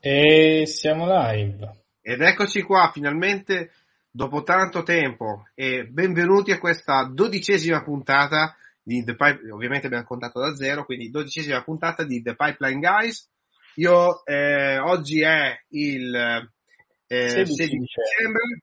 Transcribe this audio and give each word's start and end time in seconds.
E 0.00 0.64
siamo 0.66 1.06
live. 1.08 1.86
Ed 2.00 2.20
eccoci 2.20 2.62
qua, 2.62 2.88
finalmente, 2.92 3.72
dopo 4.08 4.44
tanto 4.44 4.84
tempo, 4.84 5.48
e 5.54 5.86
benvenuti 5.86 6.52
a 6.52 6.60
questa 6.60 7.10
dodicesima 7.12 7.82
puntata 7.82 8.56
di 8.80 9.02
The 9.02 9.16
Pipe, 9.16 9.50
ovviamente 9.50 9.86
abbiamo 9.86 10.04
contato 10.04 10.38
da 10.38 10.54
zero, 10.54 10.84
quindi 10.84 11.10
dodicesima 11.10 11.64
puntata 11.64 12.04
di 12.04 12.22
The 12.22 12.36
Pipeline 12.36 12.78
Guys. 12.78 13.28
Io, 13.74 14.24
eh, 14.24 14.78
oggi 14.78 15.20
è 15.22 15.64
il 15.70 16.14
eh, 16.14 17.28
16 17.28 17.56
dicembre, 17.56 18.62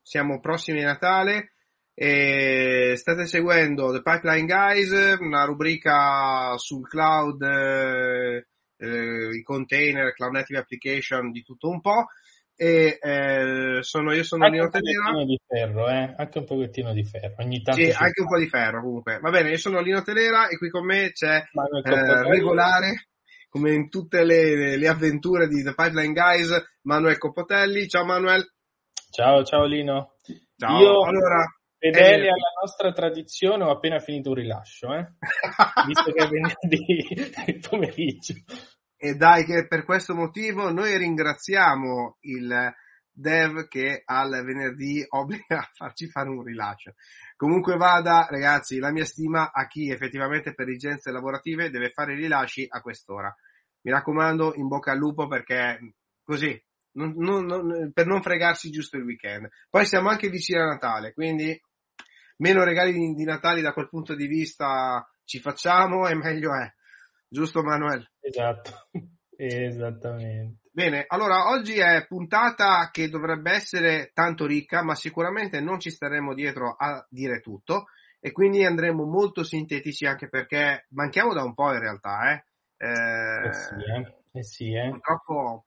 siamo 0.00 0.38
prossimi 0.38 0.84
a 0.84 0.86
Natale, 0.86 1.54
e 1.92 2.94
state 2.96 3.26
seguendo 3.26 3.90
The 3.90 4.02
Pipeline 4.02 4.46
Guys, 4.46 5.18
una 5.18 5.42
rubrica 5.44 6.56
sul 6.56 6.88
cloud, 6.88 7.42
eh, 7.42 8.46
eh, 8.78 9.36
i 9.36 9.42
container, 9.42 10.12
cloud 10.14 10.32
native 10.32 10.58
application, 10.58 11.30
di 11.30 11.42
tutto 11.42 11.68
un 11.68 11.80
po'. 11.80 12.06
E 12.60 12.98
eh, 13.00 13.78
sono 13.82 14.12
io 14.12 14.24
sono 14.24 14.44
anche 14.44 14.56
Lino 14.56 14.68
Telera. 14.68 15.24
di 15.24 15.38
ferro, 15.46 15.88
eh? 15.88 16.14
Anche 16.16 16.38
un 16.38 16.44
pochettino 16.44 16.92
di 16.92 17.04
ferro. 17.04 17.34
Ogni 17.38 17.62
tanto 17.62 17.80
sì, 17.80 17.90
anche 17.90 18.14
fa. 18.14 18.22
un 18.22 18.28
po' 18.28 18.38
di 18.38 18.48
ferro 18.48 18.82
comunque. 18.82 19.18
Va 19.20 19.30
bene, 19.30 19.50
io 19.50 19.58
sono 19.58 19.80
Lino 19.80 20.02
Telera 20.02 20.48
e 20.48 20.56
qui 20.58 20.68
con 20.68 20.84
me 20.84 21.12
c'è 21.12 21.36
eh, 21.36 22.22
regolare, 22.24 23.10
come 23.48 23.74
in 23.74 23.88
tutte 23.88 24.24
le, 24.24 24.76
le, 24.76 24.88
avventure 24.88 25.46
di 25.46 25.62
The 25.62 25.74
Pipeline 25.74 26.12
Guys, 26.12 26.78
Manuel 26.82 27.18
Coppotelli. 27.18 27.86
Ciao 27.86 28.04
Manuel. 28.04 28.44
Ciao, 29.10 29.44
ciao 29.44 29.64
Lino. 29.64 30.16
Ciao. 30.56 30.80
Io... 30.80 31.04
Allora, 31.04 31.46
Fedele 31.78 32.26
eh, 32.26 32.30
alla 32.30 32.52
nostra 32.60 32.92
tradizione 32.92 33.62
ho 33.62 33.70
appena 33.70 34.00
finito 34.00 34.30
un 34.30 34.34
rilascio, 34.34 34.92
eh? 34.94 35.12
visto 35.86 36.12
che 36.12 36.24
è 36.24 36.28
venerdì 36.28 37.60
pomeriggio. 37.68 38.34
E 38.96 39.14
dai 39.14 39.44
che 39.44 39.68
per 39.68 39.84
questo 39.84 40.12
motivo 40.12 40.72
noi 40.72 40.96
ringraziamo 40.96 42.18
il 42.22 42.74
dev 43.18 43.68
che 43.68 44.02
al 44.04 44.42
venerdì 44.44 45.04
obbliga 45.08 45.58
a 45.58 45.70
farci 45.72 46.08
fare 46.08 46.28
un 46.28 46.42
rilascio. 46.42 46.94
Comunque 47.36 47.76
vada, 47.76 48.26
ragazzi, 48.28 48.78
la 48.78 48.90
mia 48.90 49.04
stima 49.04 49.52
a 49.52 49.68
chi 49.68 49.90
effettivamente 49.90 50.54
per 50.54 50.68
esigenze 50.68 51.12
lavorative 51.12 51.70
deve 51.70 51.90
fare 51.90 52.14
i 52.14 52.16
rilasci 52.16 52.66
a 52.68 52.80
quest'ora. 52.80 53.32
Mi 53.82 53.92
raccomando, 53.92 54.54
in 54.56 54.66
bocca 54.66 54.90
al 54.90 54.98
lupo 54.98 55.28
perché 55.28 55.94
così, 56.24 56.60
non, 56.92 57.14
non, 57.16 57.46
non, 57.46 57.92
per 57.92 58.06
non 58.06 58.22
fregarsi 58.22 58.70
giusto 58.70 58.96
il 58.96 59.04
weekend. 59.04 59.48
Poi 59.70 59.86
siamo 59.86 60.08
anche 60.08 60.28
vicini 60.28 60.58
a 60.60 60.64
Natale, 60.64 61.12
quindi 61.12 61.60
meno 62.38 62.64
regali 62.64 62.92
di, 62.92 63.14
di 63.14 63.24
Natale 63.24 63.60
da 63.60 63.72
quel 63.72 63.88
punto 63.88 64.14
di 64.14 64.26
vista 64.26 65.08
ci 65.24 65.38
facciamo 65.38 66.08
e 66.08 66.14
meglio 66.14 66.54
è. 66.54 66.72
Giusto 67.28 67.62
Manuel? 67.62 68.08
Esatto, 68.20 68.88
esattamente. 69.36 70.66
Bene, 70.70 71.04
allora 71.08 71.48
oggi 71.48 71.78
è 71.78 72.06
puntata 72.06 72.88
che 72.92 73.08
dovrebbe 73.08 73.50
essere 73.50 74.12
tanto 74.14 74.46
ricca, 74.46 74.82
ma 74.82 74.94
sicuramente 74.94 75.60
non 75.60 75.80
ci 75.80 75.90
staremo 75.90 76.34
dietro 76.34 76.74
a 76.78 77.04
dire 77.10 77.40
tutto 77.40 77.86
e 78.20 78.32
quindi 78.32 78.64
andremo 78.64 79.04
molto 79.04 79.42
sintetici 79.42 80.06
anche 80.06 80.28
perché 80.28 80.86
manchiamo 80.90 81.34
da 81.34 81.42
un 81.42 81.54
po' 81.54 81.72
in 81.72 81.80
realtà, 81.80 82.32
eh. 82.32 82.44
Eh, 82.76 83.48
eh 83.48 83.52
sì, 83.52 83.74
eh. 83.74 84.18
Eh 84.32 84.42
sì, 84.44 84.72
eh. 84.72 84.88
Purtroppo, 84.90 85.64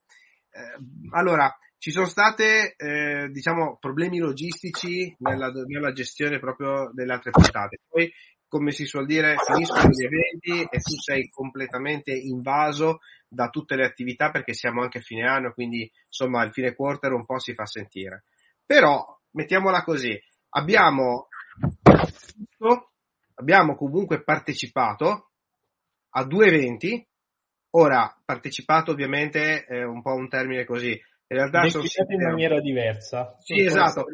eh, 0.50 0.78
allora, 1.12 1.54
ci 1.82 1.90
sono 1.90 2.06
state, 2.06 2.76
eh, 2.78 3.30
diciamo, 3.32 3.78
problemi 3.80 4.20
logistici 4.20 5.16
nella, 5.18 5.52
nella, 5.66 5.92
gestione 5.92 6.38
proprio 6.38 6.92
delle 6.94 7.12
altre 7.12 7.32
puntate. 7.32 7.80
Poi, 7.90 8.14
come 8.48 8.70
si 8.70 8.86
suol 8.86 9.08
dire, 9.08 9.36
finiscono 9.44 9.90
gli 9.90 10.06
eventi 10.06 10.62
e 10.62 10.78
tu 10.78 10.94
sei 11.04 11.28
completamente 11.32 12.12
invaso 12.12 13.00
da 13.28 13.50
tutte 13.50 13.76
le 13.76 13.84
attività 13.84 14.30
perché 14.30 14.54
siamo 14.54 14.84
anche 14.84 15.00
a 15.00 15.02
fine 15.02 15.28
anno, 15.28 15.54
quindi 15.54 15.92
insomma 16.06 16.44
il 16.44 16.52
fine 16.52 16.76
quarter 16.76 17.14
un 17.14 17.26
po' 17.26 17.40
si 17.40 17.56
fa 17.56 17.66
sentire. 17.66 18.26
Però, 18.64 19.04
mettiamola 19.32 19.84
così, 19.84 20.16
abbiamo, 20.50 21.30
abbiamo 23.34 23.76
comunque 23.76 24.22
partecipato 24.24 25.32
a 26.12 26.24
due 26.26 26.46
eventi, 26.46 27.04
ora 27.72 28.16
partecipato 28.24 28.92
ovviamente 28.92 29.64
è 29.64 29.84
un 29.84 30.04
po' 30.04 30.14
un 30.14 30.30
termine 30.30 30.64
così, 30.64 30.96
in 31.32 31.38
realtà 31.38 31.66
sono 31.70 31.86
in 32.10 32.22
maniera 32.22 32.60
diversa. 32.60 33.38
Sì, 33.40 33.62
esatto. 33.64 34.06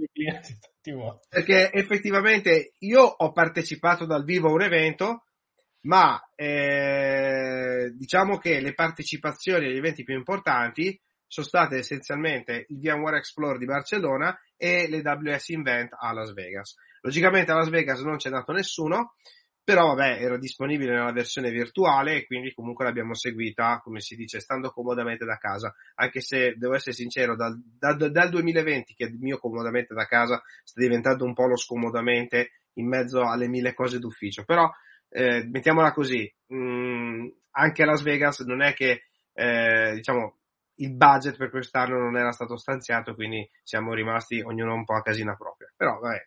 Perché 1.28 1.72
effettivamente 1.72 2.74
io 2.80 3.02
ho 3.02 3.32
partecipato 3.32 4.06
dal 4.06 4.24
vivo 4.24 4.50
a 4.50 4.54
un 4.54 4.62
evento, 4.62 5.24
ma 5.82 6.22
eh, 6.36 7.92
diciamo 7.96 8.38
che 8.38 8.60
le 8.62 8.76
partecipazioni 8.76 9.66
agli 9.66 9.78
eventi 9.78 10.04
più 10.04 10.16
importanti 10.16 11.00
sono 11.26 11.48
state 11.48 11.78
essenzialmente 11.78 12.68
il 12.70 12.80
VMware 12.80 13.18
Explore 13.18 13.58
di 13.58 13.66
Barcellona 13.66 14.40
e 14.56 14.88
le 14.88 15.00
WS 15.00 15.50
Invent 15.50 15.96
a 16.00 16.14
Las 16.14 16.34
Vegas. 16.34 16.76
Logicamente 17.02 17.52
a 17.52 17.56
Las 17.56 17.70
Vegas 17.70 18.02
non 18.02 18.18
c'è 18.18 18.30
dato 18.30 18.52
nessuno, 18.52 19.16
però 19.68 19.88
vabbè 19.88 20.24
era 20.24 20.38
disponibile 20.38 20.94
nella 20.94 21.12
versione 21.12 21.52
virtuale 21.52 22.16
e 22.16 22.26
quindi 22.26 22.54
comunque 22.54 22.86
l'abbiamo 22.86 23.14
seguita 23.14 23.82
come 23.84 24.00
si 24.00 24.16
dice 24.16 24.40
stando 24.40 24.72
comodamente 24.72 25.26
da 25.26 25.36
casa. 25.36 25.76
Anche 25.96 26.22
se 26.22 26.54
devo 26.56 26.76
essere 26.76 26.96
sincero 26.96 27.36
dal, 27.36 27.62
dal, 27.78 27.98
dal 28.10 28.30
2020 28.30 28.94
che 28.94 29.04
il 29.04 29.18
mio 29.20 29.38
comodamente 29.40 29.94
da 29.94 30.06
casa 30.06 30.42
sta 30.64 30.80
diventando 30.80 31.26
un 31.26 31.34
po' 31.34 31.48
lo 31.48 31.58
scomodamente 31.58 32.62
in 32.76 32.88
mezzo 32.88 33.28
alle 33.28 33.50
mille 33.50 33.74
cose 33.74 34.00
d'ufficio. 34.00 34.46
Però 34.46 34.72
eh, 35.10 35.46
mettiamola 35.52 35.92
così 35.92 36.34
mh, 36.46 36.56
mm, 36.56 37.28
anche 37.52 37.84
a 37.84 37.88
Las 37.88 38.04
Vegas 38.04 38.40
non 38.46 38.62
è 38.62 38.74
che 38.74 39.08
eh, 39.34 39.92
diciamo 39.96 40.38
il 40.76 40.94
budget 40.94 41.36
per 41.36 41.50
quest'anno 41.50 41.98
non 41.98 42.16
era 42.16 42.32
stato 42.32 42.56
stanziato 42.56 43.16
quindi 43.16 43.46
siamo 43.64 43.94
rimasti 43.94 44.40
ognuno 44.40 44.76
un 44.76 44.86
po' 44.86 44.96
a 44.96 45.02
casina 45.02 45.36
propria. 45.36 45.70
Però 45.76 46.00
vabbè 46.00 46.26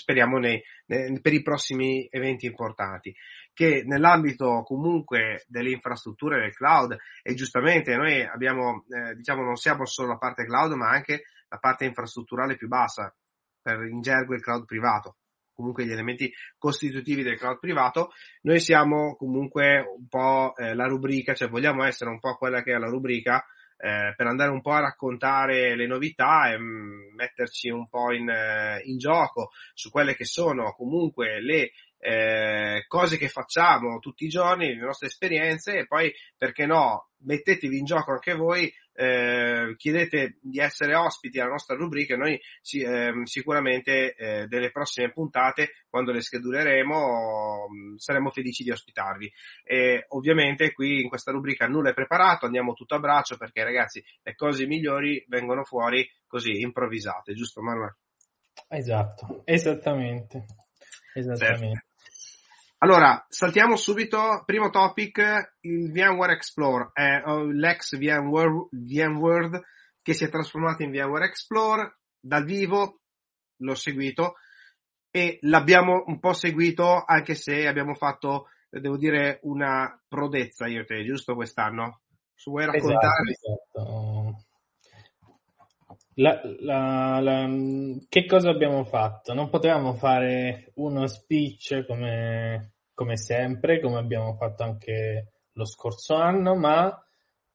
speriamo 0.00 0.38
nei, 0.38 0.62
nei, 0.86 1.20
per 1.20 1.32
i 1.32 1.42
prossimi 1.42 2.08
eventi 2.10 2.46
importanti, 2.46 3.14
che 3.52 3.82
nell'ambito 3.84 4.62
comunque 4.62 5.44
delle 5.46 5.70
infrastrutture 5.70 6.40
del 6.40 6.54
cloud 6.54 6.96
e 7.22 7.34
giustamente 7.34 7.94
noi 7.96 8.22
abbiamo, 8.22 8.84
eh, 8.88 9.14
diciamo, 9.14 9.42
non 9.42 9.56
siamo 9.56 9.84
solo 9.84 10.08
la 10.08 10.18
parte 10.18 10.44
cloud, 10.44 10.72
ma 10.72 10.88
anche 10.88 11.24
la 11.48 11.58
parte 11.58 11.84
infrastrutturale 11.84 12.56
più 12.56 12.68
bassa, 12.68 13.14
per 13.60 13.82
in 13.82 14.00
gergo 14.00 14.34
il 14.34 14.42
cloud 14.42 14.64
privato. 14.64 15.16
Comunque 15.52 15.84
gli 15.84 15.92
elementi 15.92 16.32
costitutivi 16.56 17.22
del 17.22 17.36
cloud 17.36 17.58
privato, 17.58 18.12
noi 18.42 18.60
siamo 18.60 19.14
comunque 19.16 19.80
un 19.80 20.08
po' 20.08 20.54
eh, 20.56 20.74
la 20.74 20.86
rubrica, 20.86 21.34
cioè 21.34 21.50
vogliamo 21.50 21.84
essere 21.84 22.08
un 22.08 22.18
po' 22.18 22.36
quella 22.36 22.62
che 22.62 22.72
è 22.72 22.78
la 22.78 22.88
rubrica 22.88 23.44
eh, 23.82 24.12
per 24.14 24.26
andare 24.26 24.50
un 24.50 24.60
po' 24.60 24.72
a 24.72 24.80
raccontare 24.80 25.74
le 25.74 25.86
novità 25.86 26.50
e 26.50 26.58
mm, 26.58 27.14
metterci 27.14 27.70
un 27.70 27.88
po' 27.88 28.12
in, 28.12 28.28
eh, 28.28 28.82
in, 28.84 28.98
gioco 28.98 29.50
su 29.72 29.90
quelle 29.90 30.14
che 30.14 30.26
sono 30.26 30.74
comunque 30.74 31.40
le 31.40 31.72
eh, 31.98 32.84
cose 32.88 33.16
che 33.16 33.28
facciamo 33.28 33.98
tutti 33.98 34.24
i 34.24 34.28
giorni, 34.28 34.74
le 34.74 34.80
nostre 34.80 35.06
esperienze 35.08 35.78
e 35.78 35.86
poi 35.86 36.12
perché 36.36 36.66
no, 36.66 37.08
mettetevi 37.20 37.78
in 37.78 37.84
gioco 37.84 38.12
anche 38.12 38.34
voi 38.34 38.72
eh, 38.94 39.74
chiedete 39.76 40.38
di 40.40 40.58
essere 40.58 40.94
ospiti 40.94 41.38
alla 41.38 41.50
nostra 41.50 41.76
rubrica 41.76 42.14
e 42.14 42.16
noi 42.16 42.40
ci, 42.62 42.80
eh, 42.80 43.12
sicuramente 43.24 44.14
eh, 44.14 44.46
delle 44.46 44.70
prossime 44.70 45.10
puntate, 45.12 45.70
quando 45.88 46.12
le 46.12 46.20
scheduleremo, 46.20 47.66
mm, 47.68 47.96
saremo 47.96 48.30
felici 48.30 48.62
di 48.62 48.70
ospitarvi. 48.70 49.32
E 49.64 50.04
ovviamente 50.08 50.72
qui 50.72 51.02
in 51.02 51.08
questa 51.08 51.32
rubrica 51.32 51.66
nulla 51.66 51.90
è 51.90 51.94
preparato, 51.94 52.46
andiamo 52.46 52.74
tutto 52.74 52.94
a 52.94 53.00
braccio 53.00 53.36
perché 53.36 53.62
ragazzi 53.62 54.04
le 54.22 54.34
cose 54.34 54.66
migliori 54.66 55.24
vengono 55.28 55.64
fuori 55.64 56.08
così 56.26 56.60
improvvisate, 56.60 57.34
giusto 57.34 57.62
Manuel? 57.62 57.94
Esatto, 58.68 59.42
esattamente. 59.44 60.44
Esattamente. 61.14 61.89
Allora, 62.82 63.26
saltiamo 63.28 63.76
subito, 63.76 64.42
primo 64.46 64.70
topic, 64.70 65.56
il 65.60 65.92
VMware 65.92 66.32
Explorer, 66.32 66.90
eh, 66.94 67.52
l'ex 67.52 67.98
VMware, 67.98 68.68
VMware 68.70 69.62
che 70.00 70.14
si 70.14 70.24
è 70.24 70.30
trasformato 70.30 70.82
in 70.82 70.90
VMware 70.90 71.26
Explorer, 71.26 71.98
dal 72.18 72.44
vivo, 72.44 73.00
l'ho 73.58 73.74
seguito 73.74 74.36
e 75.10 75.38
l'abbiamo 75.42 76.04
un 76.06 76.18
po' 76.20 76.32
seguito 76.32 77.04
anche 77.04 77.34
se 77.34 77.66
abbiamo 77.66 77.92
fatto, 77.92 78.46
devo 78.70 78.96
dire, 78.96 79.40
una 79.42 80.00
prodezza 80.08 80.66
io 80.66 80.80
e 80.80 80.84
te, 80.86 81.04
giusto 81.04 81.34
quest'anno? 81.34 82.00
Vuoi 82.46 82.64
raccontare? 82.64 83.30
Esatto, 83.30 83.82
esatto. 83.82 84.19
La, 86.14 86.40
la, 86.60 87.20
la, 87.20 87.48
che 88.08 88.26
cosa 88.26 88.50
abbiamo 88.50 88.84
fatto? 88.84 89.32
Non 89.32 89.48
potevamo 89.48 89.94
fare 89.94 90.72
uno 90.74 91.06
speech 91.06 91.86
come, 91.86 92.72
come 92.94 93.16
sempre, 93.16 93.80
come 93.80 93.98
abbiamo 93.98 94.34
fatto 94.34 94.62
anche 94.62 95.32
lo 95.52 95.64
scorso 95.64 96.14
anno, 96.14 96.56
ma 96.56 97.02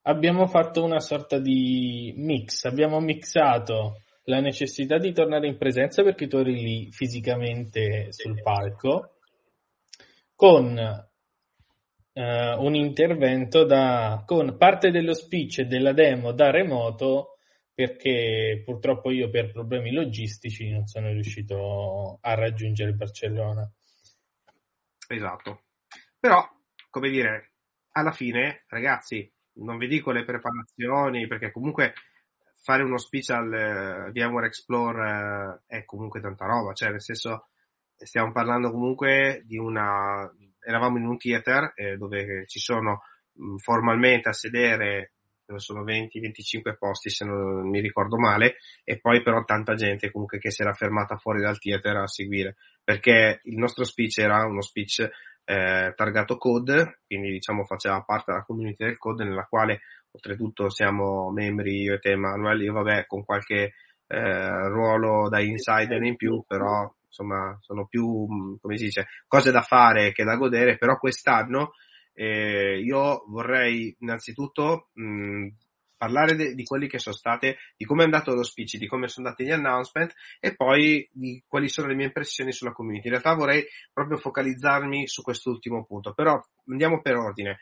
abbiamo 0.04 0.48
fatto 0.48 0.84
una 0.84 1.00
sorta 1.00 1.38
di 1.38 2.14
mix. 2.18 2.64
Abbiamo 2.66 3.00
mixato 3.00 4.02
la 4.26 4.40
necessità 4.40 4.98
di 4.98 5.12
tornare 5.12 5.48
in 5.48 5.58
presenza 5.58 6.02
perché 6.04 6.28
tu 6.28 6.38
eri 6.38 6.56
lì 6.56 6.92
fisicamente 6.92 8.08
sul 8.12 8.42
palco 8.42 9.18
con 10.36 10.78
uh, 12.14 12.64
un 12.64 12.76
intervento 12.76 13.64
da, 13.64 14.24
con 14.26 14.58
parte 14.58 14.92
dello 14.92 15.14
speech 15.14 15.60
e 15.60 15.66
della 15.66 15.94
demo 15.94 16.32
da 16.32 16.50
remoto 16.50 17.35
perché 17.76 18.62
purtroppo 18.64 19.12
io 19.12 19.30
per 19.30 19.52
problemi 19.52 19.92
logistici 19.92 20.72
non 20.72 20.88
sono 20.88 21.10
riuscito 21.12 22.18
a 22.22 22.34
raggiungere 22.34 22.94
Barcellona. 22.94 23.70
Esatto. 25.10 25.64
Però, 26.18 26.42
come 26.90 27.10
dire, 27.10 27.52
alla 27.92 28.12
fine, 28.12 28.64
ragazzi, 28.70 29.30
non 29.58 29.78
vi 29.78 29.88
dico 29.88 30.12
le 30.12 30.24
preparazioni, 30.24 31.28
perché 31.28 31.52
comunque 31.52 31.94
fare 32.64 32.82
uno 32.82 32.98
speech 32.98 33.30
al 33.30 34.08
uh, 34.08 34.12
VMware 34.12 34.48
Explore 34.48 35.12
uh, 35.12 35.62
è 35.68 35.84
comunque 35.84 36.22
tanta 36.22 36.46
roba, 36.46 36.74
cioè 36.74 36.90
nel 36.90 37.02
senso 37.02 37.50
stiamo 37.96 38.32
parlando 38.32 38.72
comunque 38.72 39.44
di 39.46 39.58
una 39.58 40.30
eravamo 40.66 40.98
in 40.98 41.06
un 41.06 41.18
theater 41.18 41.74
eh, 41.76 41.96
dove 41.96 42.46
ci 42.48 42.60
sono 42.60 43.04
formalmente 43.58 44.30
a 44.30 44.34
sedere 44.34 45.15
sono 45.58 45.84
20-25 45.84 46.76
posti 46.78 47.10
se 47.10 47.24
non 47.24 47.70
mi 47.70 47.80
ricordo 47.80 48.18
male 48.18 48.56
e 48.84 49.00
poi 49.00 49.22
però 49.22 49.44
tanta 49.44 49.76
gente 49.76 50.12
comunque 50.12 50.40
che 50.40 50.52
si 50.52 50.62
era 50.62 50.74
fermata 50.74 51.16
fuori 51.16 51.42
dal 51.42 51.60
theater 51.60 51.98
a 51.98 52.08
seguire 52.08 52.56
perché 52.84 53.42
il 53.44 53.58
nostro 53.58 53.84
speech 53.84 54.18
era 54.20 54.46
uno 54.46 54.62
speech 54.62 55.08
eh, 55.46 55.94
targato 55.96 56.38
code 56.38 57.00
quindi 57.06 57.30
diciamo 57.30 57.64
faceva 57.64 58.02
parte 58.02 58.32
della 58.32 58.44
community 58.44 58.84
del 58.84 58.98
code 58.98 59.24
nella 59.24 59.46
quale 59.46 59.82
oltretutto 60.12 60.70
siamo 60.70 61.30
membri 61.32 61.82
io 61.82 61.94
e 61.94 62.00
te 62.00 62.16
Manuel 62.16 62.62
io 62.62 62.74
vabbè 62.74 63.06
con 63.06 63.24
qualche 63.24 63.74
eh, 64.08 64.68
ruolo 64.70 65.30
da 65.30 65.40
insider 65.40 66.02
in 66.02 66.16
più 66.16 66.44
però 66.48 66.92
insomma 67.06 67.56
sono 67.62 67.86
più 67.86 68.58
come 68.60 68.78
si 68.78 68.86
dice 68.86 69.08
cose 69.28 69.52
da 69.52 69.62
fare 69.62 70.12
che 70.12 70.24
da 70.24 70.36
godere 70.36 70.78
però 70.78 70.98
quest'anno 70.98 71.74
eh, 72.16 72.80
io 72.80 73.24
vorrei 73.28 73.96
innanzitutto 74.00 74.90
mh, 74.94 75.48
parlare 75.98 76.36
de- 76.36 76.54
di 76.54 76.64
quelli 76.64 76.88
che 76.88 77.00
sono 77.00 77.16
state, 77.16 77.58
di 77.76 77.86
come 77.86 78.02
è 78.02 78.06
andato 78.06 78.34
lo 78.34 78.44
speech, 78.44 78.78
di 78.78 78.88
come 78.88 79.08
sono 79.08 79.28
andati 79.28 79.46
gli 79.46 79.52
announcement 79.52 80.14
e 80.40 80.56
poi 80.56 81.08
di 81.12 81.44
quali 81.48 81.68
sono 81.68 81.88
le 81.88 81.96
mie 81.96 82.06
impressioni 82.06 82.52
sulla 82.52 82.72
community. 82.72 83.08
In 83.08 83.12
realtà 83.12 83.34
vorrei 83.34 83.66
proprio 83.94 84.18
focalizzarmi 84.18 85.08
su 85.08 85.22
quest'ultimo 85.22 85.86
punto, 85.86 86.14
però 86.14 86.40
andiamo 86.68 87.02
per 87.02 87.16
ordine. 87.16 87.60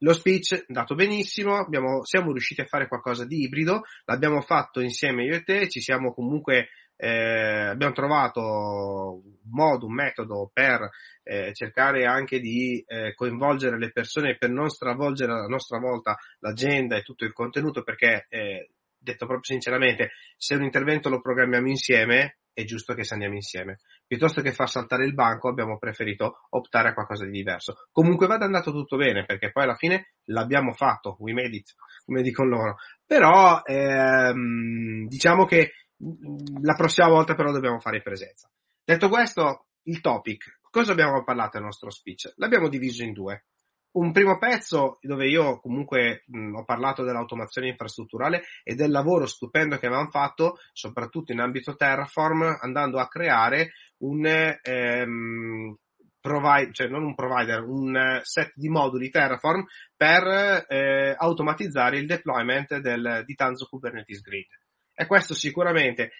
Lo 0.00 0.12
speech 0.12 0.54
è 0.54 0.64
andato 0.68 0.94
benissimo, 0.94 1.56
abbiamo, 1.56 2.04
siamo 2.04 2.30
riusciti 2.32 2.60
a 2.60 2.66
fare 2.66 2.86
qualcosa 2.86 3.24
di 3.24 3.42
ibrido, 3.42 3.82
l'abbiamo 4.04 4.42
fatto 4.42 4.80
insieme 4.80 5.24
io 5.24 5.36
e 5.36 5.42
te, 5.42 5.68
ci 5.70 5.80
siamo 5.80 6.12
comunque 6.12 6.68
eh, 6.96 7.68
abbiamo 7.68 7.92
trovato 7.92 9.20
un 9.22 9.50
modo, 9.50 9.86
un 9.86 9.94
metodo 9.94 10.50
per 10.52 10.88
eh, 11.22 11.52
cercare 11.52 12.06
anche 12.06 12.40
di 12.40 12.82
eh, 12.86 13.14
coinvolgere 13.14 13.78
le 13.78 13.92
persone 13.92 14.36
per 14.36 14.50
non 14.50 14.68
stravolgere 14.68 15.32
a 15.32 15.46
nostra 15.46 15.78
volta 15.78 16.16
l'agenda 16.40 16.96
e 16.96 17.02
tutto 17.02 17.24
il 17.24 17.32
contenuto 17.32 17.82
perché, 17.82 18.26
eh, 18.28 18.70
detto 18.96 19.26
proprio 19.26 19.44
sinceramente, 19.44 20.12
se 20.36 20.54
un 20.54 20.62
intervento 20.62 21.08
lo 21.08 21.20
programmiamo 21.20 21.68
insieme 21.68 22.38
è 22.56 22.64
giusto 22.64 22.94
che 22.94 23.04
se 23.04 23.12
andiamo 23.12 23.34
insieme. 23.34 23.80
Piuttosto 24.06 24.40
che 24.40 24.50
far 24.50 24.70
saltare 24.70 25.04
il 25.04 25.12
banco 25.12 25.50
abbiamo 25.50 25.76
preferito 25.76 26.46
optare 26.50 26.88
a 26.88 26.94
qualcosa 26.94 27.26
di 27.26 27.30
diverso. 27.30 27.86
Comunque 27.92 28.26
vada 28.26 28.46
andato 28.46 28.70
tutto 28.70 28.96
bene 28.96 29.26
perché 29.26 29.50
poi 29.50 29.64
alla 29.64 29.74
fine 29.74 30.12
l'abbiamo 30.28 30.72
fatto, 30.72 31.16
we 31.18 31.34
made 31.34 31.54
it, 31.54 31.74
come 32.06 32.22
dicono 32.22 32.48
loro. 32.48 32.76
Però 33.04 33.60
ehm, 33.62 35.06
diciamo 35.06 35.44
che 35.44 35.72
la 35.98 36.74
prossima 36.74 37.08
volta 37.08 37.34
però 37.34 37.52
dobbiamo 37.52 37.80
fare 37.80 38.02
presenza. 38.02 38.50
Detto 38.84 39.08
questo, 39.08 39.66
il 39.84 40.00
topic. 40.00 40.60
Cosa 40.70 40.92
abbiamo 40.92 41.24
parlato 41.24 41.56
nel 41.56 41.66
nostro 41.66 41.90
speech? 41.90 42.32
L'abbiamo 42.36 42.68
diviso 42.68 43.02
in 43.02 43.12
due. 43.12 43.46
Un 43.92 44.12
primo 44.12 44.36
pezzo 44.36 44.98
dove 45.00 45.26
io 45.26 45.58
comunque 45.58 46.24
mh, 46.26 46.54
ho 46.54 46.64
parlato 46.64 47.02
dell'automazione 47.02 47.68
infrastrutturale 47.68 48.42
e 48.62 48.74
del 48.74 48.90
lavoro 48.90 49.24
stupendo 49.24 49.78
che 49.78 49.86
avevamo 49.86 50.10
fatto, 50.10 50.58
soprattutto 50.72 51.32
in 51.32 51.40
ambito 51.40 51.76
Terraform, 51.76 52.58
andando 52.60 52.98
a 52.98 53.08
creare 53.08 53.72
un 53.98 54.26
ehm, 54.26 55.76
provider, 56.20 56.74
cioè 56.74 56.88
non 56.88 57.04
un 57.04 57.14
provider, 57.14 57.62
un 57.62 58.20
set 58.22 58.52
di 58.54 58.68
moduli 58.68 59.08
Terraform 59.08 59.64
per 59.96 60.66
eh, 60.68 61.14
automatizzare 61.16 61.96
il 61.96 62.06
deployment 62.06 62.76
del, 62.76 63.22
di 63.24 63.34
Tanzo 63.34 63.66
Kubernetes 63.66 64.20
Grid. 64.20 64.48
E 64.98 65.06
questo 65.06 65.34
sicuramente, 65.34 66.10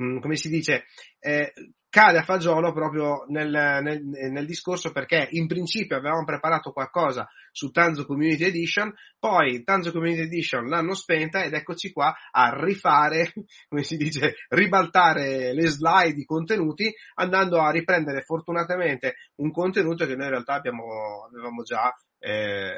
mm, 0.00 0.20
come 0.20 0.36
si 0.36 0.48
dice, 0.48 0.86
eh, 1.18 1.52
cade 1.92 2.16
a 2.16 2.22
fagiolo 2.22 2.72
proprio 2.72 3.26
nel, 3.28 3.50
nel, 3.82 4.02
nel, 4.02 4.46
discorso 4.46 4.92
perché 4.92 5.28
in 5.32 5.46
principio 5.46 5.98
avevamo 5.98 6.24
preparato 6.24 6.72
qualcosa 6.72 7.28
su 7.50 7.70
Tanzo 7.70 8.06
Community 8.06 8.44
Edition, 8.44 8.90
poi 9.18 9.62
Tanzo 9.62 9.92
Community 9.92 10.22
Edition 10.22 10.68
l'hanno 10.68 10.94
spenta 10.94 11.44
ed 11.44 11.52
eccoci 11.52 11.92
qua 11.92 12.16
a 12.30 12.58
rifare, 12.58 13.34
come 13.68 13.82
si 13.82 13.98
dice, 13.98 14.36
ribaltare 14.48 15.52
le 15.52 15.66
slide, 15.66 16.18
i 16.18 16.24
contenuti, 16.24 16.90
andando 17.16 17.60
a 17.60 17.70
riprendere 17.70 18.22
fortunatamente 18.22 19.16
un 19.36 19.50
contenuto 19.50 20.06
che 20.06 20.16
noi 20.16 20.24
in 20.24 20.30
realtà 20.30 20.54
abbiamo, 20.54 21.26
avevamo 21.30 21.62
già 21.62 21.94
eh, 22.18 22.72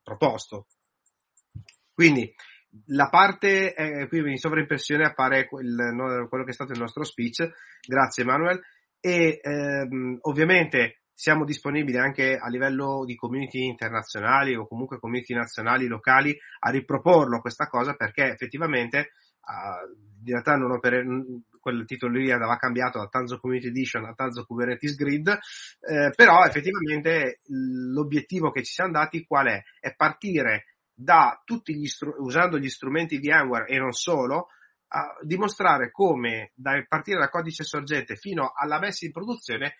proposto. 0.00 0.66
Quindi 1.92 2.32
la 2.86 3.08
parte, 3.08 3.74
eh, 3.74 4.08
qui 4.08 4.18
in 4.18 4.36
sovraimpressione 4.36 5.04
appare 5.04 5.46
quel, 5.46 5.74
no, 5.94 6.28
quello 6.28 6.44
che 6.44 6.50
è 6.50 6.54
stato 6.54 6.72
il 6.72 6.80
nostro 6.80 7.04
speech, 7.04 7.48
grazie 7.86 8.22
Emanuel, 8.22 8.60
e 9.00 9.38
ehm, 9.42 10.18
ovviamente 10.22 11.00
siamo 11.12 11.44
disponibili 11.44 11.98
anche 11.98 12.36
a 12.36 12.48
livello 12.48 13.04
di 13.04 13.16
community 13.16 13.64
internazionali 13.64 14.54
o 14.54 14.68
comunque 14.68 15.00
community 15.00 15.34
nazionali, 15.34 15.86
locali, 15.86 16.36
a 16.60 16.70
riproporlo 16.70 17.40
questa 17.40 17.66
cosa 17.66 17.94
perché 17.94 18.30
effettivamente 18.30 19.10
uh, 19.40 19.90
in 20.24 20.30
realtà 20.32 20.54
non 20.54 20.70
ho 20.70 20.78
per, 20.78 21.04
quel 21.68 21.84
titolo 21.84 22.18
lì 22.18 22.30
andava 22.30 22.56
cambiato 22.56 22.98
da 22.98 23.08
Tanzo 23.08 23.38
Community 23.38 23.68
Edition 23.68 24.04
a 24.04 24.14
Tanzo 24.14 24.44
Kubernetes 24.44 24.94
Grid, 24.94 25.28
eh, 25.28 26.12
però 26.14 26.44
effettivamente 26.44 27.40
l'obiettivo 27.48 28.50
che 28.50 28.62
ci 28.62 28.72
siamo 28.72 28.92
dati 28.92 29.26
qual 29.26 29.48
è? 29.48 29.62
È 29.80 29.94
partire 29.94 30.77
da 31.00 31.40
tutti 31.44 31.76
gli 31.76 31.86
str- 31.86 32.16
usando 32.18 32.58
gli 32.58 32.68
strumenti 32.68 33.20
VMware 33.20 33.68
e 33.68 33.78
non 33.78 33.92
solo, 33.92 34.48
a 34.88 35.16
dimostrare 35.22 35.90
come 35.92 36.50
da 36.54 36.82
partire 36.88 37.18
dal 37.18 37.30
codice 37.30 37.62
sorgente 37.62 38.16
fino 38.16 38.52
alla 38.52 38.80
messa 38.80 39.04
in 39.04 39.12
produzione 39.12 39.74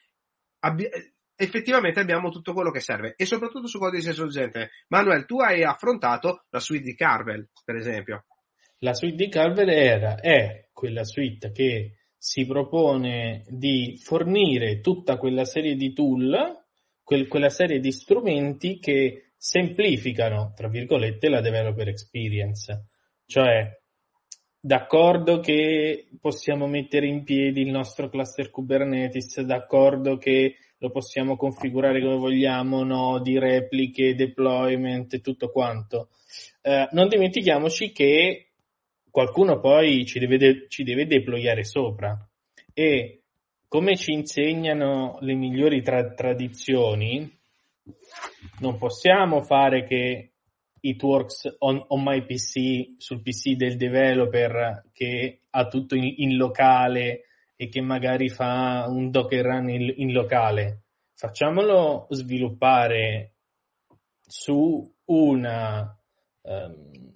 abbi- 0.60 0.88
effettivamente 1.34 1.98
abbiamo 1.98 2.30
tutto 2.30 2.52
quello 2.52 2.70
che 2.70 2.80
serve 2.80 3.14
e 3.16 3.24
soprattutto 3.24 3.66
su 3.66 3.78
codice 3.78 4.12
sorgente. 4.12 4.70
Manuel, 4.88 5.24
tu 5.24 5.40
hai 5.40 5.64
affrontato 5.64 6.44
la 6.50 6.60
suite 6.60 6.84
di 6.84 6.94
Carvel, 6.94 7.48
per 7.64 7.76
esempio. 7.76 8.26
La 8.78 8.94
suite 8.94 9.16
di 9.16 9.28
Carvel 9.28 9.68
era, 9.70 10.20
è 10.20 10.68
quella 10.72 11.04
suite 11.04 11.50
che 11.50 11.94
si 12.16 12.46
propone 12.46 13.44
di 13.48 13.98
fornire 14.00 14.80
tutta 14.80 15.16
quella 15.16 15.44
serie 15.44 15.74
di 15.74 15.92
tool, 15.92 16.64
quel, 17.02 17.26
quella 17.26 17.48
serie 17.48 17.80
di 17.80 17.90
strumenti 17.90 18.78
che 18.78 19.27
semplificano, 19.38 20.52
tra 20.54 20.68
virgolette, 20.68 21.28
la 21.28 21.40
developer 21.40 21.88
experience. 21.88 22.88
Cioè, 23.24 23.78
d'accordo 24.60 25.38
che 25.38 26.08
possiamo 26.20 26.66
mettere 26.66 27.06
in 27.06 27.22
piedi 27.22 27.62
il 27.62 27.70
nostro 27.70 28.08
cluster 28.08 28.50
Kubernetes, 28.50 29.40
d'accordo 29.42 30.16
che 30.16 30.56
lo 30.78 30.90
possiamo 30.90 31.36
configurare 31.36 32.00
come 32.00 32.16
vogliamo, 32.16 32.82
nodi, 32.84 33.38
repliche, 33.38 34.14
deployment 34.14 35.20
tutto 35.20 35.50
quanto. 35.50 36.10
Eh, 36.60 36.88
non 36.92 37.08
dimentichiamoci 37.08 37.92
che 37.92 38.50
qualcuno 39.10 39.58
poi 39.60 40.04
ci 40.04 40.18
deve, 40.18 40.36
de- 40.38 40.66
ci 40.68 40.84
deve 40.84 41.06
deployare 41.06 41.64
sopra 41.64 42.16
e 42.72 43.22
come 43.66 43.96
ci 43.96 44.12
insegnano 44.12 45.18
le 45.20 45.34
migliori 45.34 45.82
tra- 45.82 46.12
tradizioni, 46.14 47.30
non 48.60 48.78
possiamo 48.78 49.42
fare 49.42 49.84
che 49.84 50.32
it 50.80 51.02
works 51.02 51.56
on, 51.58 51.82
on 51.88 52.02
my 52.02 52.24
PC, 52.24 52.94
sul 52.98 53.22
PC 53.22 53.56
del 53.56 53.76
developer 53.76 54.84
che 54.92 55.42
ha 55.50 55.66
tutto 55.66 55.94
in, 55.94 56.14
in 56.18 56.36
locale 56.36 57.24
e 57.56 57.68
che 57.68 57.80
magari 57.80 58.28
fa 58.28 58.86
un 58.88 59.10
Docker 59.10 59.44
run 59.44 59.68
in, 59.70 59.92
in 59.96 60.12
locale. 60.12 60.82
Facciamolo 61.14 62.06
sviluppare 62.10 63.32
su 64.20 64.88
una, 65.06 65.98
um, 66.42 67.12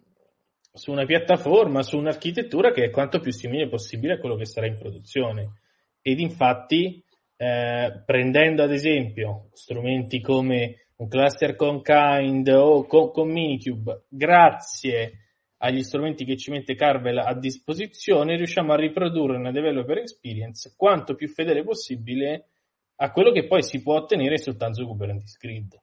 su 0.72 0.90
una 0.90 1.04
piattaforma, 1.04 1.82
su 1.82 1.98
un'architettura 1.98 2.72
che 2.72 2.84
è 2.84 2.90
quanto 2.90 3.20
più 3.20 3.30
simile 3.30 3.68
possibile 3.68 4.14
a 4.14 4.18
quello 4.18 4.34
che 4.34 4.46
sarà 4.46 4.66
in 4.66 4.76
produzione. 4.76 5.60
Ed 6.00 6.18
infatti, 6.18 7.04
eh, 7.36 8.02
prendendo 8.04 8.64
ad 8.64 8.72
esempio 8.72 9.50
strumenti 9.52 10.20
come 10.20 10.88
un 11.02 11.08
cluster 11.08 11.56
con 11.56 11.82
Kind 11.82 12.46
o 12.48 12.86
con, 12.86 13.10
con 13.10 13.28
Minikube, 13.28 14.04
grazie 14.08 15.18
agli 15.58 15.82
strumenti 15.82 16.24
che 16.24 16.36
ci 16.36 16.50
mette 16.50 16.76
Carvel 16.76 17.18
a 17.18 17.34
disposizione, 17.34 18.36
riusciamo 18.36 18.72
a 18.72 18.76
riprodurre 18.76 19.36
una 19.36 19.50
developer 19.50 19.98
experience 19.98 20.74
quanto 20.76 21.14
più 21.14 21.28
fedele 21.28 21.64
possibile 21.64 22.50
a 22.96 23.10
quello 23.10 23.32
che 23.32 23.46
poi 23.46 23.62
si 23.64 23.82
può 23.82 23.96
ottenere 23.96 24.38
sul 24.38 24.56
Tanzu 24.56 24.86
Kubernetes 24.86 25.36
Grid. 25.38 25.80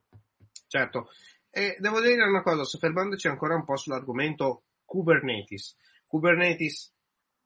certo. 0.66 1.08
E 1.50 1.76
devo 1.78 2.00
dire 2.00 2.22
una 2.22 2.42
cosa, 2.42 2.64
soffermandoci 2.64 3.26
ancora 3.26 3.56
un 3.56 3.64
po' 3.64 3.76
sull'argomento 3.76 4.62
Kubernetes. 4.84 5.76
Kubernetes 6.06 6.94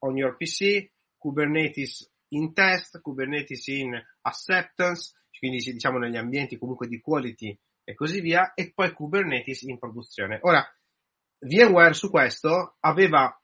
on 0.00 0.16
your 0.16 0.36
PC, 0.36 0.90
Kubernetes 1.16 2.08
in 2.28 2.52
test, 2.52 3.00
Kubernetes 3.00 3.66
in 3.68 4.00
acceptance, 4.22 5.14
quindi 5.48 5.72
diciamo 5.72 5.98
negli 5.98 6.16
ambienti 6.16 6.56
comunque 6.56 6.88
di 6.88 7.00
quality 7.00 7.58
e 7.84 7.94
così 7.94 8.22
via, 8.22 8.54
e 8.54 8.72
poi 8.72 8.94
Kubernetes 8.94 9.62
in 9.62 9.78
produzione. 9.78 10.38
Ora, 10.40 10.66
VMware 11.40 11.92
su 11.92 12.08
questo 12.08 12.76
aveva 12.80 13.38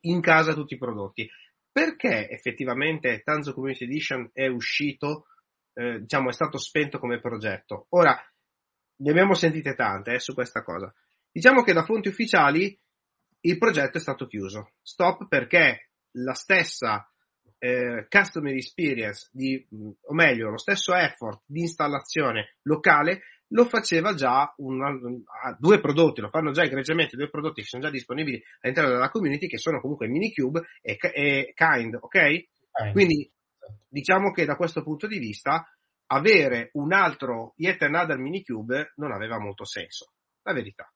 in 0.00 0.20
casa 0.20 0.52
tutti 0.52 0.74
i 0.74 0.78
prodotti. 0.78 1.26
Perché 1.72 2.28
effettivamente 2.28 3.22
Tanzo 3.22 3.54
Community 3.54 3.84
Edition 3.84 4.28
è 4.34 4.46
uscito, 4.48 5.28
eh, 5.72 6.00
diciamo, 6.00 6.28
è 6.28 6.32
stato 6.32 6.58
spento 6.58 6.98
come 6.98 7.20
progetto? 7.20 7.86
Ora, 7.90 8.18
ne 8.98 9.10
abbiamo 9.10 9.32
sentite 9.32 9.74
tante 9.74 10.12
eh, 10.12 10.20
su 10.20 10.34
questa 10.34 10.62
cosa. 10.62 10.92
Diciamo 11.30 11.62
che 11.62 11.72
da 11.72 11.84
fonti 11.84 12.08
ufficiali 12.08 12.78
il 13.40 13.58
progetto 13.58 13.96
è 13.96 14.00
stato 14.00 14.26
chiuso. 14.26 14.72
Stop 14.82 15.26
perché 15.26 15.92
la 16.18 16.34
stessa 16.34 17.10
eh, 17.58 18.06
customer 18.08 18.54
experience 18.54 19.28
di, 19.32 19.66
o 19.70 20.14
meglio, 20.14 20.50
lo 20.50 20.58
stesso 20.58 20.94
effort 20.94 21.42
di 21.46 21.60
installazione 21.60 22.56
locale 22.62 23.22
lo 23.50 23.64
faceva 23.64 24.14
già 24.14 24.52
una, 24.58 24.90
due 25.58 25.80
prodotti, 25.80 26.20
lo 26.20 26.28
fanno 26.28 26.50
già 26.50 26.64
egregiamente 26.64 27.16
due 27.16 27.30
prodotti 27.30 27.62
che 27.62 27.68
sono 27.68 27.82
già 27.82 27.90
disponibili 27.90 28.42
all'interno 28.60 28.90
della 28.90 29.10
community 29.10 29.46
che 29.46 29.58
sono 29.58 29.80
comunque 29.80 30.08
Minikube 30.08 30.62
e, 30.80 30.96
e 30.98 31.52
Kind, 31.54 31.94
ok? 31.94 32.10
Kind. 32.10 32.92
Quindi 32.92 33.30
diciamo 33.88 34.32
che 34.32 34.44
da 34.44 34.56
questo 34.56 34.82
punto 34.82 35.06
di 35.06 35.18
vista 35.18 35.64
avere 36.06 36.70
un 36.74 36.92
altro 36.92 37.54
Yet 37.56 37.82
Another 37.82 38.18
Minikube 38.18 38.92
non 38.96 39.12
aveva 39.12 39.38
molto 39.38 39.64
senso, 39.64 40.12
la 40.42 40.52
verità. 40.52 40.92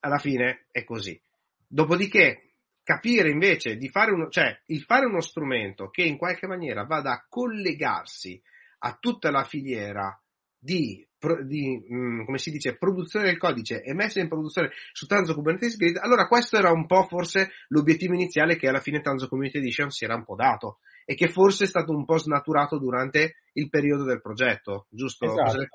Alla 0.00 0.18
fine 0.18 0.66
è 0.70 0.82
così. 0.84 1.20
Dopodiché 1.66 2.51
capire 2.82 3.30
invece 3.30 3.76
di 3.76 3.88
fare 3.88 4.12
uno, 4.12 4.28
cioè 4.28 4.60
il 4.66 4.82
fare 4.82 5.06
uno 5.06 5.20
strumento 5.20 5.88
che 5.90 6.02
in 6.02 6.16
qualche 6.16 6.46
maniera 6.46 6.84
vada 6.84 7.12
a 7.12 7.26
collegarsi 7.28 8.40
a 8.84 8.96
tutta 9.00 9.30
la 9.30 9.44
filiera 9.44 10.16
di, 10.58 11.06
di 11.44 11.84
mh, 11.88 12.24
come 12.24 12.38
si 12.38 12.50
dice, 12.50 12.76
produzione 12.76 13.26
del 13.26 13.38
codice 13.38 13.82
e 13.82 13.94
messa 13.94 14.20
in 14.20 14.28
produzione 14.28 14.70
su 14.92 15.06
Tanzo 15.06 15.34
Kubernetes 15.34 15.76
Grid, 15.76 15.96
allora 15.96 16.26
questo 16.26 16.56
era 16.56 16.70
un 16.70 16.86
po' 16.86 17.04
forse 17.04 17.50
l'obiettivo 17.68 18.14
iniziale 18.14 18.56
che 18.56 18.68
alla 18.68 18.80
fine 18.80 19.00
Tanzo 19.00 19.28
Community 19.28 19.58
Edition 19.58 19.90
si 19.90 20.04
era 20.04 20.14
un 20.14 20.24
po' 20.24 20.34
dato 20.34 20.78
e 21.04 21.14
che 21.14 21.28
forse 21.28 21.64
è 21.64 21.66
stato 21.66 21.92
un 21.92 22.04
po' 22.04 22.18
snaturato 22.18 22.78
durante 22.78 23.36
il 23.54 23.68
periodo 23.68 24.04
del 24.04 24.20
progetto, 24.20 24.86
giusto? 24.90 25.24
Esatto. 25.24 25.66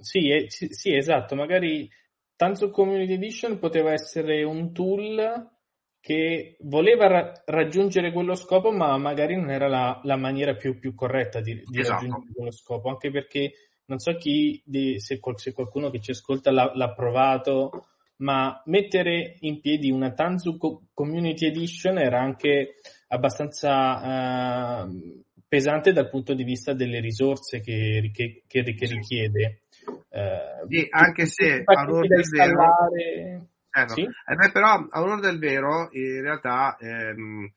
Sì, 0.00 0.30
eh, 0.30 0.50
sì, 0.50 0.68
sì, 0.70 0.94
esatto, 0.94 1.34
magari 1.34 1.88
Tanzo 2.36 2.70
Community 2.70 3.14
Edition 3.14 3.58
poteva 3.58 3.92
essere 3.92 4.42
un 4.44 4.72
tool 4.72 5.58
che 6.00 6.56
voleva 6.60 7.06
ra- 7.06 7.42
raggiungere 7.44 8.10
quello 8.12 8.34
scopo, 8.34 8.72
ma 8.72 8.96
magari 8.96 9.36
non 9.36 9.50
era 9.50 9.68
la, 9.68 10.00
la 10.04 10.16
maniera 10.16 10.54
più, 10.54 10.78
più, 10.78 10.94
corretta 10.94 11.40
di, 11.40 11.62
di 11.64 11.80
esatto. 11.80 12.02
raggiungere 12.02 12.32
quello 12.34 12.52
scopo, 12.52 12.88
anche 12.88 13.10
perché 13.10 13.52
non 13.84 13.98
so 13.98 14.14
chi, 14.16 14.62
di, 14.64 14.98
se, 14.98 15.20
se, 15.34 15.52
qualcuno 15.52 15.90
che 15.90 16.00
ci 16.00 16.12
ascolta 16.12 16.50
l'ha, 16.50 16.72
l'ha, 16.74 16.92
provato, 16.94 17.86
ma 18.16 18.62
mettere 18.66 19.36
in 19.40 19.60
piedi 19.60 19.90
una 19.90 20.12
Tanzu 20.12 20.56
Community 20.94 21.46
Edition 21.46 21.98
era 21.98 22.20
anche 22.20 22.76
abbastanza 23.08 24.84
uh, 24.84 25.22
pesante 25.46 25.92
dal 25.92 26.08
punto 26.08 26.32
di 26.34 26.44
vista 26.44 26.72
delle 26.72 27.00
risorse 27.00 27.60
che, 27.60 28.10
che, 28.12 28.44
che, 28.46 28.62
che 28.62 28.86
richiede. 28.86 29.62
Uh, 30.10 30.68
sì, 30.68 30.86
anche 30.90 31.26
se 31.26 31.62
a 31.64 31.82
onore 31.82 32.06
del 32.06 32.22
vero, 32.30 33.48
certo. 33.70 33.94
sì? 33.94 34.02
eh 34.02 34.34
beh, 34.34 34.50
però 34.52 34.86
a 34.88 35.02
onore 35.02 35.20
del 35.20 35.38
vero, 35.38 35.88
in 35.92 36.22
realtà 36.22 36.76
ehm, 36.78 37.50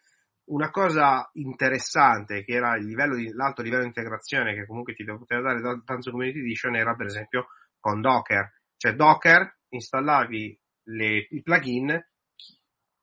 una 0.46 0.70
cosa 0.70 1.30
interessante 1.34 2.44
che 2.44 2.54
era 2.54 2.76
il 2.76 2.86
livello 2.86 3.16
di, 3.16 3.32
l'alto 3.32 3.62
livello 3.62 3.82
di 3.82 3.88
integrazione 3.88 4.54
che 4.54 4.66
comunque 4.66 4.94
ti 4.94 5.04
poteva 5.06 5.42
dare 5.42 5.62
da 5.62 5.82
Tanzo 5.86 6.12
Community 6.12 6.40
Edition 6.40 6.76
era 6.76 6.96
per 6.96 7.06
esempio 7.06 7.48
con 7.80 8.02
Docker. 8.02 8.52
Cioè 8.78 8.94
Docker 8.94 9.60
installavi 9.70 10.60
le, 10.88 11.28
i 11.30 11.42
plugin, 11.42 12.08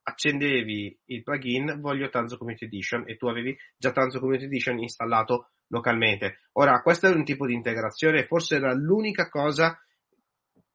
accendevi 0.02 1.00
il 1.06 1.22
plugin 1.22 1.80
voglio 1.80 2.10
Tanzo 2.10 2.36
Community 2.36 2.66
Edition 2.66 3.04
e 3.06 3.16
tu 3.16 3.26
avevi 3.26 3.56
già 3.76 3.92
Tanzo 3.92 4.18
Community 4.18 4.46
Edition 4.46 4.78
installato 4.78 5.52
localmente. 5.68 6.40
Ora, 6.52 6.82
questo 6.82 7.06
è 7.06 7.14
un 7.14 7.24
tipo 7.24 7.46
di 7.46 7.54
integrazione, 7.54 8.26
forse 8.26 8.56
era 8.56 8.72
l'unica 8.74 9.28
cosa 9.28 9.78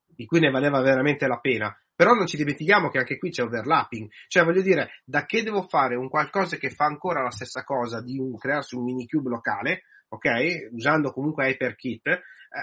di 0.07 0.25
cui 0.25 0.39
ne 0.39 0.49
valeva 0.49 0.79
veramente 0.81 1.27
la 1.27 1.39
pena, 1.39 1.77
però 1.95 2.13
non 2.13 2.27
ci 2.27 2.37
dimentichiamo 2.37 2.89
che 2.89 2.97
anche 2.97 3.17
qui 3.17 3.29
c'è 3.29 3.43
overlapping, 3.43 4.09
cioè 4.27 4.43
voglio 4.43 4.61
dire, 4.61 5.01
da 5.05 5.25
che 5.25 5.43
devo 5.43 5.63
fare 5.63 5.95
un 5.95 6.09
qualcosa 6.09 6.57
che 6.57 6.69
fa 6.69 6.85
ancora 6.85 7.23
la 7.23 7.31
stessa 7.31 7.63
cosa 7.63 8.01
di 8.01 8.19
un, 8.19 8.37
crearsi 8.37 8.75
un 8.75 8.83
minicube 8.83 9.29
locale, 9.29 9.83
ok, 10.09 10.69
usando 10.71 11.11
comunque 11.11 11.49
HyperKit, 11.49 12.07
eh, 12.07 12.21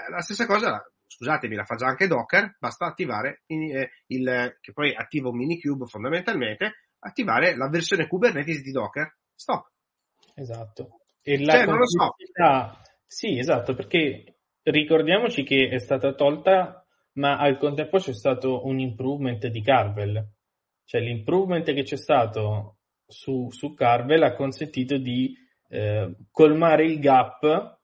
la 0.09 0.21
stessa 0.21 0.45
cosa, 0.45 0.83
scusatemi, 1.05 1.55
la 1.55 1.63
fa 1.63 1.75
già 1.75 1.87
anche 1.87 2.07
Docker, 2.07 2.55
basta 2.59 2.85
attivare 2.85 3.41
il, 3.47 3.75
eh, 3.75 3.91
il 4.07 4.57
che 4.61 4.71
poi 4.71 4.93
attiva 4.95 5.29
un 5.29 5.37
minicube 5.37 5.85
fondamentalmente, 5.85 6.89
attivare 6.99 7.55
la 7.55 7.69
versione 7.69 8.07
Kubernetes 8.07 8.61
di 8.61 8.71
Docker, 8.71 9.17
stop. 9.33 9.71
Esatto. 10.35 10.99
E 11.21 11.43
la 11.43 11.53
cioè, 11.53 11.65
non 11.65 11.77
lo 11.77 11.87
so. 11.87 12.15
Sì, 13.05 13.37
esatto, 13.37 13.75
perché 13.75 14.37
ricordiamoci 14.63 15.43
che 15.43 15.69
è 15.69 15.77
stata 15.77 16.13
tolta 16.13 16.82
ma 17.13 17.37
al 17.37 17.57
contempo 17.57 17.97
c'è 17.97 18.13
stato 18.13 18.65
un 18.65 18.79
improvement 18.79 19.47
di 19.47 19.61
Carvel. 19.61 20.31
Cioè 20.85 21.01
l'improvement 21.01 21.65
che 21.73 21.83
c'è 21.83 21.97
stato 21.97 22.77
su, 23.05 23.49
su 23.51 23.73
Carvel 23.73 24.23
ha 24.23 24.33
consentito 24.33 24.97
di 24.97 25.35
eh, 25.69 26.15
colmare 26.31 26.85
il 26.85 26.99
gap 26.99 27.79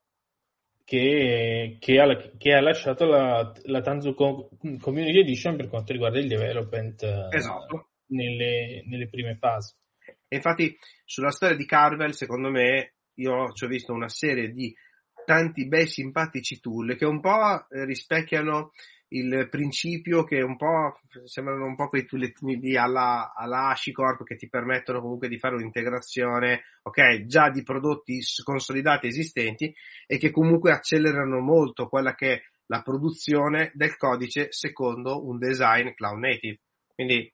che, 0.83 1.77
che, 1.79 1.99
ha, 1.99 2.31
che 2.37 2.53
ha, 2.53 2.61
lasciato 2.61 3.05
la, 3.05 3.51
la 3.65 3.81
Tanzu 3.81 4.15
Community 4.15 5.19
Edition 5.19 5.55
per 5.55 5.69
quanto 5.69 5.93
riguarda 5.93 6.19
il 6.19 6.27
development 6.27 7.03
eh, 7.03 7.27
esatto. 7.29 7.91
nelle, 8.07 8.83
nelle 8.85 9.07
prime 9.07 9.35
fasi. 9.35 9.75
E 10.27 10.35
infatti 10.35 10.75
sulla 11.05 11.31
storia 11.31 11.55
di 11.55 11.65
Carvel, 11.65 12.13
secondo 12.13 12.49
me, 12.49 12.95
io 13.15 13.51
ci 13.53 13.65
ho 13.65 13.67
visto 13.67 13.93
una 13.93 14.09
serie 14.09 14.51
di 14.51 14.73
tanti 15.25 15.67
bei 15.67 15.85
simpatici 15.85 16.59
tool 16.59 16.95
che 16.95 17.05
un 17.05 17.19
po' 17.19 17.67
rispecchiano 17.69 18.71
il 19.09 19.47
principio 19.49 20.23
che 20.23 20.41
un 20.41 20.55
po' 20.55 20.99
sembrano 21.25 21.65
un 21.65 21.75
po' 21.75 21.89
quei 21.89 22.05
tullettini 22.05 22.75
alla, 22.75 23.33
alla 23.35 23.69
HashiCorp 23.69 24.23
che 24.23 24.35
ti 24.35 24.49
permettono 24.49 25.01
comunque 25.01 25.27
di 25.27 25.39
fare 25.39 25.55
un'integrazione, 25.55 26.63
ok, 26.83 27.25
già 27.25 27.49
di 27.49 27.63
prodotti 27.63 28.19
consolidati 28.43 29.07
esistenti 29.07 29.73
e 30.05 30.17
che 30.17 30.31
comunque 30.31 30.71
accelerano 30.71 31.39
molto 31.39 31.87
quella 31.87 32.13
che 32.13 32.33
è 32.33 32.41
la 32.67 32.81
produzione 32.81 33.71
del 33.73 33.97
codice 33.97 34.51
secondo 34.51 35.25
un 35.25 35.39
design 35.39 35.89
cloud 35.95 36.19
native. 36.19 36.59
Quindi 36.93 37.33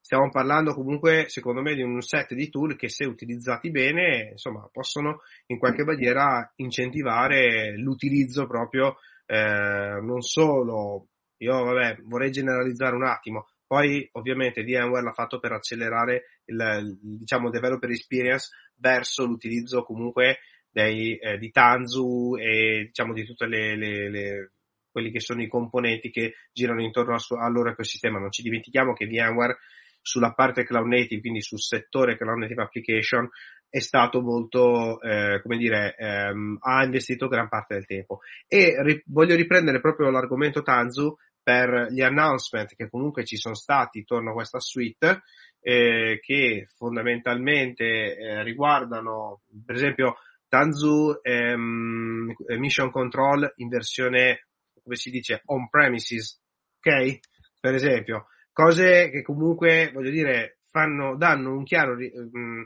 stiamo 0.00 0.28
parlando 0.30 0.74
comunque, 0.74 1.28
secondo 1.28 1.60
me, 1.60 1.74
di 1.74 1.82
un 1.82 2.00
set 2.02 2.34
di 2.34 2.48
tool 2.50 2.76
che 2.76 2.88
se 2.88 3.04
utilizzati 3.04 3.70
bene, 3.70 4.30
insomma, 4.32 4.68
possono 4.70 5.22
in 5.46 5.58
qualche 5.58 5.82
maniera 5.82 6.52
incentivare 6.56 7.76
l'utilizzo 7.76 8.46
proprio 8.46 8.96
eh, 9.30 10.00
non 10.02 10.22
solo, 10.22 11.06
io 11.36 11.62
vabbè, 11.62 12.00
vorrei 12.02 12.32
generalizzare 12.32 12.96
un 12.96 13.04
attimo, 13.04 13.46
poi 13.64 14.08
ovviamente 14.14 14.64
VMware 14.64 15.04
l'ha 15.04 15.12
fatto 15.12 15.38
per 15.38 15.52
accelerare 15.52 16.40
il, 16.46 16.58
il 16.58 17.18
diciamo, 17.18 17.48
developer 17.48 17.88
experience 17.90 18.48
verso 18.74 19.24
l'utilizzo 19.24 19.84
comunque 19.84 20.40
dei, 20.68 21.16
eh, 21.16 21.38
di 21.38 21.52
Tanzu 21.52 22.34
e 22.36 22.86
diciamo 22.86 23.12
di 23.12 23.24
le, 23.38 24.50
quelli 24.90 25.12
che 25.12 25.20
sono 25.20 25.42
i 25.42 25.48
componenti 25.48 26.10
che 26.10 26.34
girano 26.52 26.82
intorno 26.82 27.12
al, 27.12 27.20
suo, 27.20 27.36
al 27.36 27.52
loro 27.52 27.70
ecosistema. 27.70 28.18
Non 28.18 28.32
ci 28.32 28.42
dimentichiamo 28.42 28.92
che 28.94 29.06
VMware 29.06 29.58
sulla 30.00 30.32
parte 30.32 30.64
cloud 30.64 30.88
native, 30.88 31.20
quindi 31.20 31.40
sul 31.40 31.60
settore 31.60 32.16
cloud 32.16 32.38
native 32.38 32.62
application, 32.62 33.28
è 33.70 33.78
stato 33.78 34.20
molto, 34.20 35.00
eh, 35.00 35.40
come 35.42 35.56
dire, 35.56 35.94
ehm, 35.96 36.58
ha 36.60 36.84
investito 36.84 37.28
gran 37.28 37.48
parte 37.48 37.74
del 37.74 37.86
tempo. 37.86 38.18
E 38.48 38.74
ri- 38.82 39.02
voglio 39.06 39.36
riprendere 39.36 39.80
proprio 39.80 40.10
l'argomento 40.10 40.62
Tanzu 40.62 41.16
per 41.42 41.86
gli 41.90 42.02
announcement 42.02 42.74
che 42.74 42.90
comunque 42.90 43.24
ci 43.24 43.36
sono 43.36 43.54
stati 43.54 43.98
intorno 43.98 44.30
a 44.30 44.34
questa 44.34 44.58
suite, 44.58 45.22
eh, 45.60 46.18
che 46.20 46.68
fondamentalmente 46.76 48.16
eh, 48.16 48.42
riguardano, 48.42 49.42
per 49.64 49.76
esempio, 49.76 50.16
Tanzu 50.48 51.20
ehm, 51.22 52.34
Mission 52.58 52.90
Control 52.90 53.52
in 53.56 53.68
versione, 53.68 54.48
come 54.82 54.96
si 54.96 55.10
dice, 55.10 55.42
on 55.46 55.68
premises, 55.68 56.42
ok? 56.78 57.20
Per 57.60 57.74
esempio, 57.74 58.26
cose 58.52 59.10
che 59.10 59.22
comunque, 59.22 59.92
voglio 59.94 60.10
dire, 60.10 60.58
fanno, 60.70 61.16
danno 61.16 61.56
un 61.56 61.62
chiaro, 61.62 61.94
mh, 61.94 62.62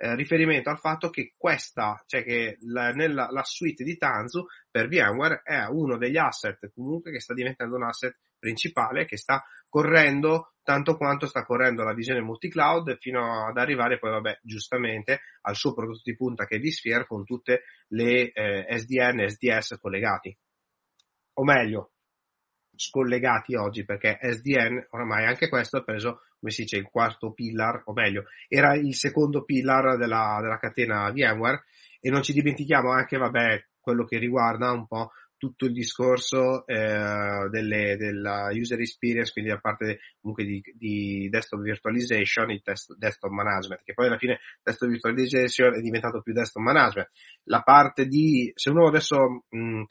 eh, 0.00 0.14
riferimento 0.14 0.70
al 0.70 0.78
fatto 0.78 1.10
che 1.10 1.34
questa, 1.36 2.00
cioè 2.06 2.22
che 2.22 2.56
la, 2.60 2.90
nella 2.90 3.28
la 3.30 3.42
suite 3.42 3.82
di 3.82 3.96
Tanzu 3.96 4.46
per 4.70 4.86
VMware 4.86 5.42
è 5.42 5.64
uno 5.68 5.98
degli 5.98 6.16
asset 6.16 6.70
comunque 6.72 7.10
che 7.10 7.20
sta 7.20 7.34
diventando 7.34 7.74
un 7.74 7.82
asset 7.82 8.16
principale 8.38 9.04
che 9.04 9.16
sta 9.16 9.42
correndo 9.68 10.52
tanto 10.62 10.96
quanto 10.96 11.26
sta 11.26 11.44
correndo 11.44 11.82
la 11.82 11.94
visione 11.94 12.20
multi-cloud 12.20 12.98
fino 13.00 13.46
ad 13.48 13.56
arrivare 13.56 13.98
poi, 13.98 14.10
vabbè, 14.10 14.40
giustamente 14.42 15.20
al 15.42 15.56
suo 15.56 15.74
prodotto 15.74 16.02
di 16.04 16.14
punta 16.14 16.44
che 16.44 16.56
è 16.56 16.60
vSphere 16.60 17.06
con 17.06 17.24
tutte 17.24 17.62
le 17.88 18.30
eh, 18.30 18.78
SDN 18.78 19.20
e 19.20 19.30
SDS 19.30 19.78
collegati. 19.80 20.36
O 21.34 21.44
meglio, 21.44 21.92
scollegati 22.78 23.54
oggi 23.56 23.84
perché 23.84 24.18
SDN 24.20 24.86
oramai 24.90 25.26
anche 25.26 25.48
questo 25.48 25.78
ha 25.78 25.82
preso 25.82 26.22
come 26.38 26.52
si 26.52 26.62
dice 26.62 26.76
il 26.76 26.88
quarto 26.90 27.32
pillar 27.32 27.82
o 27.86 27.92
meglio 27.92 28.24
era 28.46 28.74
il 28.74 28.94
secondo 28.94 29.44
pillar 29.44 29.96
della, 29.96 30.38
della 30.40 30.58
catena 30.58 31.10
VMware 31.10 31.64
e 32.00 32.10
non 32.10 32.22
ci 32.22 32.32
dimentichiamo 32.32 32.90
anche 32.90 33.18
vabbè 33.18 33.64
quello 33.80 34.04
che 34.04 34.18
riguarda 34.18 34.70
un 34.70 34.86
po' 34.86 35.10
tutto 35.38 35.66
il 35.66 35.72
discorso 35.72 36.66
eh, 36.66 37.48
delle, 37.48 37.96
della 37.96 38.48
user 38.50 38.80
experience, 38.80 39.32
quindi 39.32 39.50
da 39.50 39.58
parte 39.58 40.00
comunque 40.20 40.44
di, 40.44 40.60
di 40.74 41.28
desktop 41.30 41.60
virtualization, 41.62 42.50
il 42.50 42.60
test, 42.60 42.94
desktop 42.96 43.30
management, 43.30 43.82
che 43.84 43.94
poi 43.94 44.06
alla 44.06 44.18
fine 44.18 44.40
desktop 44.62 44.90
virtualization 44.90 45.76
è 45.76 45.80
diventato 45.80 46.20
più 46.20 46.32
desktop 46.32 46.62
management. 46.62 47.08
La 47.44 47.62
parte 47.62 48.06
di, 48.06 48.50
se 48.54 48.70
uno 48.70 48.88
adesso 48.88 49.44
mh, 49.48 49.82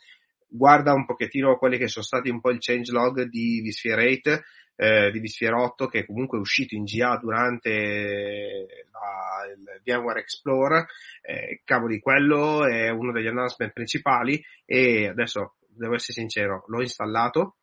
guarda 0.48 0.94
un 0.94 1.06
pochettino 1.06 1.58
quelli 1.58 1.78
che 1.78 1.88
sono 1.88 2.06
stati 2.06 2.30
un 2.30 2.40
po' 2.40 2.52
il 2.52 2.60
changelog 2.60 3.24
di 3.24 3.62
vSphere 3.62 4.12
8, 4.14 4.42
eh, 4.76 5.12
di 5.12 5.20
vSphere 5.20 5.56
8 5.56 5.88
che 5.88 6.06
comunque 6.06 6.38
è 6.38 6.42
uscito 6.42 6.76
in 6.76 6.84
GA 6.84 7.18
durante 7.18 8.86
la, 8.92 9.52
il 9.54 9.82
VMware 9.84 10.20
Explorer, 10.20 10.86
eh, 11.22 11.62
cavoli, 11.64 12.00
quello 12.00 12.66
è 12.66 12.90
uno 12.90 13.12
degli 13.12 13.28
announcement 13.28 13.74
principali 13.74 14.44
e 14.66 15.08
adesso 15.08 15.56
devo 15.68 15.96
essere 15.96 16.14
sincero, 16.14 16.64
l'ho 16.68 16.82
installato, 16.82 17.58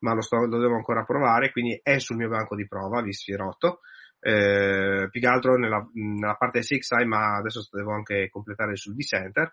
ma 0.00 0.14
lo, 0.14 0.20
sto, 0.20 0.46
lo 0.46 0.58
devo 0.58 0.76
ancora 0.76 1.04
provare, 1.04 1.50
quindi 1.50 1.78
è 1.82 1.98
sul 1.98 2.16
mio 2.16 2.28
banco 2.28 2.54
di 2.54 2.66
prova 2.66 3.02
vSphere 3.02 3.42
8, 3.42 3.80
eh, 4.20 5.08
più 5.10 5.20
che 5.20 5.26
altro 5.26 5.56
nella, 5.56 5.88
nella 5.92 6.34
parte 6.34 6.62
6 6.62 6.80
ma 7.06 7.36
adesso 7.36 7.66
devo 7.70 7.92
anche 7.92 8.28
completare 8.30 8.76
sul 8.76 8.96
vCenter 8.96 9.52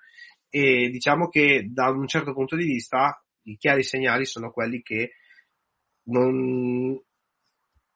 e 0.55 0.89
diciamo 0.89 1.27
che 1.27 1.67
da 1.69 1.89
un 1.89 2.07
certo 2.07 2.31
punto 2.31 2.55
di 2.55 2.63
vista 2.63 3.21
i 3.41 3.57
chiari 3.57 3.83
segnali 3.83 4.23
sono 4.25 4.51
quelli 4.51 4.81
che 4.81 5.15
non, 6.03 6.97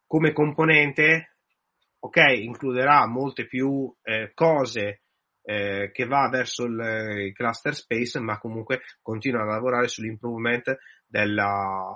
come 0.06 0.34
componente, 0.34 1.38
ok, 2.00 2.18
includerà 2.42 3.08
molte 3.08 3.48
più 3.48 3.90
eh, 4.02 4.32
cose 4.34 5.04
eh, 5.42 5.92
che 5.94 6.06
va 6.06 6.28
verso 6.28 6.66
il, 6.66 7.28
il, 7.28 7.34
cluster 7.34 7.74
space, 7.74 8.20
ma 8.20 8.38
comunque 8.40 8.82
continua 9.02 9.44
a 9.44 9.46
lavorare 9.46 9.88
sull'improvement 9.88 10.78
della, 11.08 11.94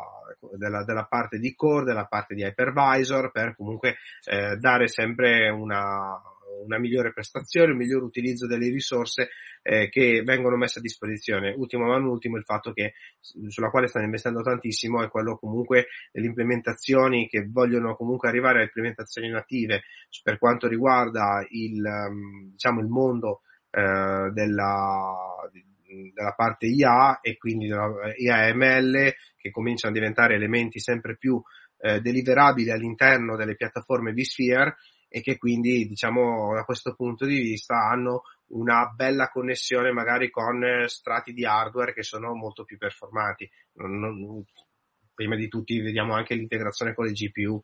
della, 0.58 0.86
della, 0.86 1.06
parte 1.08 1.40
di 1.40 1.54
core, 1.56 1.84
della 1.84 2.06
parte 2.06 2.36
di 2.36 2.44
hypervisor, 2.44 3.32
per 3.32 3.54
comunque 3.58 3.98
eh, 4.24 4.56
dare 4.56 4.88
sempre 4.88 5.50
una, 5.50 6.22
una 6.64 6.80
migliore 6.80 7.14
prestazione, 7.14 7.72
un 7.72 7.78
miglior 7.78 8.04
utilizzo 8.04 8.48
delle 8.48 8.70
risorse 8.70 9.30
eh, 9.62 9.90
che 9.90 10.22
vengono 10.24 10.58
messe 10.58 10.80
a 10.80 10.82
disposizione. 10.82 11.54
Ultimo 11.56 11.86
ma 11.86 11.98
non 11.98 12.08
ultimo 12.08 12.38
il 12.38 12.44
fatto 12.44 12.74
che 12.74 12.94
sulla 13.20 13.70
quale 13.70 13.88
stanno 13.88 14.06
investendo 14.06 14.42
tantissimo 14.42 15.04
è 15.04 15.10
quello 15.10 15.38
comunque 15.38 15.88
delle 16.12 16.28
implementazioni 16.28 17.28
che 17.28 17.48
vogliono 17.50 17.96
comunque 17.96 18.30
arrivare 18.30 18.60
a 18.60 18.64
implementazioni 18.64 19.30
native 19.30 19.84
per 20.22 20.38
quanto 20.38 20.68
riguarda 20.68 21.46
il, 21.50 21.82
um, 21.84 22.52
diciamo, 22.52 22.80
il 22.82 22.88
mondo 22.88 23.42
eh, 23.72 24.30
della, 24.32 25.16
della 26.14 26.34
parte 26.36 26.68
IA 26.68 27.20
e 27.22 27.38
quindi 27.38 27.68
IAML 27.68 29.14
che 29.36 29.52
cominciano 29.52 29.94
a 29.94 29.98
diventare 29.98 30.36
elementi 30.36 30.80
sempre 30.80 31.18
più 31.18 31.42
eh, 31.80 32.00
deliverabili 32.00 32.72
all'interno 32.72 33.36
delle 33.36 33.56
piattaforme 33.56 34.14
vSphere 34.14 34.76
e 35.16 35.22
che 35.22 35.38
quindi 35.38 35.86
diciamo 35.86 36.56
da 36.56 36.64
questo 36.64 36.96
punto 36.96 37.28
di 37.28 37.38
vista 37.38 37.76
hanno 37.76 38.24
una 38.48 38.92
bella 38.96 39.30
connessione 39.30 39.92
magari 39.92 40.32
con 40.32 40.64
eh, 40.64 40.88
strati 40.88 41.34
di 41.34 41.46
hardware 41.46 41.94
che 41.94 42.02
sono 42.02 42.34
molto 42.34 42.64
più 42.64 42.80
performanti. 42.80 43.48
Non, 43.74 44.00
non, 44.00 44.44
prima 45.14 45.36
di 45.36 45.48
tutti 45.50 45.80
vediamo 45.80 46.16
anche 46.16 46.34
l'integrazione 46.34 46.96
con 46.96 47.06
le 47.06 47.12
GPU 47.12 47.64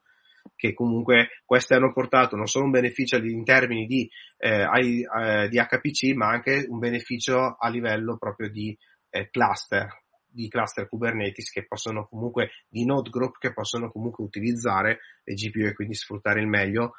che 0.56 0.76
comunque 0.76 1.42
queste 1.44 1.74
hanno 1.74 1.92
portato 1.92 2.36
non 2.36 2.46
solo 2.46 2.66
un 2.66 2.72
beneficio 2.72 3.18
in 3.18 3.44
termini 3.44 3.88
di, 3.88 4.08
eh, 4.38 4.62
eh, 4.62 5.50
di 5.50 5.58
HPC 5.58 6.14
ma 6.14 6.28
anche 6.28 6.68
un 6.70 6.78
beneficio 6.78 7.56
a 7.58 7.68
livello 7.70 8.16
proprio 8.18 8.52
di 8.52 8.78
eh, 9.10 9.32
cluster 9.32 10.04
di 10.32 10.48
cluster 10.48 10.88
Kubernetes 10.88 11.50
che 11.50 11.66
possono 11.66 12.06
comunque 12.06 12.52
di 12.70 12.86
node 12.86 13.10
group 13.10 13.40
che 13.40 13.52
possono 13.52 13.90
comunque 13.90 14.24
utilizzare 14.24 15.00
le 15.24 15.34
GPU 15.34 15.66
e 15.66 15.74
quindi 15.74 15.96
sfruttare 15.96 16.40
il 16.40 16.48
meglio 16.48 16.94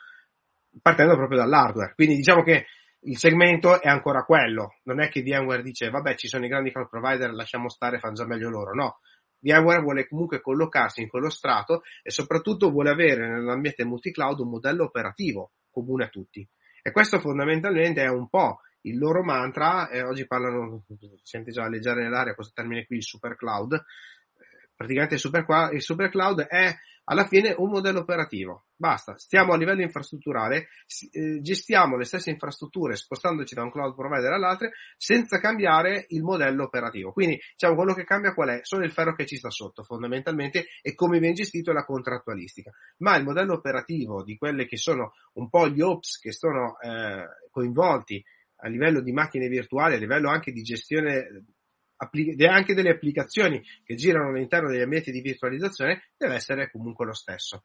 partendo 0.80 1.16
proprio 1.16 1.38
dall'hardware. 1.38 1.94
Quindi 1.94 2.16
diciamo 2.16 2.42
che 2.42 2.66
il 3.04 3.16
segmento 3.16 3.80
è 3.80 3.88
ancora 3.88 4.24
quello. 4.24 4.76
Non 4.84 5.00
è 5.00 5.08
che 5.08 5.22
VMware 5.22 5.62
dice, 5.62 5.90
vabbè, 5.90 6.14
ci 6.16 6.28
sono 6.28 6.44
i 6.44 6.48
grandi 6.48 6.70
cloud 6.70 6.88
provider, 6.88 7.32
lasciamo 7.32 7.68
stare, 7.68 7.98
fanno 7.98 8.14
già 8.14 8.26
meglio 8.26 8.50
loro. 8.50 8.74
No. 8.74 9.00
VMware 9.40 9.80
vuole 9.80 10.06
comunque 10.06 10.40
collocarsi 10.40 11.00
in 11.00 11.08
quello 11.08 11.30
strato 11.30 11.82
e 12.02 12.10
soprattutto 12.10 12.70
vuole 12.70 12.90
avere 12.90 13.26
nell'ambiente 13.26 13.84
multi-cloud 13.84 14.40
un 14.40 14.50
modello 14.50 14.84
operativo 14.84 15.52
comune 15.70 16.04
a 16.04 16.08
tutti. 16.08 16.46
E 16.82 16.92
questo 16.92 17.20
fondamentalmente 17.20 18.02
è 18.02 18.08
un 18.08 18.28
po' 18.28 18.60
il 18.82 18.98
loro 18.98 19.22
mantra, 19.22 19.88
e 19.88 20.02
oggi 20.02 20.26
parlano, 20.26 20.84
sente 21.22 21.52
già 21.52 21.68
leggere 21.68 22.02
nell'aria 22.02 22.34
questo 22.34 22.52
termine 22.54 22.86
qui, 22.86 22.96
il 22.96 23.02
super 23.02 23.36
cloud, 23.36 23.82
praticamente 24.80 25.16
il 25.16 25.20
super, 25.20 25.44
il 25.74 25.82
super 25.82 26.08
cloud 26.08 26.40
è 26.40 26.74
alla 27.04 27.26
fine 27.26 27.54
un 27.58 27.68
modello 27.68 27.98
operativo. 27.98 28.64
Basta, 28.76 29.18
stiamo 29.18 29.52
a 29.52 29.58
livello 29.58 29.82
infrastrutturale, 29.82 30.68
eh, 31.10 31.42
gestiamo 31.42 31.98
le 31.98 32.06
stesse 32.06 32.30
infrastrutture 32.30 32.96
spostandoci 32.96 33.54
da 33.54 33.62
un 33.62 33.70
cloud 33.70 33.94
provider 33.94 34.32
all'altro 34.32 34.70
senza 34.96 35.38
cambiare 35.38 36.06
il 36.08 36.22
modello 36.22 36.64
operativo. 36.64 37.12
Quindi, 37.12 37.38
diciamo, 37.52 37.74
quello 37.74 37.92
che 37.92 38.04
cambia 38.04 38.32
qual 38.32 38.48
è? 38.48 38.60
Solo 38.62 38.84
il 38.84 38.92
ferro 38.92 39.14
che 39.14 39.26
ci 39.26 39.36
sta 39.36 39.50
sotto, 39.50 39.82
fondamentalmente, 39.82 40.68
e 40.80 40.94
come 40.94 41.18
viene 41.18 41.34
gestito 41.34 41.72
la 41.72 41.84
contrattualistica. 41.84 42.70
Ma 42.98 43.16
il 43.16 43.24
modello 43.24 43.52
operativo 43.52 44.22
di 44.22 44.38
quelle 44.38 44.64
che 44.64 44.78
sono 44.78 45.12
un 45.34 45.50
po' 45.50 45.68
gli 45.68 45.82
ops 45.82 46.18
che 46.18 46.32
sono 46.32 46.78
eh, 46.80 47.24
coinvolti 47.50 48.24
a 48.62 48.68
livello 48.68 49.02
di 49.02 49.12
macchine 49.12 49.48
virtuali, 49.48 49.96
a 49.96 49.98
livello 49.98 50.30
anche 50.30 50.52
di 50.52 50.62
gestione 50.62 51.44
anche 52.48 52.74
delle 52.74 52.90
applicazioni 52.90 53.62
che 53.84 53.94
girano 53.94 54.30
all'interno 54.30 54.70
degli 54.70 54.80
ambienti 54.80 55.10
di 55.10 55.20
virtualizzazione 55.20 56.10
deve 56.16 56.34
essere 56.34 56.70
comunque 56.70 57.06
lo 57.06 57.14
stesso. 57.14 57.64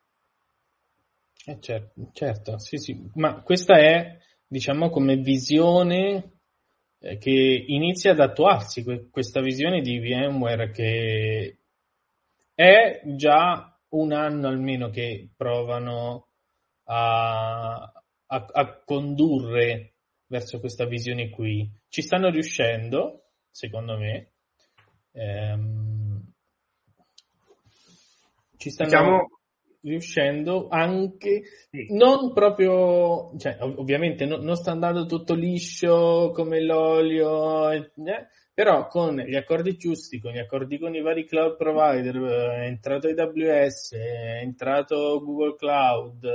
Eh 1.45 1.59
certo, 1.59 2.09
certo, 2.11 2.57
sì, 2.57 2.77
sì, 2.77 3.09
ma 3.13 3.41
questa 3.43 3.77
è, 3.77 4.17
diciamo, 4.47 4.89
come 4.89 5.17
visione 5.17 6.39
eh, 6.99 7.17
che 7.17 7.63
inizia 7.67 8.11
ad 8.11 8.19
attuarsi, 8.19 8.83
questa 9.11 9.41
visione 9.41 9.81
di 9.81 9.99
VMware 9.99 10.71
che 10.71 11.59
è 12.55 13.01
già 13.15 13.79
un 13.89 14.11
anno 14.11 14.47
almeno 14.47 14.89
che 14.89 15.29
provano 15.35 16.29
a, 16.85 17.73
a, 17.75 18.45
a 18.51 18.83
condurre 18.83 19.93
verso 20.27 20.59
questa 20.59 20.85
visione 20.85 21.29
qui. 21.29 21.69
Ci 21.87 22.01
stanno 22.01 22.29
riuscendo, 22.29 23.24
secondo 23.55 23.97
me. 23.97 24.31
Ehm, 25.13 26.21
ci 28.57 28.69
stanno 28.69 28.89
diciamo... 28.89 29.29
riuscendo 29.81 30.67
anche, 30.67 31.43
sì. 31.71 31.87
non 31.91 32.33
proprio, 32.33 33.31
cioè, 33.37 33.57
ov- 33.61 33.79
ovviamente 33.79 34.25
no, 34.25 34.35
non 34.37 34.57
sta 34.57 34.71
andando 34.71 35.05
tutto 35.05 35.35
liscio 35.35 36.31
come 36.33 36.61
l'olio, 36.61 37.71
eh, 37.71 37.91
però 38.53 38.87
con 38.87 39.15
gli 39.15 39.35
accordi 39.35 39.77
giusti, 39.77 40.19
con 40.19 40.33
gli 40.33 40.39
accordi 40.39 40.77
con 40.77 40.93
i 40.93 41.01
vari 41.01 41.25
cloud 41.25 41.55
provider, 41.55 42.15
eh, 42.17 42.63
è 42.63 42.65
entrato 42.65 43.07
AWS, 43.07 43.93
è 43.93 44.39
entrato 44.41 45.21
Google 45.23 45.55
Cloud, 45.55 46.27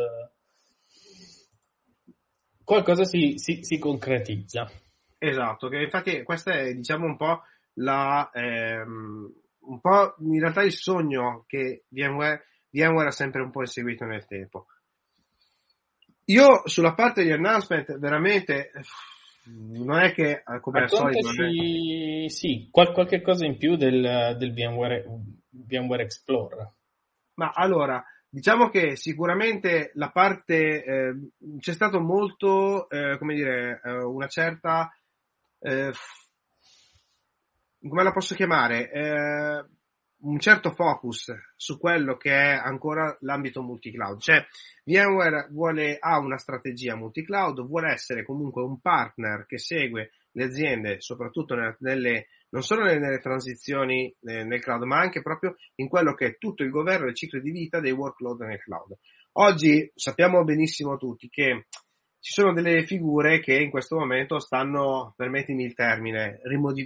qualcosa 2.65 3.05
si, 3.05 3.35
si, 3.37 3.63
si 3.63 3.79
concretizza. 3.79 4.71
Esatto, 5.23 5.69
che 5.69 5.83
infatti 5.83 6.23
questa 6.23 6.53
è 6.53 6.73
diciamo 6.73 7.05
un 7.05 7.19
po' 7.19 7.43
la 7.75 8.31
ehm, 8.33 9.31
un 9.61 9.81
po' 9.81 10.15
in 10.21 10.41
realtà 10.41 10.63
il 10.63 10.73
sogno 10.73 11.45
che 11.47 11.85
VMware, 11.89 12.47
VMware 12.71 13.09
ha 13.09 13.13
sempre 13.13 13.43
un 13.43 13.51
po' 13.51 13.61
inseguito 13.61 14.07
nel 14.07 14.25
tempo. 14.25 14.65
Io 16.25 16.63
sulla 16.65 16.95
parte 16.95 17.23
di 17.23 17.33
announcement 17.33 17.99
veramente 17.99 18.71
non 19.45 19.99
è 19.99 20.15
che 20.15 20.43
come 20.63 20.81
al 20.81 20.89
solito 20.89 21.29
è... 21.29 22.29
sì, 22.31 22.69
qual- 22.71 22.93
qualche 22.93 23.21
cosa 23.21 23.45
in 23.45 23.59
più 23.59 23.77
del, 23.77 24.37
del 24.39 24.55
VMware, 24.55 25.05
VMware 25.51 26.03
Explorer. 26.03 26.73
Ma 27.35 27.53
allora, 27.55 28.03
Diciamo 28.33 28.69
che 28.69 28.95
sicuramente 28.95 29.91
la 29.95 30.11
parte 30.11 30.85
eh, 30.85 31.15
c'è 31.59 31.73
stato 31.73 31.99
molto, 31.99 32.89
eh, 32.89 33.19
come 33.19 33.35
dire, 33.35 33.81
eh, 33.85 33.91
una 34.05 34.29
certa 34.29 34.89
eh, 35.61 35.93
come 37.81 38.03
la 38.03 38.13
posso 38.13 38.35
chiamare? 38.35 38.91
Eh, 38.91 39.65
un 40.23 40.39
certo 40.39 40.73
focus 40.73 41.33
su 41.57 41.79
quello 41.79 42.17
che 42.17 42.31
è 42.31 42.53
ancora 42.53 43.17
l'ambito 43.21 43.63
multi-cloud. 43.63 44.21
Cioè, 44.21 44.45
VMware 44.85 45.49
vuole, 45.51 45.97
ha 45.99 46.19
una 46.19 46.37
strategia 46.37 46.97
multi-cloud, 46.97 47.67
vuole 47.67 47.93
essere 47.93 48.25
comunque 48.25 48.63
un 48.63 48.81
partner 48.81 49.47
che 49.47 49.59
segue 49.59 50.11
le 50.33 50.45
aziende, 50.45 51.01
soprattutto 51.01 51.55
nelle, 51.79 52.27
non 52.51 52.63
solo 52.63 52.85
nelle 52.85 53.19
transizioni 53.19 54.15
eh, 54.21 54.45
nel 54.45 54.61
cloud, 54.61 54.83
ma 54.83 54.99
anche 54.99 55.23
proprio 55.23 55.57
in 55.77 55.89
quello 55.89 56.15
che 56.15 56.27
è 56.27 56.39
tutto 56.39 56.63
il 56.63 56.71
governo 56.71 57.07
e 57.07 57.11
il 57.11 57.17
ciclo 57.17 57.41
di 57.41 57.51
vita 57.51 57.81
dei 57.81 57.93
workload 57.93 58.41
nel 58.43 58.63
cloud. 58.63 58.99
Oggi 59.33 59.91
sappiamo 59.95 60.45
benissimo 60.45 60.97
tutti 60.97 61.29
che 61.29 61.67
ci 62.21 62.33
sono 62.33 62.53
delle 62.53 62.85
figure 62.85 63.41
che 63.41 63.55
in 63.55 63.71
questo 63.71 63.97
momento 63.97 64.39
stanno, 64.39 65.15
permettimi 65.17 65.65
il 65.65 65.75
termine, 65.75 66.41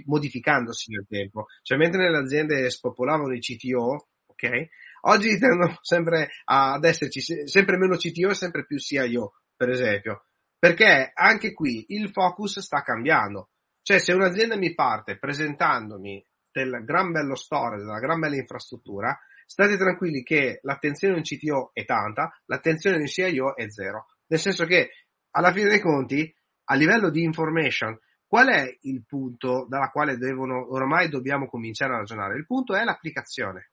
modificandosi 0.05 0.91
nel 0.91 1.05
tempo. 1.07 1.47
Cioè, 1.61 1.77
mentre 1.77 2.03
nelle 2.03 2.19
aziende 2.19 2.69
spopolavano 2.69 3.33
i 3.33 3.39
CTO, 3.39 4.07
ok? 4.27 4.67
Oggi 5.07 5.37
tendono 5.37 5.77
sempre 5.81 6.29
ad 6.45 6.83
esserci 6.83 7.19
sempre 7.21 7.77
meno 7.77 7.97
CTO 7.97 8.29
e 8.29 8.33
sempre 8.33 8.65
più 8.65 8.77
CIO, 8.77 9.33
per 9.55 9.69
esempio. 9.69 10.25
Perché 10.57 11.11
anche 11.13 11.53
qui 11.53 11.85
il 11.89 12.09
focus 12.09 12.59
sta 12.59 12.81
cambiando. 12.81 13.49
Cioè, 13.81 13.99
se 13.99 14.13
un'azienda 14.13 14.55
mi 14.55 14.73
parte 14.73 15.19
presentandomi 15.19 16.25
del 16.51 16.81
gran 16.83 17.11
bello 17.11 17.35
storage, 17.35 17.83
della 17.83 17.99
gran 17.99 18.19
bella 18.19 18.35
infrastruttura, 18.37 19.15
state 19.45 19.77
tranquilli 19.77 20.23
che 20.23 20.59
l'attenzione 20.63 21.13
di 21.13 21.19
un 21.19 21.25
CTO 21.25 21.69
è 21.73 21.85
tanta, 21.85 22.31
l'attenzione 22.45 22.95
di 22.95 23.03
un 23.03 23.07
CIO 23.07 23.55
è 23.55 23.69
zero. 23.69 24.07
Nel 24.27 24.39
senso 24.39 24.65
che 24.65 24.89
alla 25.35 25.51
fine 25.51 25.69
dei 25.69 25.81
conti, 25.81 26.33
a 26.65 26.75
livello 26.75 27.09
di 27.09 27.23
information, 27.23 27.97
qual 28.25 28.47
è 28.47 28.77
il 28.81 29.03
punto 29.05 29.65
dalla 29.69 29.89
quale 29.89 30.17
devono, 30.17 30.71
oramai 30.73 31.09
dobbiamo 31.09 31.47
cominciare 31.47 31.93
a 31.93 31.97
ragionare? 31.97 32.37
Il 32.37 32.45
punto 32.45 32.73
è 32.73 32.83
l'applicazione, 32.83 33.71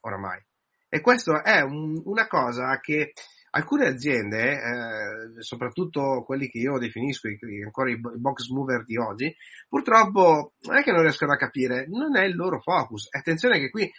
oramai. 0.00 0.44
E 0.88 1.00
questo 1.00 1.42
è 1.42 1.60
un, 1.60 2.00
una 2.04 2.26
cosa 2.26 2.78
che 2.80 3.12
alcune 3.50 3.86
aziende, 3.86 4.52
eh, 4.52 5.42
soprattutto 5.42 6.24
quelli 6.24 6.48
che 6.48 6.58
io 6.58 6.78
definisco 6.78 7.28
i, 7.28 7.38
ancora 7.64 7.90
i 7.90 7.98
box 7.98 8.48
mover 8.48 8.84
di 8.84 8.96
oggi, 8.96 9.34
purtroppo 9.68 10.54
non 10.62 10.76
è 10.76 10.82
che 10.82 10.92
non 10.92 11.02
riescono 11.02 11.32
a 11.32 11.36
capire, 11.36 11.86
non 11.88 12.16
è 12.16 12.24
il 12.24 12.34
loro 12.34 12.60
focus. 12.60 13.08
Attenzione 13.10 13.58
che 13.58 13.70
qui 13.70 13.90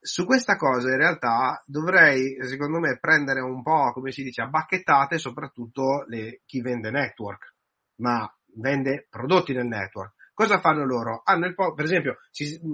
su 0.00 0.24
questa 0.24 0.56
cosa 0.56 0.88
in 0.88 0.96
realtà 0.96 1.62
dovrei, 1.66 2.36
secondo 2.46 2.78
me, 2.78 2.98
prendere 2.98 3.40
un 3.40 3.62
po', 3.62 3.92
come 3.92 4.10
si 4.12 4.22
dice, 4.22 4.42
a 4.42 4.46
bacchettate 4.46 5.18
soprattutto 5.18 6.04
le, 6.06 6.40
chi 6.46 6.62
vende 6.62 6.90
network, 6.90 7.54
ma 7.96 8.26
vende 8.54 9.06
prodotti 9.10 9.52
nel 9.52 9.66
network. 9.66 10.14
Cosa 10.32 10.58
fanno 10.58 10.86
loro? 10.86 11.20
Hanno 11.22 11.46
il, 11.46 11.54
per 11.54 11.84
esempio, 11.84 12.16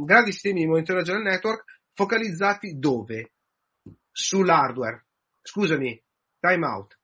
grandi 0.05 0.31
sistemi 0.31 0.61
di 0.61 0.67
monitoraggio 0.67 1.13
del 1.13 1.23
network 1.23 1.65
focalizzati 1.95 2.79
dove? 2.79 3.33
Sull'hardware. 4.13 5.07
Scusami, 5.43 6.01
time 6.39 6.67
out. 6.67 6.99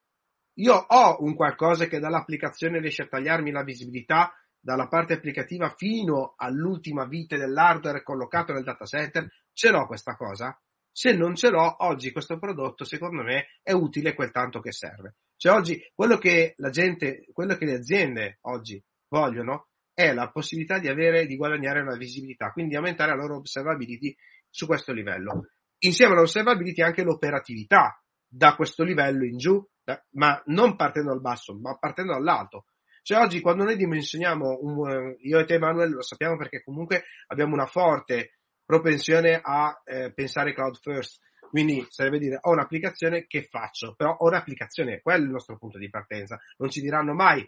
Io 0.54 0.74
ho 0.74 1.16
un 1.22 1.34
qualcosa 1.34 1.86
che 1.86 1.98
dall'applicazione 1.98 2.78
riesce 2.78 3.02
a 3.02 3.08
tagliarmi 3.08 3.50
la 3.50 3.64
visibilità 3.64 4.32
dalla 4.60 4.86
parte 4.86 5.14
applicativa 5.14 5.74
fino 5.76 6.34
all'ultima 6.36 7.04
vite 7.06 7.36
dell'hardware 7.36 8.04
collocato 8.04 8.52
nel 8.52 8.62
data 8.62 8.84
center, 8.84 9.28
ce 9.52 9.70
l'ho 9.70 9.86
questa 9.86 10.16
cosa? 10.16 10.58
Se 10.90 11.12
non 11.12 11.34
ce 11.34 11.48
l'ho, 11.48 11.76
oggi 11.84 12.12
questo 12.12 12.38
prodotto 12.38 12.84
secondo 12.84 13.22
me 13.22 13.46
è 13.62 13.72
utile 13.72 14.14
quel 14.14 14.30
tanto 14.30 14.60
che 14.60 14.72
serve. 14.72 15.16
Cioè 15.36 15.54
oggi 15.54 15.82
quello 15.94 16.18
che 16.18 16.54
la 16.58 16.70
gente, 16.70 17.24
quello 17.32 17.56
che 17.56 17.64
le 17.64 17.74
aziende 17.74 18.38
oggi 18.42 18.82
vogliono 19.08 19.68
è 19.94 20.12
la 20.12 20.30
possibilità 20.30 20.78
di 20.78 20.88
avere, 20.88 21.26
di 21.26 21.36
guadagnare 21.36 21.80
una 21.80 21.96
visibilità, 21.96 22.50
quindi 22.52 22.76
aumentare 22.76 23.10
la 23.10 23.22
loro 23.22 23.36
observability 23.36 24.14
su 24.48 24.66
questo 24.66 24.92
livello. 24.92 25.48
Insieme 25.78 26.12
all'observability 26.12 26.82
anche 26.82 27.02
l'operatività 27.02 28.00
da 28.26 28.54
questo 28.54 28.84
livello 28.84 29.24
in 29.24 29.36
giù, 29.36 29.64
ma 30.12 30.40
non 30.46 30.76
partendo 30.76 31.10
dal 31.10 31.20
basso, 31.20 31.58
ma 31.58 31.76
partendo 31.76 32.12
dall'alto. 32.12 32.66
Cioè 33.02 33.18
oggi 33.18 33.40
quando 33.40 33.64
noi 33.64 33.76
dimensioniamo, 33.76 34.58
un, 34.62 34.88
eh, 34.88 35.16
io 35.22 35.40
e 35.40 35.44
te 35.44 35.54
Emanuele 35.54 35.90
lo 35.90 36.02
sappiamo 36.02 36.36
perché 36.36 36.62
comunque 36.62 37.04
abbiamo 37.26 37.54
una 37.54 37.66
forte 37.66 38.38
propensione 38.72 39.38
a 39.42 39.82
eh, 39.84 40.12
pensare 40.14 40.54
cloud 40.54 40.78
first, 40.80 41.20
quindi 41.50 41.84
sarebbe 41.90 42.18
dire 42.18 42.38
ho 42.40 42.52
un'applicazione 42.52 43.26
che 43.26 43.42
faccio, 43.42 43.94
però 43.94 44.16
ho 44.16 44.28
un'applicazione, 44.28 45.02
quello 45.02 45.24
è 45.24 45.26
il 45.26 45.30
nostro 45.30 45.58
punto 45.58 45.76
di 45.76 45.90
partenza, 45.90 46.40
non 46.56 46.70
ci 46.70 46.80
diranno 46.80 47.12
mai, 47.12 47.46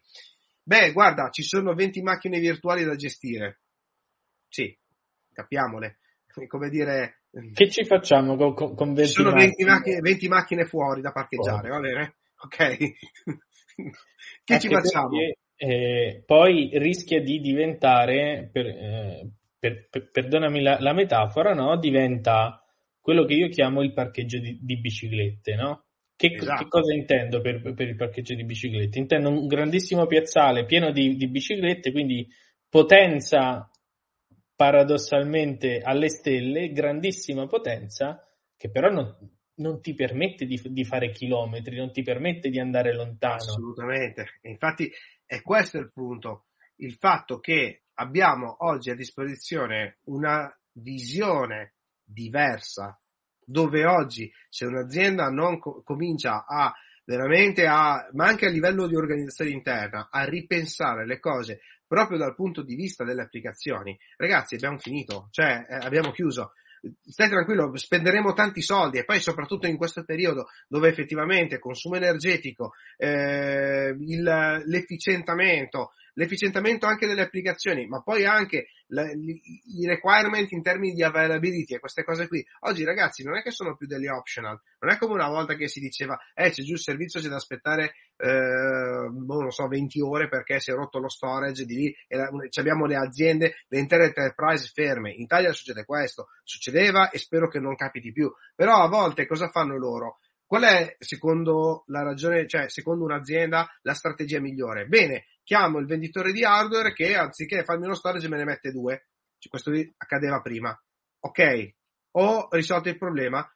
beh 0.63 0.93
guarda 0.93 1.31
ci 1.31 1.43
sono 1.43 1.73
20 1.73 2.03
macchine 2.03 2.39
virtuali 2.41 2.85
da 2.85 2.95
gestire, 2.95 3.61
sì, 4.49 4.77
capiamole, 5.33 6.01
come 6.47 6.69
dire... 6.69 7.23
Che 7.53 7.69
ci 7.71 7.85
facciamo 7.85 8.37
con, 8.37 8.55
con 8.55 8.93
20 8.93 9.07
Ci 9.07 9.23
sono 9.23 9.33
20 9.33 9.65
macchine, 9.65 10.01
20 10.01 10.29
macchine 10.29 10.65
fuori 10.67 11.01
da 11.01 11.11
parcheggiare, 11.11 11.69
oh. 11.71 11.73
va 11.73 11.81
bene? 11.81 12.15
Ok. 12.45 12.77
che 14.45 14.61
ci 14.61 14.69
facciamo? 14.69 15.09
Perché, 15.09 15.39
eh, 15.57 16.23
poi 16.25 16.71
rischia 16.75 17.21
di 17.21 17.41
diventare, 17.41 18.51
per, 18.53 18.67
eh, 18.67 19.31
per, 19.65 19.89
per, 19.89 20.11
perdonami 20.11 20.61
la, 20.61 20.77
la, 20.79 20.93
metafora, 20.93 21.55
no? 21.55 21.79
diventa 21.79 22.63
quello 23.01 23.25
che 23.25 23.33
io 23.33 23.49
chiamo 23.49 23.83
il 23.83 23.95
parcheggio 23.95 24.39
di, 24.39 24.59
di 24.61 24.79
biciclette, 24.79 25.55
no? 25.55 25.85
Che, 26.15 26.35
esatto. 26.35 26.65
che, 26.65 26.69
cosa 26.69 26.93
intendo 26.93 27.41
per, 27.41 27.63
per, 27.73 27.89
il 27.89 27.97
parcheggio 27.97 28.35
di 28.35 28.45
biciclette? 28.45 28.99
Intendo 28.99 29.31
un 29.31 29.47
grandissimo 29.47 30.07
piazzale 30.07 30.67
pieno 30.67 30.93
di, 30.93 31.17
di 31.17 31.29
biciclette, 31.29 31.93
quindi 31.93 32.29
potenza 32.69 33.71
paradossalmente 34.55 35.81
alle 35.81 36.11
stelle, 36.11 36.71
grandissima 36.71 37.47
potenza, 37.47 38.23
che 38.57 38.71
però 38.71 38.91
non, 38.91 39.17
non 39.57 39.81
ti 39.81 39.95
permette 39.95 40.45
di, 40.45 40.61
di, 40.63 40.85
fare 40.85 41.11
chilometri, 41.11 41.77
non 41.77 41.91
ti 41.91 42.03
permette 42.03 42.51
di 42.51 42.61
andare 42.61 42.95
lontano. 42.95 43.37
Assolutamente. 43.37 44.27
Infatti 44.43 44.91
e 45.27 45.41
questo 45.41 45.79
è 45.79 45.81
il 45.81 45.91
punto, 45.91 46.49
il 46.77 46.93
fatto 46.93 47.41
che 47.41 47.84
abbiamo 47.95 48.57
oggi 48.61 48.91
a 48.91 48.95
disposizione 48.95 49.99
una 50.05 50.53
visione 50.73 51.75
diversa, 52.03 52.99
dove 53.45 53.85
oggi 53.85 54.33
se 54.49 54.65
un'azienda 54.67 55.29
non 55.31 55.59
co- 55.59 55.83
comincia 55.83 56.45
a 56.47 56.73
veramente 57.05 57.67
a, 57.67 58.09
ma 58.13 58.27
anche 58.27 58.47
a 58.47 58.51
livello 58.51 58.87
di 58.87 58.97
organizzazione 58.97 59.51
interna, 59.51 60.09
a 60.11 60.25
ripensare 60.25 61.07
le 61.07 61.21
cose 61.21 61.61
proprio 61.87 62.19
dal 62.19 62.35
punto 62.35 62.63
di 62.63 62.75
vista 62.75 63.05
delle 63.05 63.23
applicazioni, 63.23 63.97
ragazzi 64.17 64.55
abbiamo 64.55 64.79
finito, 64.79 65.29
cioè 65.31 65.67
eh, 65.69 65.75
abbiamo 65.75 66.11
chiuso. 66.11 66.53
Stai 67.03 67.31
tranquillo, 67.31 67.75
spenderemo 67.75 68.35
tanti 68.35 68.61
soldi 68.61 68.99
e 68.99 69.05
poi 69.05 69.19
soprattutto 69.19 69.67
in 69.67 69.79
questo 69.79 70.05
periodo 70.05 70.49
dove 70.69 70.89
effettivamente 70.89 71.59
consumo 71.59 71.97
energetico, 71.97 72.73
eh, 72.99 73.97
il, 73.99 74.63
l'efficientamento, 74.67 75.93
l'efficientamento 76.15 76.87
anche 76.87 77.07
delle 77.07 77.23
applicazioni, 77.23 77.87
ma 77.87 78.03
poi 78.03 78.25
anche 78.25 78.69
la, 78.89 79.11
i 79.11 79.87
requirement 79.87 80.51
in 80.53 80.63
termini 80.63 80.95
di 80.95 81.03
availability 81.03 81.75
e 81.75 81.79
queste 81.79 82.05
cose 82.05 82.29
qui. 82.29 82.45
Oggi 82.61 82.85
ragazzi 82.85 83.23
non 83.25 83.37
è 83.37 83.43
che 83.43 83.51
sono 83.51 83.77
più 83.77 83.87
degli 83.87 84.07
optional, 84.07 84.61
non 84.81 84.93
è 84.93 84.99
come 84.99 85.15
una 85.15 85.29
volta 85.29 85.55
che 85.55 85.69
si 85.69 85.81
diceva, 85.81 86.19
eh 86.35 86.51
c'è 86.51 86.63
giù 86.63 86.73
il 86.73 86.81
servizio, 86.81 87.21
c'è 87.21 87.29
da 87.29 87.37
aspettare, 87.37 87.95
eh, 88.17 89.09
boh, 89.11 89.41
non 89.41 89.51
so, 89.51 89.67
20 89.67 90.01
ore 90.01 90.29
perché 90.29 90.61
si 90.61 90.71
è 90.71 90.75
rotto 90.75 90.99
lo 90.99 91.09
storage 91.09 91.65
di 91.65 91.75
lì 91.75 91.97
e 92.07 92.17
la, 92.17 92.29
abbiamo 92.59 92.87
le 92.87 92.97
aziende, 92.97 93.55
le 93.69 93.79
intere 93.79 94.07
enterprise 94.07 94.71
ferme. 94.73 95.13
In 95.13 95.23
Italia 95.23 95.53
succede 95.53 95.85
questo, 95.85 96.29
succedeva 96.43 97.11
e 97.11 97.19
spero 97.19 97.49
che 97.49 97.61
non 97.61 97.75
capiti 97.75 98.13
più. 98.13 98.33
Però 98.55 98.83
a 98.83 98.89
volte 98.89 99.27
cosa 99.27 99.49
fanno 99.49 99.77
loro? 99.77 100.19
Qual 100.47 100.63
è, 100.63 100.97
secondo 100.99 101.85
la 101.87 102.03
ragione, 102.03 102.47
cioè, 102.47 102.69
secondo 102.69 103.05
un'azienda, 103.05 103.67
la 103.83 103.95
strategia 103.95 104.41
migliore? 104.41 104.87
Bene, 104.87 105.25
chiamo 105.45 105.79
il 105.79 105.87
venditore 105.87 106.33
di 106.33 106.43
hardware 106.43 106.93
che 106.93 107.15
anziché 107.15 107.63
farmi 107.63 107.85
uno 107.85 107.95
storage 107.95 108.29
me 108.29 108.39
ne 108.39 108.45
mette 108.45 108.73
due. 108.73 109.09
Cioè, 109.39 109.51
questo 109.51 109.71
accadeva 109.97 110.41
prima. 110.41 110.77
Ok, 111.21 111.75
ho 112.13 112.49
risolto 112.51 112.89
il 112.89 112.99
problema. 112.99 113.49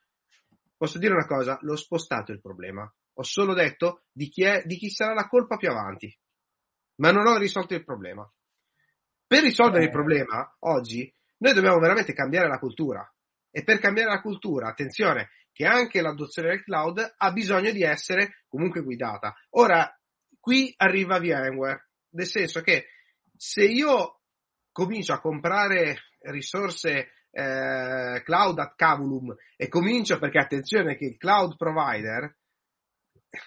Posso 0.77 0.98
dire 0.98 1.14
una 1.14 1.27
cosa, 1.27 1.59
l'ho 1.62 1.77
spostato 1.77 2.31
il 2.31 2.40
problema. 2.40 2.90
Ho 3.14 3.22
solo 3.24 3.53
detto 3.53 4.05
di 4.12 4.29
chi, 4.29 4.44
è, 4.44 4.62
di 4.64 4.77
chi 4.77 4.90
sarà 4.90 5.12
la 5.12 5.27
colpa 5.27 5.57
più 5.57 5.68
avanti. 5.68 6.16
Ma 6.96 7.11
non 7.11 7.27
ho 7.27 7.37
risolto 7.37 7.74
il 7.74 7.85
problema. 7.85 8.31
Per 9.27 9.42
risolvere 9.42 9.85
il 9.85 9.90
problema, 9.90 10.57
oggi, 10.61 11.12
noi 11.38 11.53
dobbiamo 11.53 11.79
veramente 11.79 12.12
cambiare 12.12 12.48
la 12.48 12.59
cultura. 12.59 13.12
E 13.51 13.64
per 13.64 13.79
cambiare 13.79 14.11
la 14.11 14.20
cultura, 14.20 14.68
attenzione, 14.68 15.31
che 15.53 15.66
anche 15.66 16.01
l'adozione 16.01 16.51
del 16.51 16.62
cloud 16.62 17.14
ha 17.16 17.33
bisogno 17.33 17.72
di 17.72 17.83
essere 17.83 18.44
comunque 18.46 18.83
guidata. 18.83 19.35
Ora, 19.51 19.98
qui 20.40 20.72
arriva 20.77 21.18
VMware, 21.18 21.90
nel 22.11 22.27
senso 22.27 22.61
che 22.61 22.87
se 23.37 23.64
io 23.64 24.20
comincio 24.72 25.12
a 25.12 25.20
comprare 25.20 25.98
risorse 26.20 27.11
eh, 27.31 28.22
cloud 28.24 28.59
at 28.59 28.74
cavulum 28.74 29.35
e 29.57 29.68
comincio 29.68 30.18
perché 30.18 30.38
attenzione 30.38 30.96
che 30.96 31.05
il 31.05 31.16
cloud 31.16 31.57
provider 31.57 32.37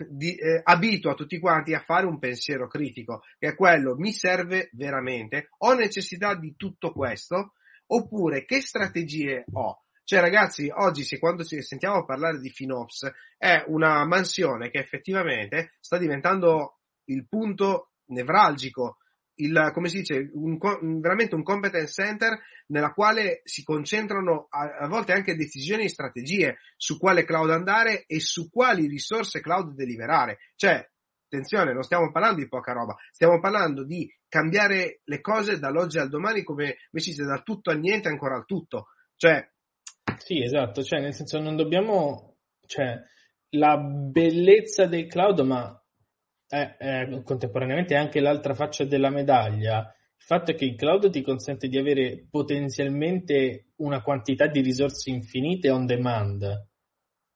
di, 0.08 0.36
eh, 0.36 0.62
abitua 0.64 1.14
tutti 1.14 1.40
quanti 1.40 1.74
a 1.74 1.80
fare 1.80 2.06
un 2.06 2.20
pensiero 2.20 2.68
critico, 2.68 3.24
che 3.38 3.50
è 3.50 3.56
quello 3.56 3.96
mi 3.98 4.14
serve 4.14 4.70
veramente, 4.74 5.50
ho 5.60 5.74
necessità 5.74 6.36
di 6.36 6.56
tutto 6.56 6.92
questo, 6.92 7.54
oppure 7.88 8.46
che 8.46 8.62
strategie 8.62 9.44
ho? 9.52 9.84
Cioè, 10.04 10.20
ragazzi, 10.20 10.70
oggi 10.74 11.04
se 11.04 11.20
quando 11.20 11.44
ci 11.44 11.62
sentiamo 11.62 12.04
parlare 12.06 12.40
di 12.40 12.50
FinOps 12.50 13.10
è 13.38 13.64
una 13.68 14.06
mansione 14.06 14.70
che 14.70 14.80
effettivamente 14.80 15.78
sta 15.80 15.98
diventando 15.98 16.81
il 17.12 17.28
punto 17.28 17.92
nevralgico 18.08 18.98
il, 19.42 19.72
come 19.74 19.90
si 19.90 19.98
dice, 19.98 20.30
un, 20.34 20.58
veramente 21.00 21.36
un 21.36 21.44
competence 21.44 22.04
center 22.04 22.40
nella 22.68 22.92
quale 22.92 23.42
si 23.44 23.64
concentrano 23.64 24.48
a, 24.50 24.78
a, 24.82 24.88
volte 24.88 25.14
anche 25.14 25.36
decisioni 25.36 25.86
e 25.86 25.90
strategie 25.90 26.58
su 26.78 26.98
quale 26.98 27.24
cloud 27.24 27.50
andare 27.50 28.06
e 28.06 28.20
su 28.20 28.50
quali 28.50 28.88
risorse 28.88 29.42
cloud 29.42 29.74
deliberare. 29.74 30.40
Cioè, 30.56 30.88
attenzione, 31.26 31.74
non 31.74 31.84
stiamo 31.84 32.12
parlando 32.12 32.42
di 32.42 32.48
poca 32.48 32.74
roba, 32.74 32.96
stiamo 33.12 33.40
parlando 33.40 33.84
di 33.84 34.08
cambiare 34.28 35.02
le 35.04 35.22
cose 35.22 35.60
dall'oggi 35.60 35.98
al 35.98 36.10
domani 36.10 36.44
come, 36.44 36.78
come 36.90 37.02
si 37.02 37.12
dice, 37.12 37.24
dal 37.24 37.44
tutto 37.44 37.72
al 37.72 37.80
niente 37.80 38.08
ancora 38.10 38.36
al 38.36 38.46
tutto. 38.46 38.88
Cioè, 39.16 39.50
sì, 40.18 40.42
esatto, 40.44 40.84
cioè 40.84 41.00
nel 41.00 41.14
senso 41.14 41.40
non 41.40 41.56
dobbiamo, 41.56 42.38
cioè 42.66 43.00
la 43.56 43.78
bellezza 43.78 44.86
del 44.86 45.08
cloud, 45.08 45.40
ma 45.42 45.81
è, 46.52 46.76
è 46.78 47.22
contemporaneamente 47.24 47.96
anche 47.96 48.20
l'altra 48.20 48.54
faccia 48.54 48.84
della 48.84 49.10
medaglia. 49.10 49.80
Il 49.80 50.26
fatto 50.26 50.52
è 50.52 50.56
che 50.56 50.66
il 50.66 50.76
cloud 50.76 51.10
ti 51.10 51.22
consente 51.22 51.70
di 51.70 51.78
avere 51.78 52.28
potenzialmente 52.30 53.72
una 53.78 54.02
quantità 54.02 54.48
di 54.48 54.60
risorse 54.60 55.10
infinite 55.10 55.70
on 55.70 55.86
demand, 55.86 56.68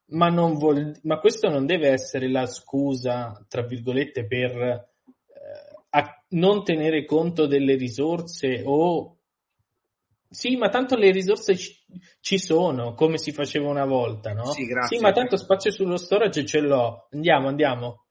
ma, 0.07 0.29
vuol, 0.29 0.99
ma 1.03 1.17
questo 1.19 1.49
non 1.49 1.65
deve 1.65 1.89
essere 1.89 2.29
la 2.29 2.45
scusa, 2.45 3.43
tra 3.47 3.63
virgolette, 3.63 4.27
per 4.27 4.51
eh, 4.51 6.03
non 6.29 6.63
tenere 6.63 7.05
conto 7.05 7.47
delle 7.47 7.75
risorse 7.75 8.61
o 8.65 9.11
sì, 10.27 10.57
ma 10.57 10.67
tanto 10.67 10.97
le 10.97 11.11
risorse 11.11 11.55
ci, 11.55 11.73
ci, 12.19 12.37
sono, 12.37 12.93
come 12.93 13.17
si 13.17 13.31
faceva 13.31 13.69
una 13.69 13.85
volta, 13.85 14.33
no? 14.33 14.51
Sì, 14.51 14.65
grazie. 14.65 14.97
Sì, 14.97 15.01
ma 15.01 15.13
tanto 15.13 15.37
spazio 15.37 15.71
sullo 15.71 15.95
storage 15.95 16.43
ce 16.43 16.59
l'ho. 16.59 17.07
Andiamo, 17.11 17.47
andiamo. 17.47 18.04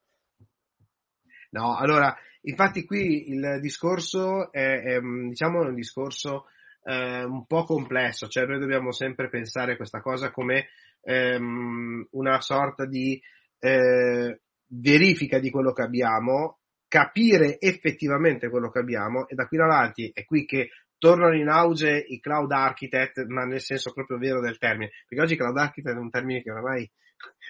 No, 1.55 1.77
allora, 1.77 2.13
infatti 2.43 2.85
qui 2.85 3.31
il 3.31 3.59
discorso 3.61 4.51
è, 4.51 4.83
è 4.83 5.01
diciamo, 5.01 5.61
un 5.61 5.75
discorso 5.75 6.47
eh, 6.83 7.23
un 7.23 7.47
po' 7.47 7.63
complesso, 7.63 8.27
cioè 8.27 8.45
noi 8.45 8.59
dobbiamo 8.59 8.91
sempre 8.91 9.29
pensare 9.29 9.77
questa 9.77 10.01
cosa 10.01 10.33
come 10.33 10.71
ehm, 11.03 12.09
una 12.11 12.41
sorta 12.41 12.87
di 12.87 13.23
eh, 13.61 14.41
verifica 14.67 15.39
di 15.39 15.51
quello 15.51 15.73
che 15.73 15.83
abbiamo, 15.83 16.59
capire 16.89 17.61
effettivamente 17.61 18.49
quello 18.51 18.69
che 18.69 18.81
abbiamo 18.81 19.29
e 19.29 19.37
da 19.37 19.47
qui 19.47 19.57
in 19.57 19.63
avanti 19.63 20.11
è 20.13 20.25
qui 20.25 20.45
che 20.45 20.71
tornano 20.99 21.37
in 21.37 21.49
auge 21.49 21.99
i 21.99 22.19
cloud 22.19 22.51
architect, 22.51 23.27
ma 23.27 23.45
nel 23.45 23.61
senso 23.61 23.93
proprio 23.93 24.19
vero 24.19 24.41
del 24.41 24.59
termine, 24.59 24.91
perché 25.07 25.23
oggi 25.23 25.37
cloud 25.37 25.57
architect 25.57 25.95
è 25.95 26.01
un 26.01 26.11
termine 26.11 26.43
che 26.43 26.51
ormai 26.51 26.91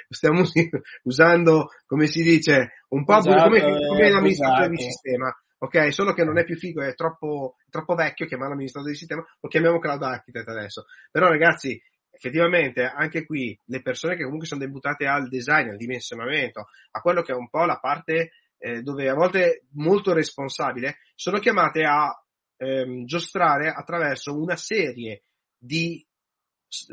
stiamo 0.08 0.42
usando, 1.04 1.68
come 1.86 2.06
si 2.06 2.22
dice, 2.22 2.84
un 2.88 3.04
po' 3.04 3.18
esatto, 3.18 3.42
come, 3.42 3.60
come 3.60 4.10
l'amministratore 4.10 4.68
di 4.68 4.82
sistema. 4.82 5.34
Ok, 5.58 5.92
solo 5.92 6.12
che 6.12 6.24
non 6.24 6.38
è 6.38 6.44
più 6.44 6.56
figo, 6.56 6.82
è 6.82 6.94
troppo, 6.94 7.56
troppo 7.70 7.94
vecchio 7.94 8.26
chiamare 8.26 8.50
l'amministratore 8.50 8.92
di 8.92 8.98
sistema, 8.98 9.24
lo 9.40 9.48
chiamiamo 9.48 9.78
cloud 9.78 10.02
architect 10.02 10.48
adesso. 10.48 10.84
Però 11.10 11.28
ragazzi, 11.28 11.80
effettivamente 12.10 12.84
anche 12.84 13.24
qui 13.24 13.58
le 13.66 13.80
persone 13.80 14.16
che 14.16 14.24
comunque 14.24 14.46
sono 14.46 14.60
debuttate 14.60 15.06
al 15.06 15.28
design, 15.28 15.70
al 15.70 15.76
dimensionamento, 15.76 16.68
a 16.90 17.00
quello 17.00 17.22
che 17.22 17.32
è 17.32 17.36
un 17.36 17.48
po' 17.48 17.64
la 17.64 17.78
parte 17.78 18.32
eh, 18.58 18.82
dove 18.82 19.08
a 19.08 19.14
volte 19.14 19.64
molto 19.72 20.12
responsabile, 20.12 20.98
sono 21.14 21.38
chiamate 21.38 21.82
a 21.82 22.12
ehm, 22.56 23.04
giostrare 23.04 23.68
attraverso 23.68 24.38
una 24.38 24.56
serie 24.56 25.24
di 25.58 26.04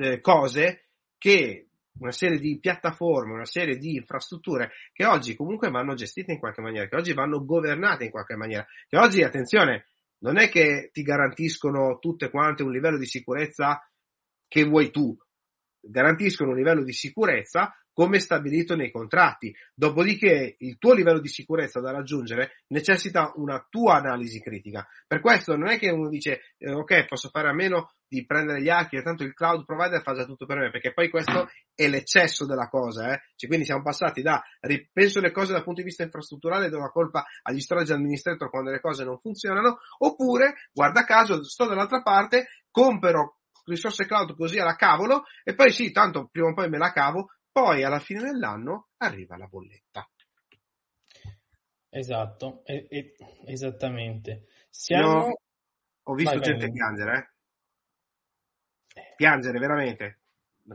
eh, 0.01 0.19
cose 0.19 0.87
che 1.17 1.67
una 1.99 2.11
serie 2.11 2.39
di 2.39 2.59
piattaforme, 2.59 3.33
una 3.33 3.45
serie 3.45 3.77
di 3.77 3.95
infrastrutture 3.95 4.71
che 4.91 5.05
oggi 5.05 5.35
comunque 5.35 5.69
vanno 5.69 5.93
gestite 5.93 6.31
in 6.31 6.39
qualche 6.39 6.61
maniera, 6.61 6.87
che 6.87 6.95
oggi 6.95 7.13
vanno 7.13 7.43
governate 7.43 8.05
in 8.05 8.11
qualche 8.11 8.35
maniera, 8.35 8.65
che 8.87 8.97
oggi, 8.97 9.23
attenzione, 9.23 9.87
non 10.19 10.37
è 10.37 10.49
che 10.49 10.89
ti 10.91 11.01
garantiscono 11.01 11.97
tutte 11.99 12.29
quante 12.29 12.63
un 12.63 12.71
livello 12.71 12.97
di 12.97 13.05
sicurezza 13.05 13.81
che 14.47 14.63
vuoi 14.63 14.91
tu, 14.91 15.17
garantiscono 15.79 16.51
un 16.51 16.57
livello 16.57 16.83
di 16.83 16.93
sicurezza 16.93 17.73
come 17.93 18.19
stabilito 18.19 18.75
nei 18.75 18.91
contratti. 18.91 19.53
Dopodiché 19.73 20.55
il 20.59 20.77
tuo 20.77 20.93
livello 20.93 21.19
di 21.19 21.27
sicurezza 21.27 21.79
da 21.79 21.91
raggiungere 21.91 22.63
necessita 22.67 23.31
una 23.35 23.65
tua 23.69 23.95
analisi 23.95 24.39
critica. 24.41 24.87
Per 25.07 25.19
questo 25.19 25.55
non 25.55 25.69
è 25.69 25.77
che 25.77 25.89
uno 25.89 26.09
dice 26.09 26.53
eh, 26.57 26.71
ok, 26.71 27.05
posso 27.05 27.29
fare 27.29 27.49
a 27.49 27.53
meno 27.53 27.93
di 28.11 28.25
prendere 28.25 28.61
gli 28.61 28.67
archi 28.67 28.97
e 28.97 29.03
tanto 29.03 29.23
il 29.23 29.33
cloud 29.33 29.63
provider 29.63 30.01
fa 30.01 30.13
già 30.13 30.25
tutto 30.25 30.45
per 30.45 30.57
me, 30.57 30.69
perché 30.69 30.91
poi 30.91 31.09
questo 31.09 31.49
è 31.73 31.87
l'eccesso 31.87 32.45
della 32.45 32.67
cosa, 32.67 33.13
eh? 33.13 33.21
cioè, 33.37 33.47
quindi 33.47 33.65
siamo 33.65 33.81
passati 33.81 34.21
da 34.21 34.43
ripenso 34.59 35.21
le 35.21 35.31
cose 35.31 35.53
dal 35.53 35.63
punto 35.63 35.79
di 35.79 35.87
vista 35.87 36.03
infrastrutturale 36.03 36.67
do 36.67 36.79
la 36.79 36.89
colpa 36.89 37.25
agli 37.43 37.61
storage 37.61 37.93
administrator 37.93 38.49
quando 38.49 38.69
le 38.69 38.81
cose 38.81 39.05
non 39.05 39.17
funzionano, 39.17 39.79
oppure, 39.99 40.55
guarda 40.73 41.05
caso, 41.05 41.41
sto 41.41 41.65
dall'altra 41.65 42.01
parte, 42.01 42.47
compro 42.69 43.37
risorse 43.63 44.05
cloud 44.05 44.35
così 44.35 44.59
alla 44.59 44.75
cavolo 44.75 45.23
e 45.45 45.55
poi 45.55 45.71
sì, 45.71 45.91
tanto 45.93 46.27
prima 46.29 46.49
o 46.49 46.53
poi 46.53 46.67
me 46.67 46.77
la 46.77 46.91
cavo, 46.91 47.29
poi 47.49 47.83
alla 47.83 47.99
fine 47.99 48.19
dell'anno 48.19 48.89
arriva 48.97 49.37
la 49.37 49.47
bolletta. 49.47 50.05
Esatto, 51.87 52.61
e, 52.65 52.87
e, 52.89 53.15
esattamente. 53.45 54.47
Siamo... 54.69 55.27
Io 55.27 55.41
ho 56.03 56.13
visto 56.13 56.35
vai, 56.35 56.43
gente 56.43 56.65
vai. 56.65 56.71
piangere, 56.73 57.17
eh? 57.17 57.30
Piangere, 59.15 59.59
veramente. 59.59 60.19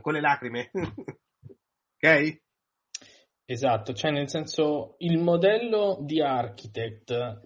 Con 0.01 0.13
le 0.13 0.21
lacrime. 0.21 0.71
ok? 1.97 2.41
Esatto, 3.49 3.93
cioè 3.93 4.11
nel 4.11 4.29
senso 4.29 4.95
il 4.99 5.17
modello 5.19 5.99
di 6.01 6.21
architect 6.21 7.41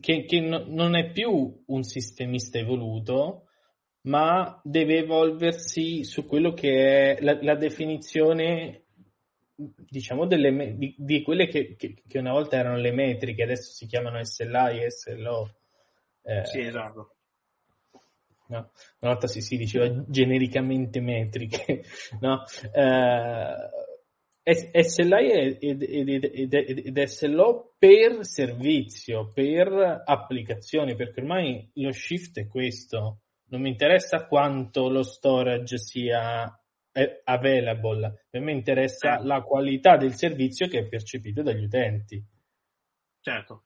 che, 0.00 0.24
che 0.24 0.40
no, 0.40 0.64
non 0.66 0.96
è 0.96 1.10
più 1.10 1.62
un 1.66 1.82
sistemista 1.82 2.58
evoluto, 2.58 3.48
ma 4.02 4.60
deve 4.64 4.98
evolversi 4.98 6.04
su 6.04 6.26
quello 6.26 6.52
che 6.52 7.16
è 7.16 7.22
la, 7.22 7.38
la 7.42 7.56
definizione, 7.56 8.84
diciamo, 9.54 10.26
delle, 10.26 10.76
di, 10.76 10.94
di 10.96 11.22
quelle 11.22 11.46
che, 11.48 11.76
che, 11.76 12.02
che, 12.06 12.18
una 12.18 12.32
volta 12.32 12.56
erano 12.56 12.76
le 12.76 12.92
metriche, 12.92 13.42
adesso 13.42 13.72
si 13.72 13.86
chiamano 13.86 14.22
SLI 14.24 14.82
e 14.82 14.90
SLO. 14.90 15.56
Eh, 16.22 16.44
sì, 16.46 16.60
esatto. 16.60 17.13
No? 18.58 18.70
Una 19.00 19.12
volta 19.12 19.26
si, 19.26 19.40
si 19.40 19.56
diceva 19.56 19.88
genericamente 20.06 21.00
metriche, 21.00 21.84
no? 22.20 22.44
Eh, 22.72 24.82
SLI 24.82 25.30
ed, 25.30 25.82
ed, 25.82 25.82
ed, 25.82 26.52
ed, 26.52 27.02
SLO 27.04 27.74
per 27.78 28.26
servizio, 28.26 29.32
per 29.32 30.02
applicazioni, 30.04 30.94
perché 30.94 31.20
ormai 31.20 31.70
lo 31.74 31.90
shift 31.92 32.38
è 32.38 32.46
questo 32.46 33.20
non 33.54 33.60
mi 33.60 33.68
interessa 33.68 34.26
quanto 34.26 34.88
lo 34.88 35.02
storage 35.02 35.78
sia 35.78 36.58
available, 37.24 38.26
a 38.30 38.40
me 38.40 38.52
interessa 38.52 39.18
eh. 39.18 39.24
la 39.24 39.42
qualità 39.42 39.96
del 39.96 40.14
servizio 40.14 40.68
che 40.68 40.80
è 40.80 40.88
percepito 40.88 41.42
dagli 41.42 41.64
utenti. 41.64 42.22
Certo. 43.20 43.64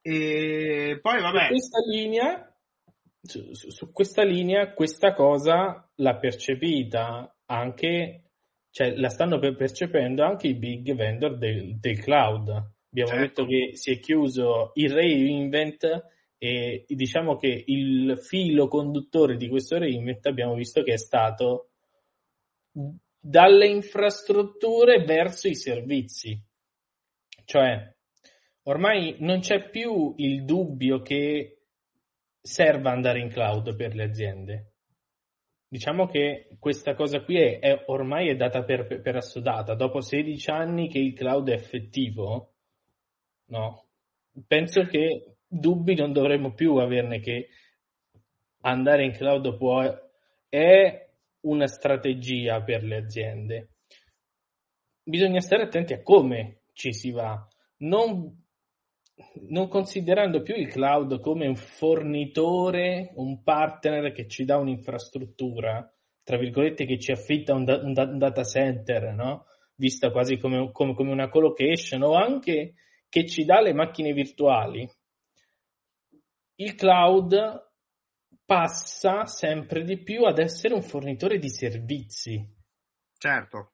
E 0.00 0.98
poi 1.02 1.20
vabbè. 1.20 1.42
Su 1.42 1.48
questa 1.48 1.78
linea, 1.90 2.47
su, 3.28 3.52
su 3.52 3.92
questa 3.92 4.24
linea, 4.24 4.72
questa 4.72 5.12
cosa 5.12 5.90
l'ha 5.96 6.16
percepita 6.16 7.36
anche, 7.46 8.30
cioè 8.70 8.96
la 8.96 9.08
stanno 9.08 9.38
percependo 9.38 10.24
anche 10.24 10.48
i 10.48 10.54
big 10.54 10.94
vendor 10.94 11.36
del, 11.36 11.78
del 11.78 12.00
cloud. 12.00 12.48
Abbiamo 12.90 13.10
certo. 13.10 13.16
detto 13.18 13.44
che 13.44 13.76
si 13.76 13.92
è 13.92 13.98
chiuso 13.98 14.72
il 14.74 14.90
reinvent 14.90 15.84
e 16.38 16.84
diciamo 16.86 17.36
che 17.36 17.64
il 17.66 18.18
filo 18.18 18.68
conduttore 18.68 19.36
di 19.36 19.48
questo 19.48 19.76
remit 19.76 20.24
abbiamo 20.26 20.54
visto 20.54 20.82
che 20.82 20.94
è 20.94 20.98
stato 20.98 21.70
dalle 23.18 23.66
infrastrutture 23.66 25.04
verso 25.04 25.48
i 25.48 25.54
servizi. 25.54 26.40
Cioè, 27.44 27.94
ormai 28.64 29.16
non 29.18 29.40
c'è 29.40 29.68
più 29.68 30.14
il 30.18 30.44
dubbio 30.44 31.02
che 31.02 31.57
serva 32.40 32.90
andare 32.90 33.20
in 33.20 33.28
cloud 33.28 33.74
per 33.76 33.94
le 33.94 34.04
aziende. 34.04 34.72
Diciamo 35.68 36.06
che 36.06 36.48
questa 36.58 36.94
cosa 36.94 37.20
qui 37.20 37.36
è, 37.36 37.58
è 37.58 37.84
ormai 37.86 38.28
è 38.28 38.36
data 38.36 38.64
per, 38.64 39.00
per 39.02 39.16
assodata. 39.16 39.74
Dopo 39.74 40.00
16 40.00 40.50
anni 40.50 40.88
che 40.88 40.98
il 40.98 41.12
cloud 41.12 41.50
è 41.50 41.52
effettivo, 41.52 42.54
no? 43.46 43.84
Penso 44.46 44.84
che 44.84 45.36
dubbi 45.46 45.94
non 45.94 46.12
dovremmo 46.12 46.54
più 46.54 46.76
averne 46.76 47.20
che 47.20 47.48
andare 48.62 49.04
in 49.04 49.12
cloud 49.12 49.56
può 49.56 49.82
è 50.48 51.10
una 51.40 51.66
strategia 51.66 52.62
per 52.62 52.82
le 52.82 52.96
aziende. 52.96 53.68
Bisogna 55.02 55.40
stare 55.40 55.64
attenti 55.64 55.92
a 55.92 56.02
come 56.02 56.60
ci 56.72 56.92
si 56.92 57.10
va, 57.10 57.46
non, 57.78 58.44
non 59.48 59.68
considerando 59.68 60.42
più 60.42 60.54
il 60.54 60.68
cloud 60.68 61.20
come 61.20 61.46
un 61.46 61.56
fornitore, 61.56 63.12
un 63.16 63.42
partner 63.42 64.12
che 64.12 64.28
ci 64.28 64.44
dà 64.44 64.56
un'infrastruttura, 64.58 65.92
tra 66.22 66.36
virgolette, 66.36 66.84
che 66.84 66.98
ci 66.98 67.12
affitta 67.12 67.54
un, 67.54 67.64
da, 67.64 67.76
un, 67.78 67.92
da, 67.92 68.04
un 68.04 68.18
data 68.18 68.44
center, 68.44 69.12
no? 69.14 69.46
vista 69.74 70.10
quasi 70.10 70.38
come, 70.38 70.70
come, 70.72 70.94
come 70.94 71.10
una 71.10 71.28
colocation, 71.28 72.02
o 72.02 72.14
anche 72.14 72.74
che 73.08 73.26
ci 73.26 73.44
dà 73.44 73.60
le 73.60 73.72
macchine 73.72 74.12
virtuali. 74.12 74.88
Il 76.56 76.74
cloud 76.74 77.66
passa 78.44 79.26
sempre 79.26 79.84
di 79.84 80.02
più 80.02 80.24
ad 80.24 80.38
essere 80.38 80.74
un 80.74 80.82
fornitore 80.82 81.38
di 81.38 81.48
servizi. 81.48 82.56
Certo, 83.16 83.72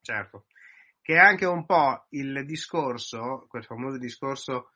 certo. 0.00 0.46
Che 1.00 1.14
è 1.14 1.18
anche 1.18 1.44
un 1.44 1.66
po' 1.66 2.06
il 2.10 2.44
discorso, 2.46 3.44
quel 3.48 3.64
famoso 3.64 3.98
discorso 3.98 4.73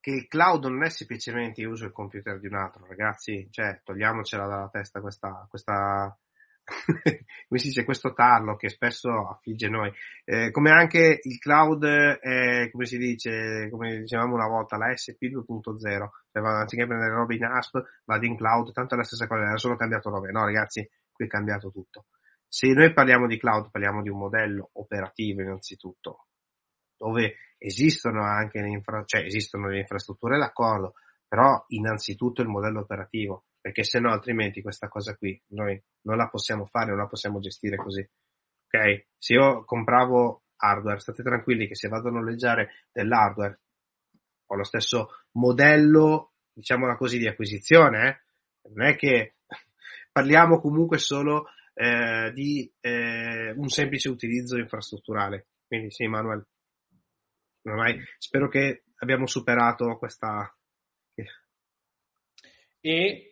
che 0.00 0.10
il 0.10 0.28
cloud 0.28 0.64
non 0.66 0.84
è 0.84 0.90
semplicemente 0.90 1.60
io 1.60 1.70
uso 1.70 1.86
il 1.86 1.92
computer 1.92 2.38
di 2.38 2.46
un 2.46 2.54
altro, 2.54 2.86
ragazzi, 2.86 3.48
cioè 3.50 3.80
togliamocela 3.84 4.46
dalla 4.46 4.68
testa 4.68 5.00
questa, 5.00 5.46
questa 5.48 6.16
come 7.48 7.60
si 7.60 7.68
dice, 7.68 7.84
questo 7.84 8.12
tarlo 8.12 8.56
che 8.56 8.68
spesso 8.68 9.28
affligge 9.28 9.68
noi, 9.68 9.90
eh, 10.24 10.50
come 10.50 10.70
anche 10.70 11.20
il 11.22 11.38
cloud, 11.38 11.84
è, 11.84 12.70
come 12.70 12.84
si 12.84 12.98
dice, 12.98 13.68
come 13.70 14.00
dicevamo 14.00 14.34
una 14.34 14.46
volta, 14.46 14.76
la 14.76 14.94
SP 14.94 15.32
2.0, 15.32 15.78
cioè, 15.78 16.44
anziché 16.44 16.86
prendere 16.86 17.14
robe 17.14 17.36
in 17.36 17.44
ASP, 17.44 17.82
vado 18.04 18.26
in 18.26 18.36
cloud, 18.36 18.72
tanto 18.72 18.94
è 18.94 18.98
la 18.98 19.04
stessa 19.04 19.26
cosa, 19.26 19.42
era 19.42 19.56
solo 19.56 19.76
cambiato 19.76 20.10
nome, 20.10 20.30
no 20.30 20.44
ragazzi, 20.44 20.88
qui 21.10 21.24
è 21.24 21.28
cambiato 21.28 21.70
tutto. 21.70 22.06
Se 22.46 22.68
noi 22.68 22.92
parliamo 22.92 23.26
di 23.26 23.38
cloud, 23.38 23.70
parliamo 23.70 24.02
di 24.02 24.08
un 24.08 24.18
modello 24.18 24.70
operativo 24.74 25.42
innanzitutto, 25.42 26.26
dove 26.96 27.34
esistono 27.58 28.22
anche 28.24 28.60
le, 28.60 28.68
infra- 28.68 29.04
cioè, 29.04 29.24
esistono 29.24 29.68
le 29.68 29.80
infrastrutture 29.80 30.38
d'accordo, 30.38 30.94
però 31.26 31.64
innanzitutto 31.68 32.40
il 32.40 32.48
modello 32.48 32.80
operativo 32.80 33.44
perché 33.60 33.84
se 33.84 33.98
no 33.98 34.10
altrimenti 34.10 34.62
questa 34.62 34.88
cosa 34.88 35.14
qui 35.16 35.40
noi 35.48 35.80
non 36.02 36.16
la 36.16 36.28
possiamo 36.28 36.64
fare, 36.66 36.88
non 36.88 36.98
la 36.98 37.06
possiamo 37.06 37.38
gestire 37.38 37.76
così. 37.76 38.00
Ok? 38.00 39.06
Se 39.18 39.34
io 39.34 39.64
compravo 39.64 40.44
hardware, 40.56 41.00
state 41.00 41.22
tranquilli 41.22 41.66
che 41.66 41.74
se 41.74 41.88
vado 41.88 42.08
a 42.08 42.12
noleggiare 42.12 42.86
dell'hardware 42.92 43.60
ho 44.46 44.56
lo 44.56 44.64
stesso 44.64 45.10
modello, 45.32 46.32
diciamola 46.52 46.96
così, 46.96 47.18
di 47.18 47.26
acquisizione, 47.26 48.08
eh? 48.08 48.70
non 48.70 48.86
è 48.86 48.96
che 48.96 49.34
parliamo 50.10 50.60
comunque 50.60 50.96
solo 50.96 51.48
eh, 51.74 52.32
di 52.32 52.72
eh, 52.80 53.52
un 53.54 53.68
semplice 53.68 54.08
utilizzo 54.08 54.56
infrastrutturale. 54.56 55.48
Quindi 55.66 55.90
sì, 55.90 56.06
Manuel, 56.06 56.46
ormai 57.62 57.98
spero 58.18 58.48
che 58.48 58.84
abbiamo 58.98 59.26
superato 59.26 59.96
questa... 59.98 60.52
E 62.80 63.28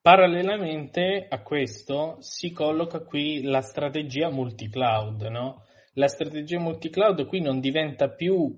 Parallelamente 0.00 1.26
a 1.28 1.42
questo 1.42 2.16
si 2.20 2.52
colloca 2.52 3.00
qui 3.00 3.42
la 3.42 3.62
strategia 3.62 4.30
multi-cloud, 4.30 5.22
no? 5.22 5.64
La 5.94 6.06
strategia 6.06 6.58
multi-cloud 6.60 7.26
qui 7.26 7.40
non 7.40 7.58
diventa 7.58 8.08
più 8.08 8.56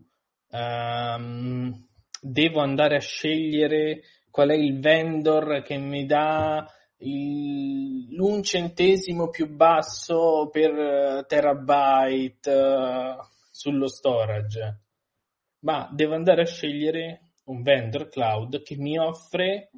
um, 0.50 1.88
devo 2.20 2.60
andare 2.60 2.96
a 2.96 3.00
scegliere 3.00 4.02
qual 4.30 4.50
è 4.50 4.54
il 4.54 4.78
vendor 4.80 5.62
che 5.62 5.78
mi 5.78 6.04
dà 6.04 6.66
il, 6.98 8.14
l'un 8.14 8.42
centesimo 8.42 9.28
più 9.28 9.48
basso 9.48 10.48
per 10.52 11.24
terabyte 11.26 12.50
uh, 12.50 13.16
sullo 13.54 13.86
storage, 13.86 14.80
ma 15.60 15.88
devo 15.94 16.14
andare 16.14 16.42
a 16.42 16.46
scegliere 16.46 17.34
un 17.44 17.62
vendor 17.62 18.08
cloud 18.08 18.62
che 18.64 18.76
mi 18.76 18.98
offre 18.98 19.70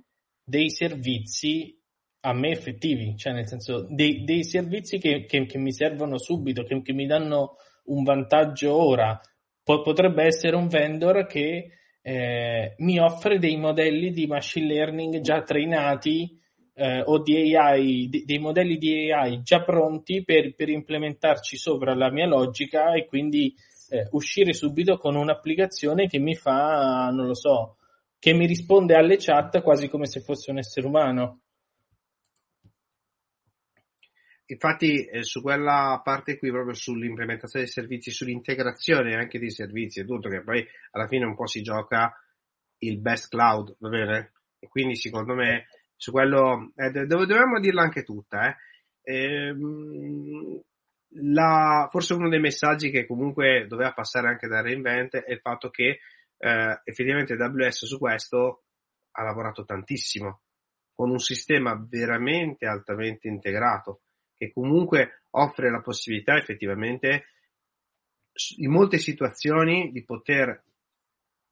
dei 0.42 0.70
servizi 0.70 1.78
a 2.20 2.32
me 2.32 2.52
effettivi, 2.52 3.14
cioè 3.18 3.34
nel 3.34 3.46
senso 3.46 3.86
dei, 3.90 4.24
dei 4.24 4.44
servizi 4.44 4.96
che, 4.96 5.26
che, 5.26 5.44
che, 5.44 5.58
mi 5.58 5.72
servono 5.72 6.16
subito, 6.16 6.62
che, 6.62 6.80
che, 6.80 6.94
mi 6.94 7.04
danno 7.06 7.56
un 7.84 8.02
vantaggio 8.02 8.74
ora. 8.74 9.20
Potrebbe 9.62 10.24
essere 10.24 10.56
un 10.56 10.68
vendor 10.68 11.26
che 11.26 11.70
eh, 12.00 12.74
mi 12.78 12.98
offre 12.98 13.38
dei 13.38 13.58
modelli 13.58 14.10
di 14.10 14.26
machine 14.26 14.66
learning 14.66 15.20
già 15.20 15.42
trainati 15.42 16.40
eh, 16.78 17.02
o 17.06 17.22
di 17.22 17.56
AI, 17.56 18.08
di, 18.08 18.24
dei 18.24 18.38
modelli 18.38 18.76
di 18.76 19.10
AI 19.10 19.42
già 19.42 19.62
pronti 19.64 20.22
per, 20.22 20.54
per, 20.54 20.68
implementarci 20.68 21.56
sopra 21.56 21.94
la 21.94 22.10
mia 22.10 22.26
logica 22.26 22.92
e 22.92 23.06
quindi 23.06 23.54
eh, 23.88 24.06
uscire 24.10 24.52
subito 24.52 24.98
con 24.98 25.16
un'applicazione 25.16 26.06
che 26.06 26.18
mi 26.18 26.34
fa, 26.34 27.08
non 27.10 27.26
lo 27.26 27.34
so, 27.34 27.78
che 28.18 28.34
mi 28.34 28.46
risponde 28.46 28.94
alle 28.94 29.16
chat 29.16 29.62
quasi 29.62 29.88
come 29.88 30.06
se 30.06 30.20
fosse 30.20 30.50
un 30.50 30.58
essere 30.58 30.86
umano. 30.86 31.40
Infatti 34.48 35.06
eh, 35.06 35.22
su 35.24 35.40
quella 35.40 36.00
parte 36.04 36.36
qui, 36.36 36.50
proprio 36.50 36.74
sull'implementazione 36.74 37.64
dei 37.64 37.72
servizi, 37.72 38.10
sull'integrazione 38.10 39.16
anche 39.16 39.38
dei 39.38 39.50
servizi 39.50 40.00
e 40.00 40.04
tutto, 40.04 40.28
che 40.28 40.42
poi 40.42 40.64
alla 40.90 41.08
fine 41.08 41.24
un 41.24 41.34
po' 41.34 41.46
si 41.46 41.62
gioca 41.62 42.12
il 42.78 42.98
best 43.00 43.30
cloud, 43.30 43.76
va 43.78 43.88
bene? 43.88 44.32
E 44.58 44.68
quindi 44.68 44.94
secondo 44.94 45.34
me 45.34 45.66
su 45.96 46.12
quello 46.12 46.72
eh, 46.76 46.90
dobbiamo 46.90 47.58
dirla 47.58 47.82
anche 47.82 48.02
tutta. 48.02 48.48
Eh. 48.48 48.56
Ehm, 49.02 50.60
la, 51.20 51.88
forse 51.90 52.14
uno 52.14 52.28
dei 52.28 52.40
messaggi 52.40 52.90
che 52.90 53.06
comunque 53.06 53.66
doveva 53.66 53.92
passare 53.92 54.28
anche 54.28 54.48
da 54.48 54.60
Reinvent 54.60 55.16
è 55.16 55.32
il 55.32 55.40
fatto 55.40 55.70
che 55.70 56.00
eh, 56.38 56.80
effettivamente 56.84 57.34
AWS 57.34 57.86
su 57.86 57.98
questo 57.98 58.64
ha 59.12 59.22
lavorato 59.22 59.64
tantissimo, 59.64 60.42
con 60.94 61.10
un 61.10 61.18
sistema 61.18 61.74
veramente 61.88 62.66
altamente 62.66 63.28
integrato, 63.28 64.02
che 64.36 64.52
comunque 64.52 65.22
offre 65.30 65.70
la 65.70 65.80
possibilità 65.80 66.36
effettivamente 66.36 67.26
in 68.58 68.70
molte 68.70 68.98
situazioni 68.98 69.90
di 69.90 70.04
poter 70.04 70.62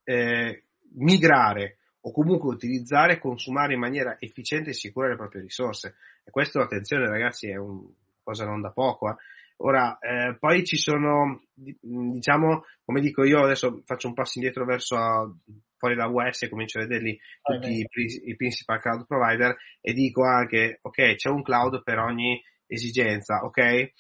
eh, 0.04 0.64
migrare 0.96 1.78
o 2.06 2.12
comunque 2.12 2.52
utilizzare 2.52 3.14
e 3.14 3.18
consumare 3.18 3.74
in 3.74 3.80
maniera 3.80 4.16
efficiente 4.18 4.70
e 4.70 4.74
sicura 4.74 5.08
le 5.08 5.16
proprie 5.16 5.42
risorse. 5.42 5.96
E 6.22 6.30
questo, 6.30 6.60
attenzione 6.60 7.08
ragazzi, 7.08 7.48
è 7.48 7.56
una 7.56 7.88
cosa 8.22 8.44
non 8.44 8.60
da 8.60 8.70
poco. 8.70 9.10
Eh. 9.10 9.14
Ora, 9.58 9.98
eh, 9.98 10.36
poi 10.38 10.64
ci 10.64 10.76
sono, 10.76 11.44
diciamo, 11.54 12.64
come 12.84 13.00
dico 13.00 13.24
io, 13.24 13.42
adesso 13.42 13.82
faccio 13.86 14.08
un 14.08 14.14
passo 14.14 14.38
indietro 14.38 14.66
verso 14.66 15.38
fuori 15.76 15.94
da 15.94 16.08
US 16.08 16.42
e 16.42 16.48
comincio 16.48 16.78
a 16.78 16.82
vederli 16.82 17.18
tutti 17.40 17.70
i, 17.70 17.86
i, 18.24 18.36
principal 18.36 18.80
cloud 18.80 19.06
provider 19.06 19.56
e 19.80 19.92
dico 19.92 20.24
anche, 20.24 20.80
ok, 20.82 21.14
c'è 21.14 21.30
un 21.30 21.42
cloud 21.42 21.82
per 21.82 21.98
ogni 21.98 22.42
esigenza, 22.66 23.44
ok? 23.44 23.92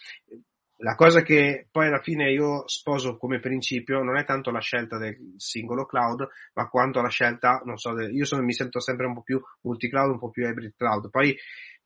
La 0.78 0.96
cosa 0.96 1.22
che 1.22 1.68
poi 1.70 1.86
alla 1.86 2.00
fine 2.00 2.32
io 2.32 2.66
sposo 2.66 3.16
come 3.16 3.38
principio 3.38 4.02
non 4.02 4.16
è 4.16 4.24
tanto 4.24 4.50
la 4.50 4.60
scelta 4.60 4.98
del 4.98 5.34
singolo 5.36 5.86
cloud, 5.86 6.26
ma 6.54 6.68
quanto 6.68 7.00
la 7.00 7.08
scelta, 7.08 7.62
non 7.64 7.76
so, 7.76 7.98
io 8.00 8.24
sono, 8.24 8.42
mi 8.42 8.52
sento 8.52 8.80
sempre 8.80 9.06
un 9.06 9.14
po' 9.14 9.22
più 9.22 9.40
multi-cloud, 9.62 10.10
un 10.10 10.18
po' 10.18 10.30
più 10.30 10.46
hybrid 10.46 10.74
cloud. 10.76 11.10
Poi 11.10 11.36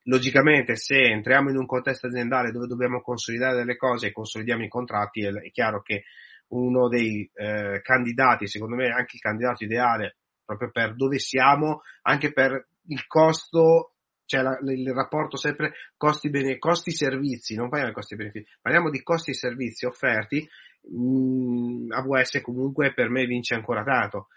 logicamente 0.04 0.76
se 0.76 1.02
entriamo 1.02 1.50
in 1.50 1.58
un 1.58 1.66
contesto 1.66 2.06
aziendale 2.06 2.50
dove 2.50 2.66
dobbiamo 2.66 3.02
consolidare 3.02 3.56
delle 3.56 3.76
cose 3.76 4.06
e 4.06 4.12
consolidiamo 4.12 4.64
i 4.64 4.68
contratti, 4.68 5.22
è, 5.22 5.32
è 5.32 5.50
chiaro 5.50 5.82
che 5.82 6.04
uno 6.48 6.88
dei 6.88 7.30
eh, 7.34 7.80
candidati, 7.82 8.48
secondo 8.48 8.74
me 8.74 8.88
anche 8.88 9.16
il 9.16 9.20
candidato 9.20 9.64
ideale, 9.64 10.16
proprio 10.44 10.70
per 10.70 10.94
dove 10.94 11.18
siamo, 11.18 11.82
anche 12.02 12.32
per 12.32 12.68
il 12.86 13.06
costo, 13.06 13.96
cioè 14.28 14.42
la, 14.42 14.58
il 14.60 14.92
rapporto 14.92 15.38
sempre 15.38 15.72
costi, 15.96 16.28
bene, 16.28 16.58
costi 16.58 16.90
servizi, 16.90 17.54
non 17.54 17.70
parliamo 17.70 17.88
di 17.88 17.98
costi 17.98 18.14
benefici, 18.14 18.46
parliamo 18.60 18.90
di 18.90 19.02
costi 19.02 19.32
servizi 19.32 19.86
offerti, 19.86 20.46
mh, 20.82 21.86
mm, 21.86 21.92
AWS 21.92 22.42
comunque 22.42 22.92
per 22.92 23.08
me 23.08 23.24
vince 23.24 23.54
ancora 23.54 23.82
tanto, 23.82 24.28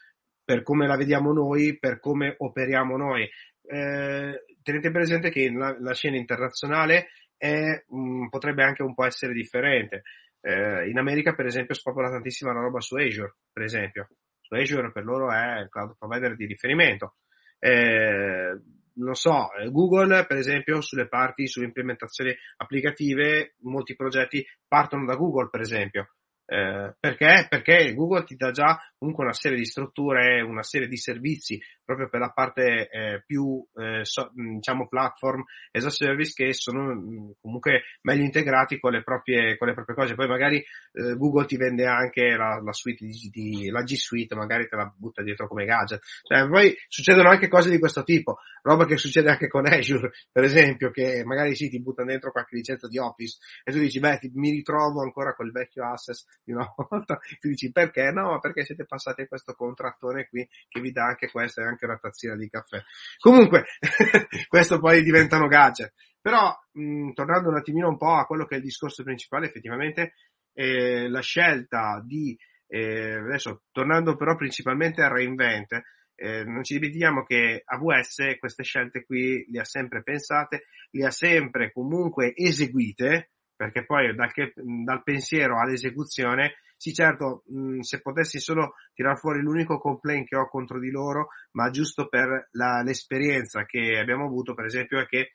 per 0.46 0.64
come 0.64 0.88
la 0.88 0.96
vediamo 0.96 1.34
noi, 1.34 1.78
per 1.78 2.00
come 2.00 2.36
operiamo 2.38 2.96
noi. 2.96 3.30
Eh, 3.64 4.46
tenete 4.64 4.92
presente 4.92 5.30
che 5.30 5.52
la, 5.52 5.76
la 5.78 5.94
scena 5.94 6.16
internazionale 6.16 7.10
è, 7.36 7.84
mh, 7.86 7.98
mm, 7.98 8.28
potrebbe 8.30 8.64
anche 8.64 8.84
un 8.84 8.94
po' 8.94 9.04
essere 9.04 9.34
differente. 9.34 10.04
Eh, 10.40 10.88
in 10.90 10.98
America, 11.00 11.34
per 11.34 11.48
esempio, 11.48 11.76
spopola 11.76 12.10
tantissima 12.10 12.54
la 12.54 12.62
roba 12.62 12.80
su 12.80 12.96
Azure, 12.96 13.36
per 13.52 13.64
esempio. 13.64 14.08
Su 14.40 14.54
Azure 14.54 14.94
per 14.94 15.04
loro 15.04 15.34
è 15.34 15.60
il 15.60 15.70
cloud 15.70 15.98
provider 15.98 16.38
di 16.38 16.46
riferimento. 16.46 17.16
Eh, 17.60 18.58
non 18.96 19.16
so, 19.16 19.50
Google, 19.70 20.26
per 20.26 20.38
esempio, 20.38 20.82
sulle 20.82 21.08
parti, 21.08 21.48
sulle 21.48 21.66
implementazioni 21.66 22.36
applicative, 22.58 23.56
molti 23.62 23.96
progetti 23.96 24.46
partono 24.68 25.06
da 25.06 25.16
Google, 25.16 25.50
per 25.50 25.62
esempio. 25.62 26.10
Eh, 26.46 26.94
perché? 27.00 27.48
Perché 27.48 27.94
Google 27.94 28.24
ti 28.26 28.36
dà 28.36 28.52
già 28.52 28.78
comunque 29.02 29.24
una 29.24 29.34
serie 29.34 29.58
di 29.58 29.66
strutture, 29.66 30.42
una 30.42 30.62
serie 30.62 30.88
di 30.88 30.96
servizi 30.96 31.60
proprio 31.84 32.08
per 32.08 32.20
la 32.20 32.30
parte 32.30 32.88
eh, 32.88 33.24
più 33.26 33.66
eh, 33.74 34.06
so, 34.06 34.32
diciamo 34.32 34.88
platform 34.88 35.44
as 35.72 35.86
a 35.86 35.90
service 35.90 36.34
che 36.36 36.54
sono 36.54 37.34
comunque 37.42 37.82
meglio 38.02 38.24
integrati 38.24 38.80
con 38.80 38.92
le 38.92 39.02
proprie, 39.02 39.58
con 39.58 39.70
le 39.70 39.74
proprie 39.74 39.96
cose. 39.96 40.14
Poi 40.14 40.28
magari 40.28 40.58
eh, 40.58 41.16
Google 41.18 41.48
ti 41.48 41.58
vende 41.58 41.88
anche 41.88 42.36
la, 42.36 42.62
la 42.64 42.74
suite 42.74 43.04
di, 43.04 43.30
di, 43.32 43.70
la 43.72 43.82
G 43.82 43.96
Suite, 43.96 44.36
magari 44.36 44.68
te 44.68 44.76
la 44.76 44.94
butta 44.96 45.24
dietro 45.24 45.48
come 45.48 45.66
gadget. 45.66 46.00
Cioè, 46.22 46.48
poi 46.48 46.76
succedono 46.88 47.30
anche 47.30 47.48
cose 47.48 47.72
di 47.72 47.80
questo 47.80 48.04
tipo, 48.04 48.38
roba 48.62 48.86
che 48.86 48.98
succede 48.98 49.32
anche 49.32 49.48
con 49.48 49.66
Azure, 49.66 50.12
per 50.32 50.44
esempio, 50.44 50.92
che 50.92 51.24
magari 51.26 51.56
sì, 51.56 51.70
ti 51.70 51.82
buttano 51.82 52.10
dentro 52.10 52.32
qualche 52.32 52.56
licenza 52.56 52.88
di 52.88 53.00
Office 53.00 53.40
e 53.64 53.72
tu 53.72 53.80
dici, 53.80 54.00
beh, 54.00 54.20
ti, 54.20 54.32
mi 54.36 54.52
ritrovo 54.52 55.02
ancora 55.02 55.34
col 55.34 55.52
vecchio 55.52 55.84
access 55.86 56.26
di 56.44 56.52
una 56.52 56.72
volta. 56.78 57.20
Tu 57.40 57.50
dici, 57.50 57.72
perché? 57.72 58.12
No, 58.12 58.40
perché 58.40 58.64
siete 58.64 58.86
passati 58.92 59.22
a 59.22 59.28
questo 59.28 59.54
contrattore 59.54 60.28
qui 60.28 60.46
che 60.68 60.82
vi 60.82 60.92
dà 60.92 61.06
anche 61.06 61.32
questo 61.32 61.62
e 61.62 61.66
anche 61.66 61.86
una 61.86 61.98
tazzina 61.98 62.36
di 62.36 62.50
caffè. 62.50 62.82
Comunque, 63.20 63.64
questo 64.50 64.80
poi 64.80 65.02
diventano 65.02 65.48
gadget. 65.48 65.94
Però, 66.20 66.54
mh, 66.74 67.14
tornando 67.14 67.50
un 67.50 67.56
attimino 67.56 67.88
un 67.88 67.98
po' 67.98 68.16
a 68.16 68.26
quello 68.26 68.46
che 68.46 68.56
è 68.56 68.58
il 68.58 68.64
discorso 68.64 69.04
principale, 69.04 69.48
effettivamente, 69.48 70.16
eh, 70.54 71.08
la 71.08 71.22
scelta 71.22 72.04
di, 72.06 72.38
eh, 72.68 73.14
adesso 73.14 73.64
tornando 73.72 74.18
però 74.18 74.36
principalmente 74.36 75.02
a 75.02 75.08
Reinvent, 75.08 75.82
eh, 76.16 76.44
non 76.44 76.64
ci 76.64 76.76
dimentichiamo 76.76 77.24
che 77.24 77.64
AWS 77.66 78.38
queste 78.38 78.64
scelte 78.64 79.06
qui 79.06 79.46
le 79.50 79.62
ha 79.62 79.64
sempre 79.64 80.04
pensate, 80.04 80.66
le 80.92 81.06
ha 81.06 81.12
sempre 81.12 81.72
comunque 81.72 82.34
eseguite, 82.36 83.32
perché 83.56 83.86
poi 83.86 84.14
dal, 84.14 84.32
che, 84.32 84.54
dal 84.56 85.02
pensiero 85.04 85.60
all'esecuzione, 85.60 86.56
sì 86.82 86.96
certo, 86.96 87.44
mh, 87.46 87.82
se 87.82 88.02
potessi 88.02 88.40
solo 88.40 88.74
tirar 88.96 89.16
fuori 89.16 89.40
l'unico 89.40 89.78
complaint 89.78 90.28
che 90.28 90.36
ho 90.36 90.50
contro 90.50 90.80
di 90.80 90.90
loro, 90.90 91.28
ma 91.52 91.70
giusto 91.70 92.08
per 92.08 92.48
la, 92.54 92.82
l'esperienza 92.82 93.66
che 93.66 94.00
abbiamo 94.00 94.26
avuto, 94.26 94.56
per 94.56 94.66
esempio, 94.66 95.00
è 95.00 95.06
che 95.06 95.34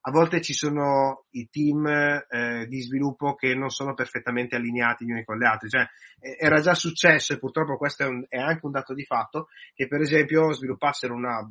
a 0.00 0.10
volte 0.10 0.40
ci 0.40 0.52
sono 0.52 1.26
i 1.30 1.48
team 1.48 1.86
eh, 1.86 2.66
di 2.66 2.80
sviluppo 2.80 3.36
che 3.36 3.54
non 3.54 3.68
sono 3.68 3.94
perfettamente 3.94 4.56
allineati 4.56 5.04
gli 5.04 5.12
uni 5.12 5.22
con 5.22 5.38
gli 5.38 5.44
altri, 5.44 5.68
cioè 5.68 5.86
era 6.18 6.58
già 6.58 6.74
successo 6.74 7.34
e 7.34 7.38
purtroppo 7.38 7.76
questo 7.76 8.02
è, 8.02 8.06
un, 8.06 8.24
è, 8.26 8.38
anche 8.38 8.66
un 8.66 8.72
dato 8.72 8.92
di 8.92 9.04
fatto 9.04 9.46
che 9.72 9.86
per 9.86 10.00
esempio 10.00 10.52
sviluppassero 10.52 11.14
una 11.14 11.48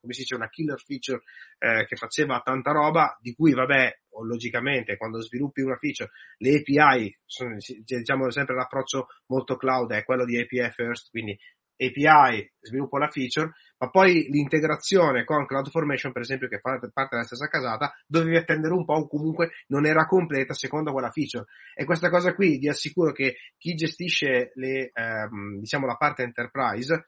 come 0.00 0.12
si 0.12 0.20
dice 0.20 0.34
una 0.34 0.48
killer 0.48 0.80
feature 0.80 1.22
eh, 1.58 1.84
che 1.86 1.96
faceva 1.96 2.40
tanta 2.40 2.72
roba 2.72 3.16
di 3.20 3.34
cui 3.34 3.52
vabbè 3.52 4.00
logicamente 4.24 4.96
quando 4.96 5.20
sviluppi 5.20 5.60
una 5.60 5.76
feature 5.76 6.10
le 6.38 6.58
API 6.58 7.18
sono, 7.24 7.56
diciamo 7.84 8.30
sempre 8.30 8.54
l'approccio 8.54 9.08
molto 9.26 9.56
cloud 9.56 9.92
è 9.92 10.04
quello 10.04 10.24
di 10.24 10.38
API 10.38 10.70
first 10.70 11.10
quindi 11.10 11.38
API, 11.78 12.50
sviluppo 12.60 12.98
la 12.98 13.08
feature, 13.08 13.52
ma 13.78 13.90
poi 13.90 14.28
l'integrazione 14.30 15.24
con 15.24 15.46
CloudFormation, 15.46 16.12
per 16.12 16.22
esempio, 16.22 16.48
che 16.48 16.58
fa 16.58 16.78
parte 16.92 17.08
della 17.10 17.24
stessa 17.24 17.48
casata, 17.48 17.94
dovevi 18.06 18.36
attendere 18.36 18.72
un 18.72 18.84
po' 18.84 18.94
o 18.94 19.06
comunque 19.06 19.50
non 19.68 19.84
era 19.84 20.06
completa 20.06 20.54
secondo 20.54 20.92
quella 20.92 21.10
feature. 21.10 21.44
E 21.74 21.84
questa 21.84 22.08
cosa 22.08 22.34
qui 22.34 22.58
vi 22.58 22.68
assicuro 22.68 23.12
che 23.12 23.36
chi 23.58 23.74
gestisce 23.74 24.52
le, 24.54 24.90
ehm, 24.92 25.58
diciamo 25.58 25.86
la 25.86 25.96
parte 25.96 26.22
enterprise, 26.22 27.06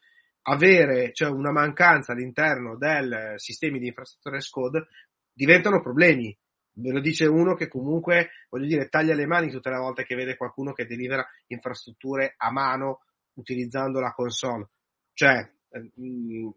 avere 0.48 1.12
cioè 1.12 1.28
una 1.28 1.52
mancanza 1.52 2.12
all'interno 2.12 2.76
del 2.76 3.34
sistemi 3.36 3.78
di 3.78 3.86
infrastrutture 3.88 4.38
as 4.38 4.48
code 4.48 4.86
diventano 5.32 5.80
problemi. 5.80 6.36
Ve 6.78 6.92
lo 6.92 7.00
dice 7.00 7.26
uno 7.26 7.54
che 7.54 7.68
comunque, 7.68 8.30
voglio 8.48 8.66
dire, 8.66 8.88
taglia 8.88 9.14
le 9.14 9.26
mani 9.26 9.50
tutte 9.50 9.70
le 9.70 9.78
volte 9.78 10.04
che 10.04 10.14
vede 10.14 10.36
qualcuno 10.36 10.72
che 10.72 10.86
delivera 10.86 11.26
infrastrutture 11.48 12.34
a 12.36 12.50
mano 12.52 13.02
utilizzando 13.34 14.00
la 14.00 14.12
console. 14.12 14.68
Cioè, 15.12 15.50
eh, 15.70 15.90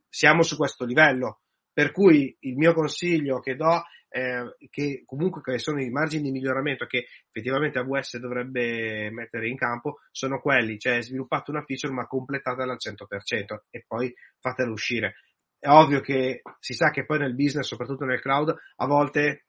siamo 0.07 0.43
su 0.43 0.55
questo 0.57 0.85
livello. 0.85 1.41
Per 1.73 1.91
cui 1.91 2.35
il 2.41 2.55
mio 2.55 2.73
consiglio 2.73 3.39
che 3.39 3.55
do, 3.55 3.83
eh, 4.09 4.55
che 4.69 5.03
comunque 5.05 5.41
che 5.41 5.57
sono 5.57 5.81
i 5.81 5.89
margini 5.89 6.23
di 6.23 6.31
miglioramento 6.31 6.85
che 6.85 7.05
effettivamente 7.27 7.79
AWS 7.79 8.17
dovrebbe 8.17 9.09
mettere 9.11 9.47
in 9.47 9.55
campo, 9.55 9.99
sono 10.11 10.39
quelli, 10.41 10.77
cioè 10.77 11.01
sviluppate 11.01 11.51
una 11.51 11.63
feature 11.63 11.93
ma 11.93 12.07
completatela 12.07 12.73
al 12.73 12.77
100% 12.79 13.63
e 13.69 13.83
poi 13.87 14.13
fatela 14.39 14.71
uscire. 14.71 15.15
È 15.57 15.69
ovvio 15.69 16.01
che 16.01 16.41
si 16.59 16.73
sa 16.73 16.89
che 16.89 17.05
poi 17.05 17.19
nel 17.19 17.35
business, 17.35 17.67
soprattutto 17.67 18.03
nel 18.03 18.19
cloud, 18.19 18.53
a 18.75 18.85
volte 18.85 19.45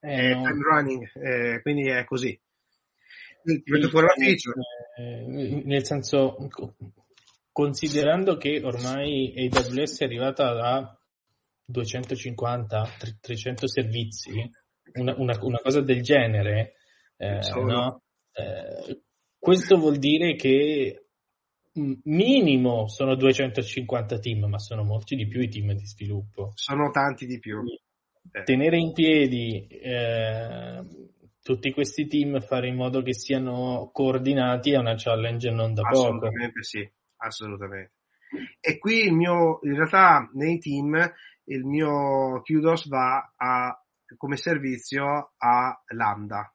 eh, 0.00 0.30
è 0.30 0.32
time 0.32 0.62
running, 0.62 1.10
eh, 1.14 1.60
quindi 1.62 1.88
è 1.88 2.04
così 2.04 2.38
ti 3.42 3.88
fuori 3.88 4.06
la 4.06 4.14
feature. 4.14 4.60
Eh, 4.96 5.62
nel 5.64 5.84
senso, 5.84 6.36
considerando 7.52 8.36
che 8.36 8.60
ormai 8.62 9.34
AWS 9.36 10.00
è 10.00 10.04
arrivata 10.04 10.97
a 11.68 11.72
250-300 11.72 13.64
servizi, 13.64 14.50
una, 14.94 15.14
una, 15.16 15.38
una, 15.42 15.58
cosa 15.58 15.80
del 15.80 16.02
genere, 16.02 16.74
eh, 17.16 17.40
no? 17.62 18.02
eh, 18.32 19.02
questo 19.38 19.76
vuol 19.76 19.98
dire 19.98 20.34
che 20.34 21.04
minimo 22.04 22.88
sono 22.88 23.14
250 23.14 24.18
team, 24.18 24.46
ma 24.46 24.58
sono 24.58 24.82
molti 24.82 25.14
di 25.14 25.28
più 25.28 25.40
i 25.40 25.48
team 25.48 25.72
di 25.72 25.86
sviluppo. 25.86 26.52
Sono 26.54 26.90
tanti 26.90 27.26
di 27.26 27.38
più. 27.38 27.60
Eh. 28.32 28.42
Tenere 28.42 28.78
in 28.78 28.92
piedi 28.92 29.66
eh, 29.66 30.80
tutti 31.42 31.72
questi 31.72 32.06
team 32.06 32.40
fare 32.40 32.68
in 32.68 32.76
modo 32.76 33.00
che 33.02 33.14
siano 33.14 33.90
coordinati 33.92 34.72
è 34.72 34.78
una 34.78 34.94
challenge 34.96 35.50
non 35.50 35.72
da 35.72 35.82
poco. 35.82 36.06
Assolutamente 36.06 36.62
sì, 36.62 36.90
assolutamente. 37.16 37.92
E 38.60 38.78
qui 38.78 39.06
il 39.06 39.14
mio, 39.14 39.60
in 39.62 39.74
realtà 39.74 40.28
nei 40.34 40.58
team 40.58 41.10
il 41.48 41.64
mio 41.64 42.42
Kudos 42.42 42.88
va 42.88 43.32
a, 43.36 43.84
come 44.16 44.36
servizio 44.36 45.32
a 45.36 45.82
Lambda. 45.88 46.52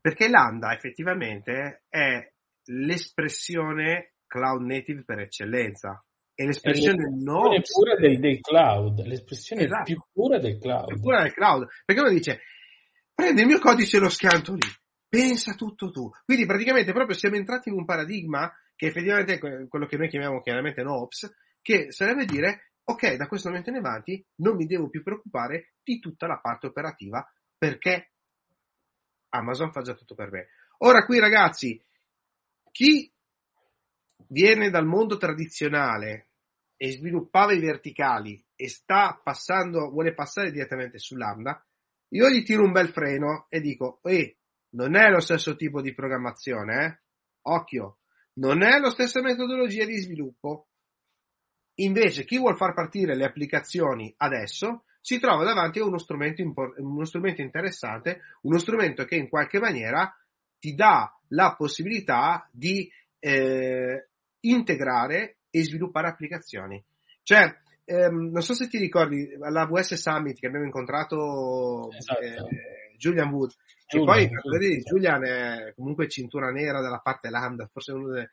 Perché 0.00 0.28
Lambda 0.28 0.72
effettivamente 0.72 1.84
è 1.88 2.32
l'espressione 2.66 4.14
cloud 4.26 4.62
native 4.62 5.04
per 5.04 5.20
eccellenza. 5.20 6.04
È 6.34 6.44
l'espressione, 6.44 7.08
non 7.16 7.62
pura 7.62 7.96
del, 7.96 8.18
del, 8.18 8.40
cloud, 8.40 9.00
l'espressione 9.06 9.62
esatto. 9.62 9.84
più 9.84 10.04
pura 10.12 10.38
del 10.38 10.58
cloud. 10.58 10.86
Più 10.86 11.00
pura 11.00 11.22
del 11.22 11.32
cloud. 11.32 11.66
Perché 11.84 12.00
uno 12.02 12.10
dice, 12.10 12.40
Prendi 13.16 13.40
il 13.40 13.46
mio 13.46 13.58
codice 13.58 13.96
e 13.96 14.00
lo 14.00 14.10
schianto 14.10 14.52
lì. 14.52 14.68
Pensa 15.08 15.54
tutto 15.54 15.90
tu. 15.90 16.10
Quindi 16.26 16.44
praticamente 16.44 16.92
proprio 16.92 17.16
siamo 17.16 17.36
entrati 17.36 17.70
in 17.70 17.76
un 17.76 17.86
paradigma 17.86 18.52
che 18.76 18.88
effettivamente 18.88 19.36
è 19.36 19.68
quello 19.68 19.86
che 19.86 19.96
noi 19.96 20.10
chiamiamo 20.10 20.42
chiaramente 20.42 20.82
NOPS, 20.82 21.34
che 21.62 21.90
sarebbe 21.92 22.26
dire, 22.26 22.72
ok, 22.88 23.14
da 23.14 23.26
questo 23.26 23.48
momento 23.48 23.70
in 23.70 23.76
avanti 23.76 24.24
non 24.36 24.56
mi 24.56 24.66
devo 24.66 24.88
più 24.88 25.02
preoccupare 25.02 25.74
di 25.82 25.98
tutta 25.98 26.26
la 26.26 26.38
parte 26.38 26.66
operativa 26.66 27.26
perché 27.58 28.12
Amazon 29.30 29.72
fa 29.72 29.82
già 29.82 29.94
tutto 29.94 30.14
per 30.14 30.30
me. 30.30 30.48
Ora 30.78 31.04
qui 31.04 31.18
ragazzi, 31.18 31.82
chi 32.70 33.12
viene 34.28 34.70
dal 34.70 34.86
mondo 34.86 35.16
tradizionale 35.16 36.28
e 36.76 36.90
sviluppava 36.92 37.52
i 37.52 37.60
verticali 37.60 38.42
e 38.54 38.68
sta 38.68 39.20
passando, 39.22 39.90
vuole 39.90 40.14
passare 40.14 40.50
direttamente 40.50 40.98
su 40.98 41.16
Lambda, 41.16 41.64
io 42.10 42.28
gli 42.28 42.44
tiro 42.44 42.64
un 42.64 42.72
bel 42.72 42.90
freno 42.90 43.46
e 43.48 43.60
dico, 43.60 44.00
eh, 44.02 44.38
non 44.70 44.94
è 44.94 45.08
lo 45.10 45.20
stesso 45.20 45.56
tipo 45.56 45.80
di 45.80 45.94
programmazione, 45.94 46.84
eh? 46.84 47.00
Occhio, 47.48 47.98
non 48.34 48.62
è 48.62 48.78
la 48.78 48.90
stessa 48.90 49.20
metodologia 49.20 49.84
di 49.84 49.96
sviluppo. 49.96 50.68
Invece, 51.76 52.24
chi 52.24 52.38
vuol 52.38 52.56
far 52.56 52.74
partire 52.74 53.14
le 53.14 53.24
applicazioni 53.24 54.12
adesso 54.18 54.84
si 55.00 55.20
trova 55.20 55.44
davanti 55.44 55.78
a 55.78 55.84
uno 55.84 55.98
strumento, 55.98 56.42
impor- 56.42 56.78
uno 56.78 57.04
strumento 57.04 57.40
interessante, 57.40 58.22
uno 58.42 58.58
strumento 58.58 59.04
che 59.04 59.16
in 59.16 59.28
qualche 59.28 59.58
maniera 59.58 60.12
ti 60.58 60.74
dà 60.74 61.16
la 61.28 61.54
possibilità 61.56 62.48
di 62.50 62.90
eh, 63.18 64.08
integrare 64.40 65.36
e 65.50 65.64
sviluppare 65.64 66.08
applicazioni. 66.08 66.82
Cioè, 67.22 67.56
ehm, 67.84 68.30
non 68.30 68.42
so 68.42 68.54
se 68.54 68.68
ti 68.68 68.78
ricordi 68.78 69.36
alla 69.40 69.66
VS 69.66 69.94
Summit 69.94 70.38
che 70.38 70.46
abbiamo 70.46 70.64
incontrato 70.64 71.90
esatto. 71.92 72.20
eh, 72.20 72.96
Julian 72.96 73.30
Wood, 73.30 73.52
che 73.86 74.02
poi 74.02 74.28
Julian. 74.28 74.80
Julian 74.80 75.24
è 75.24 75.72
comunque 75.74 76.08
cintura 76.08 76.50
nera 76.50 76.80
dalla 76.80 77.00
parte 77.00 77.30
lambda, 77.30 77.68
forse 77.70 77.92
una 77.92 78.12
delle, 78.12 78.30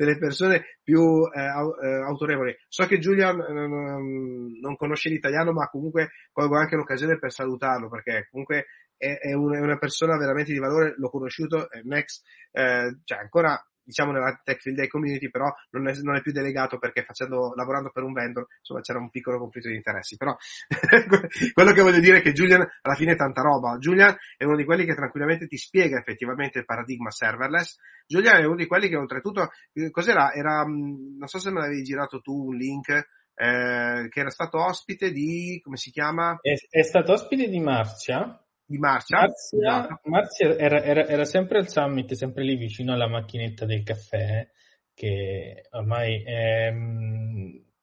delle 0.00 0.16
persone 0.16 0.78
più 0.82 1.28
eh, 1.30 1.40
eh, 1.40 2.02
autorevoli. 2.06 2.56
So 2.68 2.86
che 2.86 2.98
Julian 2.98 3.36
non, 3.36 4.76
conosce 4.76 5.10
l'italiano, 5.10 5.52
ma 5.52 5.68
comunque 5.68 6.12
colgo 6.32 6.56
anche 6.56 6.74
l'occasione 6.74 7.18
per 7.18 7.30
salutarlo, 7.30 7.90
perché 7.90 8.28
comunque 8.30 8.64
è, 8.96 9.18
è, 9.18 9.34
una, 9.34 9.76
persona 9.76 10.16
veramente 10.16 10.52
di 10.52 10.58
valore, 10.58 10.94
l'ho 10.96 11.10
conosciuto, 11.10 11.70
è 11.70 11.82
Max, 11.84 12.22
eh, 12.52 12.96
cioè 13.04 13.18
ancora 13.18 13.62
diciamo 13.90 14.12
nella 14.12 14.40
Techfield 14.42 14.78
Day 14.78 14.86
Community, 14.86 15.28
però 15.28 15.52
non 15.70 15.88
è, 15.88 15.94
non 16.02 16.14
è 16.14 16.22
più 16.22 16.32
delegato 16.32 16.78
perché 16.78 17.02
facendo, 17.02 17.52
lavorando 17.56 17.90
per 17.90 18.04
un 18.04 18.12
vendor, 18.12 18.46
insomma 18.58 18.80
c'era 18.80 19.00
un 19.00 19.10
piccolo 19.10 19.38
conflitto 19.38 19.68
di 19.68 19.74
interessi, 19.74 20.16
però 20.16 20.34
quello 21.52 21.72
che 21.72 21.82
voglio 21.82 22.00
dire 22.00 22.18
è 22.18 22.22
che 22.22 22.32
Julian 22.32 22.66
alla 22.82 22.94
fine 22.94 23.12
è 23.12 23.16
tanta 23.16 23.42
roba. 23.42 23.76
Julian 23.78 24.16
è 24.36 24.44
uno 24.44 24.56
di 24.56 24.64
quelli 24.64 24.84
che 24.84 24.94
tranquillamente 24.94 25.46
ti 25.46 25.56
spiega 25.56 25.98
effettivamente 25.98 26.60
il 26.60 26.64
paradigma 26.64 27.10
serverless. 27.10 27.76
Julian 28.06 28.40
è 28.40 28.44
uno 28.44 28.56
di 28.56 28.66
quelli 28.66 28.88
che 28.88 28.96
oltretutto, 28.96 29.50
eh, 29.72 29.90
cos'era? 29.90 30.32
Era, 30.32 30.66
mm, 30.66 31.18
non 31.18 31.26
so 31.26 31.38
se 31.38 31.50
me 31.50 31.60
l'avevi 31.60 31.82
girato 31.82 32.20
tu 32.20 32.46
un 32.46 32.56
link, 32.56 32.88
eh, 32.88 34.08
che 34.08 34.20
era 34.20 34.30
stato 34.30 34.64
ospite 34.64 35.10
di, 35.10 35.60
come 35.62 35.76
si 35.76 35.90
chiama? 35.90 36.38
È, 36.40 36.54
è 36.68 36.82
stato 36.82 37.12
ospite 37.12 37.48
di 37.48 37.58
Marcia 37.58 38.44
di 38.70 38.78
marcia. 38.78 39.18
Marzia. 39.18 40.00
Marzia 40.04 40.56
era, 40.56 40.82
era, 40.82 41.06
era, 41.06 41.24
sempre 41.24 41.58
al 41.58 41.68
summit, 41.68 42.12
sempre 42.12 42.44
lì 42.44 42.56
vicino 42.56 42.92
alla 42.92 43.08
macchinetta 43.08 43.66
del 43.66 43.82
caffè, 43.82 44.48
che 44.94 45.66
ormai 45.70 46.22
è, 46.22 46.72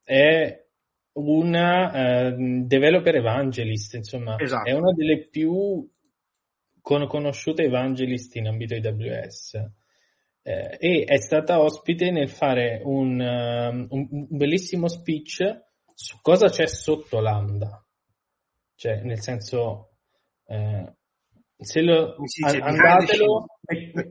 è 0.03 0.65
una 1.13 2.29
uh, 2.29 2.65
developer 2.65 3.15
evangelist, 3.15 3.95
insomma, 3.95 4.37
esatto. 4.39 4.69
è 4.69 4.73
una 4.73 4.93
delle 4.93 5.27
più 5.27 5.85
con, 6.81 7.05
conosciute 7.07 7.63
evangelist 7.63 8.35
in 8.35 8.47
ambito 8.47 8.73
AWS. 8.75 9.55
Eh, 10.41 10.77
e 10.79 11.03
è 11.03 11.17
stata 11.17 11.59
ospite 11.59 12.09
nel 12.11 12.29
fare 12.29 12.79
un, 12.81 13.19
um, 13.19 13.87
un, 13.89 14.07
un 14.09 14.27
bellissimo 14.29 14.87
speech 14.87 15.65
su 15.93 16.19
cosa 16.21 16.47
c'è 16.47 16.65
sotto 16.67 17.19
Lambda. 17.19 17.85
Cioè, 18.75 19.01
nel 19.01 19.19
senso, 19.19 19.86
eh, 20.47 20.95
se 21.57 21.81
lo 21.81 22.15
andatelo, 22.51 23.45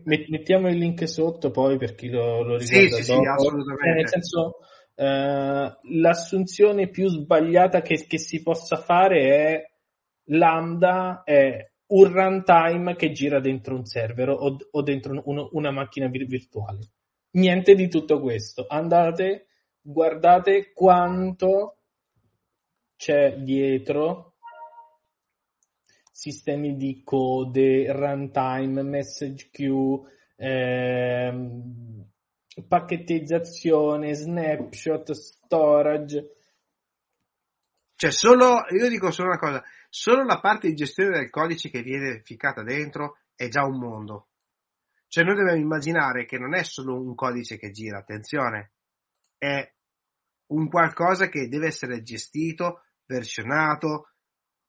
mettiamo 0.05 0.69
il 0.69 0.77
link 0.77 1.09
sotto 1.09 1.51
poi 1.51 1.79
per 1.79 1.95
chi 1.95 2.09
lo, 2.09 2.43
lo 2.43 2.57
riguarda 2.57 2.97
sì, 2.97 3.03
sì, 3.03 3.03
sì, 3.03 3.13
assolutamente. 3.13 3.89
Eh, 3.89 3.95
nel 3.95 4.09
senso, 4.09 4.57
eh, 4.95 5.77
l'assunzione 6.01 6.89
più 6.89 7.09
sbagliata 7.09 7.83
che, 7.83 8.07
che, 8.07 8.19
si 8.19 8.43
possa 8.43 8.77
fare 8.77 9.21
è 9.21 9.65
Lambda 10.31 11.23
è 11.25 11.71
un 11.89 12.13
runtime 12.13 12.97
che 12.97 13.13
gira 13.13 13.39
dentro 13.39 13.77
un 13.77 13.85
server 13.85 14.31
o, 14.31 14.57
o 14.69 14.83
dentro 14.83 15.23
un, 15.25 15.49
una 15.53 15.71
macchina 15.71 16.09
virtuale. 16.09 16.91
Niente 17.33 17.75
di 17.75 17.89
tutto 17.89 18.21
questo. 18.21 18.67
Andate, 18.69 19.47
guardate 19.81 20.73
quanto 20.73 21.79
c'è 22.97 23.37
dietro 23.37 24.36
sistemi 26.17 26.77
di 26.77 27.03
code, 27.05 27.93
runtime, 27.93 28.83
message 28.83 29.51
queue, 29.53 30.01
ehm, 30.37 32.07
pacchettizzazione, 32.67 34.15
snapshot, 34.15 35.11
storage. 35.11 36.37
Cioè, 37.97 38.11
solo, 38.11 38.65
io 38.71 38.89
dico 38.89 39.11
solo 39.11 39.29
una 39.29 39.39
cosa, 39.39 39.63
solo 39.91 40.25
la 40.25 40.41
parte 40.41 40.69
di 40.69 40.75
gestione 40.75 41.19
del 41.19 41.29
codice 41.29 41.69
che 41.69 41.83
viene 41.83 42.23
ficcata 42.23 42.63
dentro 42.63 43.19
è 43.35 43.49
già 43.49 43.65
un 43.65 43.79
mondo. 43.79 44.29
Cioè, 45.09 45.23
noi 45.23 45.37
dobbiamo 45.37 45.61
immaginare 45.61 46.25
che 46.25 46.39
non 46.39 46.55
è 46.55 46.63
solo 46.63 46.99
un 46.99 47.15
codice 47.15 47.59
che 47.59 47.71
gira, 47.73 47.99
attenzione, 47.99 48.73
è 49.37 49.71
un 50.47 50.67
qualcosa 50.71 51.29
che 51.29 51.47
deve 51.49 51.67
essere 51.67 52.03
gestito, 52.03 52.85
versionato, 53.05 54.13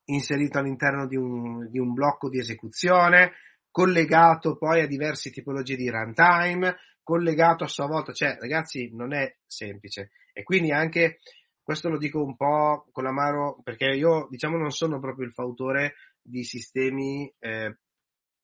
inserito 0.07 0.57
all'interno 0.57 1.07
di 1.07 1.15
un, 1.15 1.69
di 1.69 1.79
un 1.79 1.93
blocco 1.93 2.29
di 2.29 2.39
esecuzione, 2.39 3.33
collegato 3.71 4.57
poi 4.57 4.81
a 4.81 4.87
diverse 4.87 5.31
tipologie 5.31 5.75
di 5.75 5.89
runtime, 5.89 6.77
collegato 7.03 7.63
a 7.63 7.67
sua 7.67 7.87
volta, 7.87 8.11
cioè 8.11 8.37
ragazzi 8.39 8.89
non 8.93 9.13
è 9.13 9.37
semplice 9.45 10.11
e 10.33 10.43
quindi 10.43 10.71
anche 10.71 11.19
questo 11.61 11.89
lo 11.89 11.97
dico 11.97 12.23
un 12.23 12.35
po' 12.35 12.87
con 12.91 13.03
l'amaro 13.03 13.59
perché 13.63 13.85
io 13.85 14.27
diciamo 14.29 14.57
non 14.57 14.71
sono 14.71 14.99
proprio 14.99 15.25
il 15.25 15.33
fautore 15.33 15.95
di 16.21 16.43
sistemi 16.43 17.33
eh, 17.39 17.77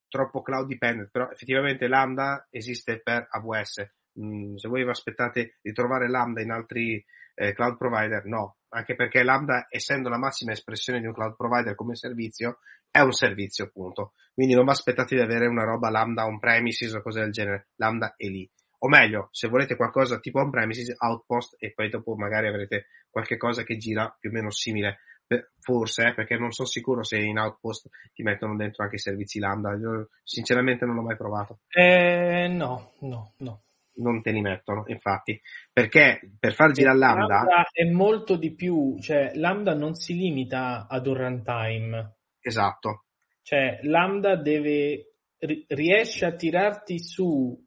troppo 0.07 0.41
cloud 0.41 0.67
dependent, 0.67 1.09
però 1.09 1.29
effettivamente 1.29 1.87
Lambda 1.87 2.47
esiste 2.49 3.01
per 3.01 3.27
AWS. 3.29 3.91
Mm, 4.19 4.55
se 4.55 4.67
voi 4.67 4.83
vi 4.83 4.89
aspettate 4.89 5.57
di 5.61 5.71
trovare 5.71 6.09
Lambda 6.09 6.41
in 6.41 6.51
altri 6.51 7.03
eh, 7.35 7.53
cloud 7.53 7.77
provider, 7.77 8.25
no, 8.25 8.57
anche 8.69 8.95
perché 8.95 9.23
Lambda, 9.23 9.65
essendo 9.69 10.09
la 10.09 10.17
massima 10.17 10.51
espressione 10.51 10.99
di 10.99 11.07
un 11.07 11.13
cloud 11.13 11.35
provider 11.35 11.75
come 11.75 11.95
servizio, 11.95 12.59
è 12.91 12.99
un 12.99 13.11
servizio, 13.11 13.65
appunto. 13.65 14.13
Quindi 14.33 14.53
non 14.53 14.65
vi 14.65 14.71
aspettate 14.71 15.15
di 15.15 15.21
avere 15.21 15.47
una 15.47 15.63
roba 15.63 15.89
Lambda 15.89 16.25
on-premises 16.25 16.93
o 16.93 17.01
cose 17.01 17.21
del 17.21 17.31
genere. 17.31 17.69
Lambda 17.75 18.13
è 18.15 18.27
lì. 18.27 18.49
O 18.79 18.87
meglio, 18.87 19.29
se 19.31 19.47
volete 19.47 19.75
qualcosa 19.75 20.19
tipo 20.19 20.39
on-premises, 20.39 20.95
Outpost 20.97 21.55
e 21.57 21.71
poi 21.73 21.89
dopo 21.89 22.15
magari 22.15 22.47
avrete 22.47 22.87
qualche 23.09 23.37
cosa 23.37 23.63
che 23.63 23.77
gira 23.77 24.15
più 24.19 24.29
o 24.29 24.33
meno 24.33 24.51
simile. 24.51 24.99
Forse, 25.59 26.09
eh, 26.09 26.13
perché 26.13 26.35
non 26.35 26.51
sono 26.51 26.67
sicuro 26.67 27.03
se 27.03 27.17
in 27.17 27.39
Outpost 27.39 27.89
ti 28.13 28.21
mettono 28.21 28.55
dentro 28.55 28.83
anche 28.83 28.97
i 28.97 28.99
servizi 28.99 29.39
Lambda. 29.39 29.73
Io 29.75 30.09
sinceramente 30.21 30.85
non 30.85 30.95
l'ho 30.95 31.01
mai 31.01 31.15
provato. 31.15 31.59
Eh, 31.69 32.47
no, 32.47 32.93
no, 32.99 33.33
no 33.37 33.63
non 33.95 34.21
te 34.21 34.31
li 34.31 34.41
mettono, 34.41 34.83
infatti, 34.87 35.39
perché 35.71 36.19
per 36.39 36.53
far 36.53 36.71
girare 36.71 36.97
Lambda... 36.97 37.35
Lambda 37.35 37.69
è 37.71 37.89
molto 37.89 38.35
di 38.35 38.53
più, 38.53 38.97
cioè 38.99 39.31
Lambda 39.35 39.73
non 39.73 39.95
si 39.95 40.15
limita 40.15 40.87
ad 40.87 41.07
un 41.07 41.13
runtime. 41.13 42.15
Esatto. 42.39 43.05
Cioè 43.41 43.79
Lambda 43.83 44.35
deve, 44.35 45.13
riesce 45.67 46.25
a 46.25 46.33
tirarti 46.33 46.99
su 46.99 47.61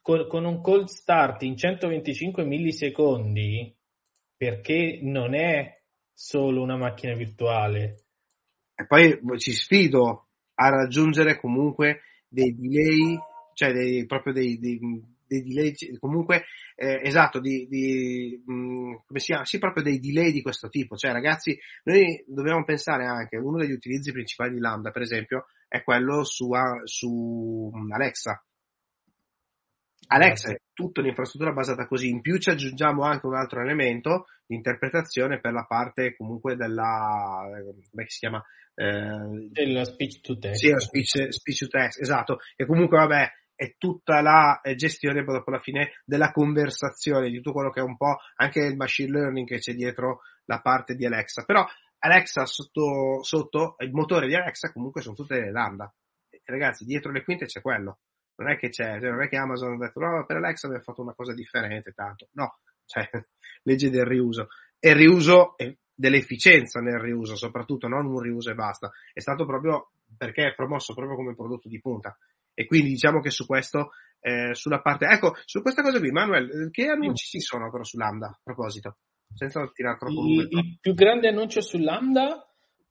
con, 0.00 0.26
con 0.28 0.44
un 0.44 0.60
cold 0.60 0.86
start 0.86 1.42
in 1.42 1.56
125 1.56 2.44
millisecondi 2.44 3.74
perché 4.36 5.00
non 5.02 5.34
è 5.34 5.80
solo 6.12 6.62
una 6.62 6.76
macchina 6.76 7.14
virtuale. 7.14 8.04
E 8.74 8.86
poi 8.86 9.18
ci 9.38 9.52
sfido 9.52 10.28
a 10.54 10.68
raggiungere 10.68 11.38
comunque 11.38 12.02
dei 12.28 12.54
delay, 12.54 13.18
cioè 13.54 13.72
dei, 13.72 14.06
proprio 14.06 14.32
dei, 14.32 14.58
dei, 14.58 14.80
dei 15.32 15.42
delay, 15.42 15.74
comunque, 15.98 16.44
eh, 16.74 17.00
esatto, 17.02 17.40
di, 17.40 17.66
di 17.68 18.42
mh, 18.44 18.52
mm, 18.52 18.94
come 19.06 19.18
si 19.18 19.26
chiama? 19.26 19.44
Sì, 19.44 19.58
proprio 19.58 19.82
dei 19.82 19.98
delay 19.98 20.30
di 20.32 20.42
questo 20.42 20.68
tipo. 20.68 20.96
Cioè, 20.96 21.12
ragazzi, 21.12 21.58
noi 21.84 22.22
dobbiamo 22.26 22.64
pensare 22.64 23.06
anche, 23.06 23.36
uno 23.36 23.58
degli 23.58 23.72
utilizzi 23.72 24.12
principali 24.12 24.52
di 24.52 24.60
Lambda, 24.60 24.90
per 24.90 25.02
esempio, 25.02 25.46
è 25.68 25.82
quello 25.82 26.24
su, 26.24 26.50
su 26.84 27.70
mm, 27.74 27.92
Alexa. 27.92 28.44
Alexa 30.08 30.50
è 30.50 30.60
tutta 30.74 31.00
un'infrastruttura 31.00 31.52
basata 31.52 31.86
così, 31.86 32.08
in 32.08 32.20
più 32.20 32.36
ci 32.38 32.50
aggiungiamo 32.50 33.02
anche 33.02 33.26
un 33.26 33.34
altro 33.34 33.60
elemento 33.60 34.26
di 34.46 34.56
interpretazione 34.56 35.40
per 35.40 35.52
la 35.52 35.64
parte 35.64 36.14
comunque 36.16 36.56
della, 36.56 37.46
come 37.90 38.04
si 38.08 38.18
chiama? 38.18 38.42
Eh, 38.74 39.48
dello 39.50 39.84
speech 39.84 40.20
to 40.20 40.38
text. 40.38 40.60
Sì, 40.60 40.74
speech, 40.76 41.32
speech 41.32 41.58
to 41.60 41.68
text, 41.68 42.00
esatto, 42.00 42.38
che 42.56 42.66
comunque 42.66 42.98
vabbè 42.98 43.30
è 43.62 43.76
tutta 43.78 44.20
la 44.20 44.60
eh, 44.60 44.74
gestione 44.74 45.22
dopo 45.22 45.52
la 45.52 45.60
fine 45.60 45.92
della 46.04 46.32
conversazione, 46.32 47.30
di 47.30 47.36
tutto 47.36 47.52
quello 47.52 47.70
che 47.70 47.78
è 47.78 47.84
un 47.84 47.96
po' 47.96 48.18
anche 48.34 48.58
il 48.58 48.74
machine 48.74 49.12
learning 49.12 49.46
che 49.46 49.58
c'è 49.58 49.72
dietro 49.72 50.22
la 50.46 50.60
parte 50.60 50.96
di 50.96 51.06
Alexa. 51.06 51.44
Però 51.44 51.64
Alexa 51.98 52.44
sotto, 52.44 53.22
sotto 53.22 53.76
il 53.78 53.92
motore 53.92 54.26
di 54.26 54.34
Alexa 54.34 54.72
comunque 54.72 55.00
sono 55.00 55.14
tutte 55.14 55.38
le 55.38 55.52
lambda. 55.52 55.94
Ragazzi, 56.44 56.84
dietro 56.84 57.12
le 57.12 57.22
quinte 57.22 57.46
c'è 57.46 57.60
quello. 57.60 58.00
Non 58.34 58.50
è 58.50 58.56
che 58.56 58.68
c'è, 58.68 58.98
cioè, 58.98 59.10
non 59.10 59.22
è 59.22 59.28
che 59.28 59.36
Amazon 59.36 59.74
ha 59.74 59.76
detto 59.76 60.00
no, 60.00 60.26
per 60.26 60.38
Alexa 60.38 60.66
abbiamo 60.66 60.82
fatto 60.82 61.02
una 61.02 61.14
cosa 61.14 61.32
differente, 61.32 61.92
tanto. 61.92 62.30
No, 62.32 62.58
cioè, 62.84 63.08
legge 63.62 63.90
del 63.90 64.06
riuso. 64.06 64.48
E 64.80 64.90
il 64.90 64.96
riuso 64.96 65.56
è 65.56 65.72
dell'efficienza 65.94 66.80
nel 66.80 66.98
riuso, 66.98 67.36
soprattutto 67.36 67.86
non 67.86 68.06
un 68.06 68.18
riuso 68.18 68.50
e 68.50 68.56
basta. 68.56 68.90
È 69.12 69.20
stato 69.20 69.46
proprio 69.46 69.92
perché 70.16 70.48
è 70.48 70.54
promosso 70.54 70.94
proprio 70.94 71.14
come 71.14 71.36
prodotto 71.36 71.68
di 71.68 71.78
punta. 71.80 72.18
E 72.54 72.66
quindi 72.66 72.90
diciamo 72.90 73.20
che 73.20 73.30
su 73.30 73.46
questo, 73.46 73.90
eh, 74.20 74.54
sulla 74.54 74.80
parte, 74.80 75.06
ecco, 75.06 75.34
su 75.44 75.62
questa 75.62 75.82
cosa 75.82 75.98
qui, 75.98 76.10
Manuel, 76.10 76.70
che 76.70 76.86
annunci 76.88 77.26
ci 77.26 77.40
sono 77.40 77.70
però 77.70 77.82
su 77.82 77.96
Lambda, 77.96 78.28
a 78.28 78.40
proposito? 78.42 78.98
Senza 79.34 79.66
tirare 79.72 79.96
troppo 79.98 80.26
il, 80.26 80.46
il 80.50 80.78
più 80.78 80.94
grande 80.94 81.28
annuncio 81.28 81.62
su 81.62 81.78
Lambda 81.78 82.46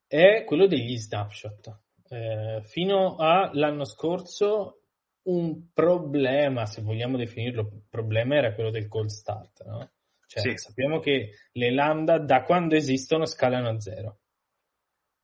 è 0.08 0.44
quello 0.44 0.68
degli 0.68 0.98
snapshot. 0.98 1.80
Eh, 2.10 2.62
fino 2.64 3.16
all'anno 3.18 3.86
scorso 3.86 4.82
un 5.24 5.72
problema, 5.72 6.66
se 6.66 6.82
vogliamo 6.82 7.16
definirlo 7.16 7.84
problema, 7.90 8.36
era 8.36 8.54
quello 8.54 8.72
del 8.72 8.88
cold 8.88 9.10
start, 9.10 9.64
no? 9.66 9.92
Cioè, 10.26 10.42
sì. 10.42 10.58
sappiamo 10.58 11.00
che 11.00 11.32
le 11.52 11.72
lambda 11.72 12.18
da 12.18 12.44
quando 12.44 12.76
esistono 12.76 13.26
scalano 13.26 13.68
a 13.68 13.80
zero 13.80 14.21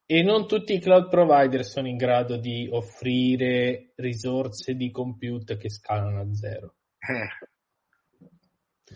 e 0.09 0.23
non 0.23 0.47
tutti 0.47 0.73
i 0.73 0.79
cloud 0.79 1.09
provider 1.09 1.65
sono 1.65 1.87
in 1.87 1.97
grado 1.97 2.37
di 2.37 2.67
offrire 2.71 3.91
risorse 3.95 4.73
di 4.73 4.89
compute 4.89 5.57
che 5.57 5.69
scalano 5.69 6.21
a 6.21 6.33
zero. 6.33 6.75
Eh. 6.97 8.95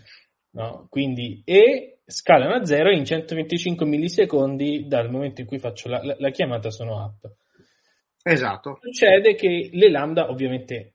No? 0.52 0.86
Quindi, 0.88 1.42
e 1.44 2.00
scalano 2.06 2.54
a 2.54 2.64
zero 2.64 2.90
in 2.90 3.04
125 3.04 3.84
millisecondi 3.84 4.86
dal 4.88 5.10
momento 5.10 5.42
in 5.42 5.46
cui 5.46 5.58
faccio 5.58 5.90
la, 5.90 6.02
la, 6.02 6.16
la 6.18 6.30
chiamata 6.30 6.70
sono 6.70 7.04
app. 7.04 7.24
Esatto. 8.22 8.78
Succede 8.80 9.34
che 9.34 9.68
le 9.70 9.90
lambda 9.90 10.30
ovviamente 10.30 10.94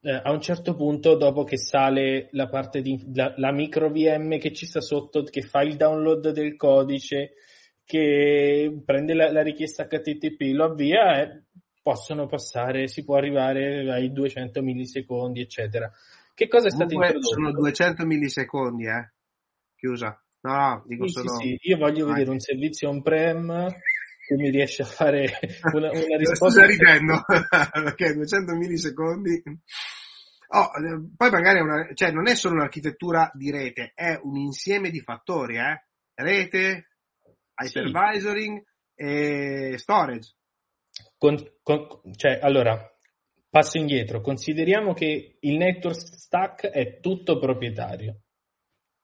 eh, 0.00 0.20
a 0.22 0.32
un 0.32 0.40
certo 0.40 0.74
punto, 0.74 1.14
dopo 1.14 1.44
che 1.44 1.58
sale 1.58 2.28
la 2.32 2.48
parte 2.48 2.80
di 2.80 3.00
la, 3.14 3.34
la, 3.36 3.52
micro 3.52 3.90
VM 3.90 4.38
che 4.38 4.52
ci 4.52 4.66
sta 4.66 4.80
sotto, 4.80 5.22
che 5.24 5.42
fa 5.42 5.62
il 5.62 5.76
download 5.76 6.30
del 6.30 6.56
codice, 6.56 7.34
che 7.84 8.82
prende 8.84 9.14
la, 9.14 9.30
la 9.30 9.42
richiesta 9.42 9.86
HTTP, 9.86 10.54
lo 10.54 10.64
avvia 10.64 11.20
e 11.20 11.42
possono 11.82 12.26
passare, 12.26 12.86
si 12.86 13.04
può 13.04 13.16
arrivare 13.16 13.90
ai 13.90 14.12
200 14.12 14.62
millisecondi, 14.62 15.40
eccetera. 15.40 15.90
Che 16.34 16.48
cosa 16.48 16.68
è 16.68 16.70
stato 16.70 16.94
introdotto? 16.94 17.28
Sono 17.28 17.52
200 17.52 18.06
millisecondi, 18.06 18.86
eh? 18.86 19.12
Chiusa. 19.76 20.22
No, 20.42 20.56
no, 20.56 20.84
dico 20.86 21.06
sì, 21.06 21.12
solo... 21.12 21.34
Sì, 21.34 21.58
sì. 21.60 21.68
Io 21.68 21.76
voglio 21.76 22.06
Vai. 22.06 22.14
vedere 22.14 22.30
un 22.30 22.38
servizio 22.38 22.88
on-prem 22.88 23.68
che 24.26 24.34
mi 24.36 24.50
riesce 24.50 24.82
a 24.82 24.86
fare 24.86 25.38
una, 25.74 25.90
una 25.90 26.16
risposta. 26.16 26.62
Sto 26.62 26.66
ridendo, 26.66 27.22
perché 27.26 28.14
200 28.14 28.54
millisecondi... 28.54 29.42
Oh, 30.54 30.70
poi 31.16 31.30
magari 31.30 31.60
una, 31.60 31.88
cioè 31.94 32.10
non 32.10 32.28
è 32.28 32.34
solo 32.34 32.56
un'architettura 32.56 33.30
di 33.32 33.50
rete, 33.50 33.92
è 33.94 34.20
un 34.22 34.36
insieme 34.36 34.90
di 34.90 35.00
fattori, 35.00 35.56
eh? 35.56 35.86
Rete, 36.14 36.88
hypervisoring 37.62 38.58
sì. 38.58 39.02
e 39.02 39.74
storage. 39.78 40.34
Con, 41.16 41.36
con, 41.62 41.86
cioè, 42.16 42.38
allora, 42.42 42.92
passo 43.48 43.78
indietro, 43.78 44.20
consideriamo 44.20 44.92
che 44.92 45.38
il 45.40 45.56
network 45.56 45.96
stack 45.96 46.66
è 46.66 47.00
tutto 47.00 47.38
proprietario. 47.38 48.22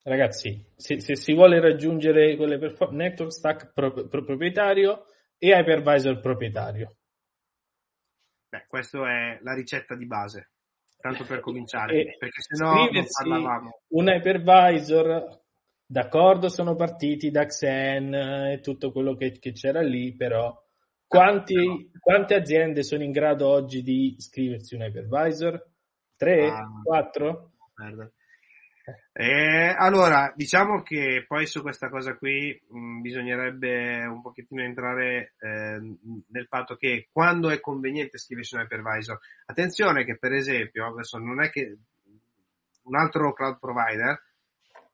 Ragazzi, 0.02 0.72
se, 0.74 1.00
se 1.00 1.16
si 1.16 1.34
vuole 1.34 1.60
raggiungere 1.60 2.34
quelle 2.36 2.58
performance, 2.58 3.02
network 3.02 3.32
stack 3.32 3.72
pro, 3.72 3.92
pro, 4.08 4.24
proprietario 4.24 5.04
e 5.36 5.48
hypervisor 5.48 6.20
proprietario. 6.20 6.96
Beh, 8.48 8.64
questa 8.66 8.98
è 9.00 9.38
la 9.42 9.52
ricetta 9.52 9.94
di 9.94 10.06
base, 10.06 10.52
tanto 10.96 11.24
per 11.24 11.40
cominciare, 11.40 12.00
e 12.00 12.16
perché 12.18 12.40
se 12.40 12.62
no 12.62 12.88
non 12.90 13.06
parlavamo. 13.06 13.82
Un 13.88 14.08
hypervisor, 14.08 15.42
d'accordo, 15.90 16.48
sono 16.48 16.74
partiti 16.74 17.30
da 17.30 17.46
Xen 17.46 18.14
e 18.14 18.60
tutto 18.60 18.92
quello 18.92 19.14
che, 19.14 19.38
che 19.38 19.52
c'era 19.52 19.80
lì, 19.80 20.14
però 20.14 20.54
quanti, 21.06 21.90
quante 21.98 22.34
aziende 22.34 22.82
sono 22.82 23.02
in 23.02 23.12
grado 23.12 23.48
oggi 23.48 23.82
di 23.82 24.14
scriversi 24.18 24.74
un 24.74 24.82
hypervisor? 24.82 25.66
Tre? 26.14 26.48
Ah, 26.50 26.68
quattro? 26.84 27.52
Merda. 27.76 28.10
Eh, 29.12 29.74
allora, 29.76 30.32
diciamo 30.34 30.82
che 30.82 31.24
poi 31.26 31.46
su 31.46 31.60
questa 31.62 31.88
cosa 31.88 32.16
qui 32.16 32.58
mh, 32.68 32.78
mm, 32.78 33.00
bisognerebbe 33.00 34.04
un 34.06 34.22
pochettino 34.22 34.62
entrare 34.62 35.34
eh, 35.38 35.96
nel 36.28 36.46
fatto 36.46 36.76
che 36.76 37.08
quando 37.12 37.50
è 37.50 37.60
conveniente 37.60 38.18
scriversi 38.18 38.54
un 38.54 38.62
hypervisor, 38.62 39.18
attenzione 39.46 40.04
che 40.04 40.18
per 40.18 40.32
esempio, 40.32 40.86
adesso 40.86 41.18
non 41.18 41.42
è 41.42 41.50
che 41.50 41.76
un 42.82 42.96
altro 42.96 43.32
cloud 43.32 43.58
provider, 43.58 44.27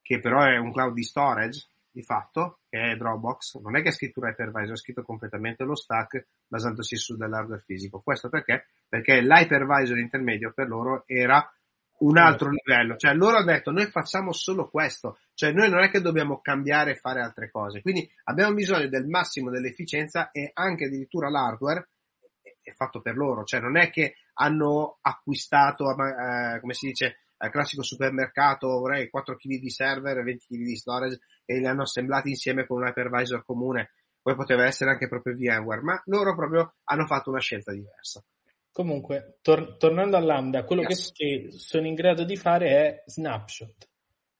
che 0.05 0.20
però 0.20 0.42
è 0.42 0.59
un 0.59 0.70
cloud 0.70 0.92
di 0.92 1.02
storage, 1.02 1.66
di 1.90 2.02
fatto, 2.02 2.59
che 2.68 2.92
è 2.92 2.96
Dropbox, 2.96 3.61
non 3.61 3.76
è 3.76 3.82
che 3.82 3.88
ha 3.88 3.92
scritto 3.92 4.20
un 4.20 4.26
hypervisor, 4.26 4.72
ha 4.72 4.76
scritto 4.76 5.02
completamente 5.02 5.64
lo 5.64 5.74
stack 5.74 6.26
basandosi 6.46 6.96
su 6.96 7.16
dell'hardware 7.16 7.62
fisico. 7.62 8.02
Questo 8.02 8.28
perché? 8.28 8.66
Perché 8.86 9.22
l'hypervisor 9.22 9.96
intermedio 9.98 10.52
per 10.52 10.68
loro 10.68 11.05
era 11.07 11.50
un 11.98 12.18
altro 12.18 12.50
livello. 12.50 12.96
Cioè 12.96 13.14
loro 13.14 13.36
hanno 13.36 13.52
detto 13.52 13.70
noi 13.70 13.86
facciamo 13.86 14.32
solo 14.32 14.68
questo, 14.68 15.18
cioè 15.32 15.52
noi 15.52 15.70
non 15.70 15.82
è 15.82 15.88
che 15.88 16.00
dobbiamo 16.02 16.40
cambiare 16.40 16.90
e 16.90 16.96
fare 16.96 17.22
altre 17.22 17.50
cose. 17.50 17.80
Quindi 17.80 18.07
abbiamo 18.24 18.52
bisogno 18.52 18.88
del 18.88 19.07
massimo 19.07 19.48
dell'efficienza 19.48 20.30
e 20.32 20.50
anche 20.52 20.86
addirittura 20.86 21.30
l'hardware 21.30 21.88
è 22.62 22.72
fatto 22.72 23.00
per 23.00 23.16
loro, 23.16 23.44
cioè 23.44 23.61
non 23.61 23.76
è 23.76 23.90
che 23.90 24.16
hanno 24.34 24.98
acquistato, 25.02 25.90
eh, 25.90 26.59
come 26.61 26.72
si 26.72 26.88
dice, 26.88 27.23
al 27.45 27.51
classico 27.51 27.82
supermercato, 27.82 28.68
vorrei 28.68 29.11
4 29.11 29.36
kg 29.36 29.59
di 29.59 29.70
server, 29.70 30.22
20 30.22 30.47
kg 30.47 30.62
di 30.62 30.76
storage 30.76 31.18
e 31.45 31.59
li 31.59 31.66
hanno 31.66 31.82
assemblati 31.82 32.30
insieme 32.30 32.66
con 32.66 32.78
un 32.80 32.88
hypervisor 32.88 33.45
comune. 33.45 33.90
Poi 34.22 34.34
poteva 34.34 34.64
essere 34.64 34.90
anche 34.90 35.09
proprio 35.09 35.34
VMware, 35.34 35.82
ma 35.82 36.03
loro 36.07 36.34
proprio 36.34 36.76
hanno 36.84 37.05
fatto 37.05 37.30
una 37.30 37.40
scelta 37.40 37.72
diversa. 37.72 38.24
Comunque, 38.72 39.38
tor- 39.42 39.76
tornando 39.76 40.16
a 40.16 40.20
Lambda, 40.20 40.64
quello 40.64 40.82
yes. 40.82 41.12
che, 41.12 41.49
che 41.49 41.59
sono 41.59 41.86
in 41.86 41.95
grado 41.95 42.24
di 42.24 42.36
fare 42.36 42.68
è 42.70 43.03
snapshot, 43.07 43.88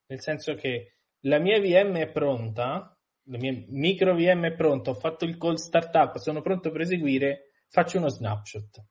nel 0.07 0.19
senso 0.21 0.55
che 0.55 0.95
la 1.21 1.39
mia 1.39 1.59
VM 1.59 1.95
è 1.97 2.11
pronta, 2.11 2.97
la 3.27 3.37
mia 3.37 3.63
micro 3.69 4.15
VM 4.15 4.45
è 4.45 4.53
pronta, 4.53 4.89
ho 4.89 4.95
fatto 4.95 5.25
il 5.25 5.37
call 5.37 5.55
startup, 5.55 6.17
sono 6.17 6.41
pronto 6.41 6.71
per 6.71 6.81
eseguire, 6.81 7.51
faccio 7.69 7.97
uno 7.97 8.09
snapshot. 8.09 8.83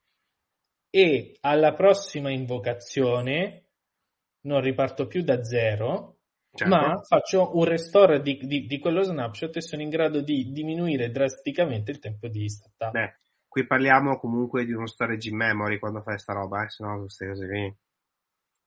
E 0.91 1.37
alla 1.41 1.75
prossima 1.75 2.31
invocazione 2.31 3.64
non 4.45 4.61
riparto 4.61 5.07
più 5.07 5.23
da 5.23 5.43
zero, 5.45 6.19
certo. 6.55 6.75
ma 6.75 7.01
faccio 7.03 7.57
un 7.57 7.65
restore 7.65 8.23
di, 8.23 8.39
di, 8.43 8.67
di, 8.67 8.79
quello 8.79 9.03
snapshot 9.03 9.57
e 9.57 9.61
sono 9.61 9.83
in 9.83 9.91
grado 9.91 10.21
di 10.21 10.51
diminuire 10.53 11.11
drasticamente 11.11 11.91
il 11.91 11.99
tempo 11.99 12.29
di 12.29 12.49
startup. 12.49 12.91
Beh, 12.93 13.15
Qui 13.55 13.69
parliamo 13.69 14.19
comunque 14.19 14.65
di 14.65 14.73
uno 14.73 14.89
storage 14.89 15.29
in 15.29 15.37
memory 15.37 15.79
quando 15.79 16.03
fai 16.03 16.19
sta 16.19 16.33
roba, 16.33 16.65
eh? 16.65 16.71
se 16.71 16.83
no 16.83 16.99
queste 16.99 17.29
cose 17.29 17.47
qui 17.47 17.77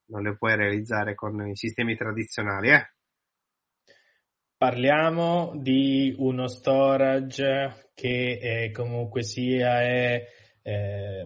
non 0.05 0.21
le 0.21 0.38
puoi 0.38 0.55
realizzare 0.55 1.13
con 1.13 1.45
i 1.45 1.57
sistemi 1.57 1.97
tradizionali, 1.97 2.69
eh? 2.69 2.93
Parliamo 4.55 5.51
di 5.57 6.15
uno 6.17 6.47
storage 6.47 7.91
che 7.93 8.39
è, 8.39 8.71
comunque 8.71 9.23
sia 9.23 9.82
è, 9.82 10.25
è, 10.61 11.25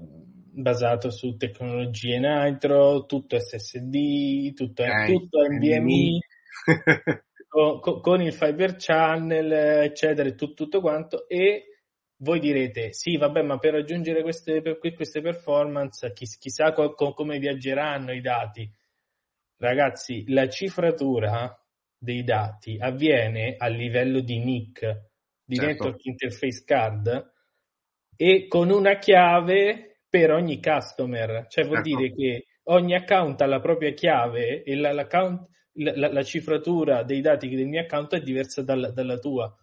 basato 0.53 1.09
su 1.09 1.35
tecnologie 1.37 2.19
Nitro, 2.19 3.05
tutto 3.05 3.39
SSD, 3.39 4.53
tutto, 4.53 4.83
okay. 4.83 5.07
tutto 5.13 5.39
NVMe, 5.47 6.19
con, 7.47 8.01
con, 8.01 8.21
il 8.21 8.33
Fiber 8.33 8.75
Channel, 8.75 9.51
eccetera, 9.83 10.29
tutto, 10.31 10.53
tutto 10.53 10.81
quanto, 10.81 11.27
e 11.27 11.65
voi 12.17 12.39
direte, 12.39 12.93
sì, 12.93 13.17
vabbè, 13.17 13.41
ma 13.41 13.57
per 13.57 13.73
raggiungere 13.73 14.21
queste, 14.21 14.61
per 14.61 14.77
queste 14.77 15.21
performance, 15.21 16.11
chi, 16.13 16.25
chissà 16.25 16.71
co, 16.73 16.93
co, 16.93 17.13
come 17.13 17.39
viaggeranno 17.39 18.13
i 18.13 18.21
dati. 18.21 18.69
Ragazzi, 19.57 20.25
la 20.27 20.47
cifratura 20.49 21.55
dei 21.97 22.23
dati 22.23 22.77
avviene 22.79 23.55
a 23.57 23.67
livello 23.67 24.21
di 24.21 24.39
NIC, 24.39 24.79
di 25.43 25.55
certo. 25.55 25.67
Network 25.67 26.05
Interface 26.05 26.63
Card, 26.65 27.33
e 28.15 28.47
con 28.47 28.69
una 28.69 28.97
chiave 28.97 29.90
per 30.11 30.31
ogni 30.31 30.61
customer. 30.61 31.47
Cioè 31.47 31.65
vuol 31.65 31.83
certo. 31.83 31.97
dire 31.97 32.13
che 32.13 32.45
ogni 32.63 32.93
account 32.93 33.41
ha 33.41 33.45
la 33.45 33.61
propria 33.61 33.93
chiave 33.93 34.63
e 34.63 34.75
la, 34.75 34.91
la, 34.91 35.07
la, 35.73 36.23
cifratura 36.23 37.03
dei 37.03 37.21
dati 37.21 37.47
del 37.47 37.67
mio 37.67 37.81
account 37.81 38.15
è 38.15 38.21
diversa 38.21 38.61
dalla, 38.61 38.91
dalla 38.91 39.17
tua. 39.17 39.55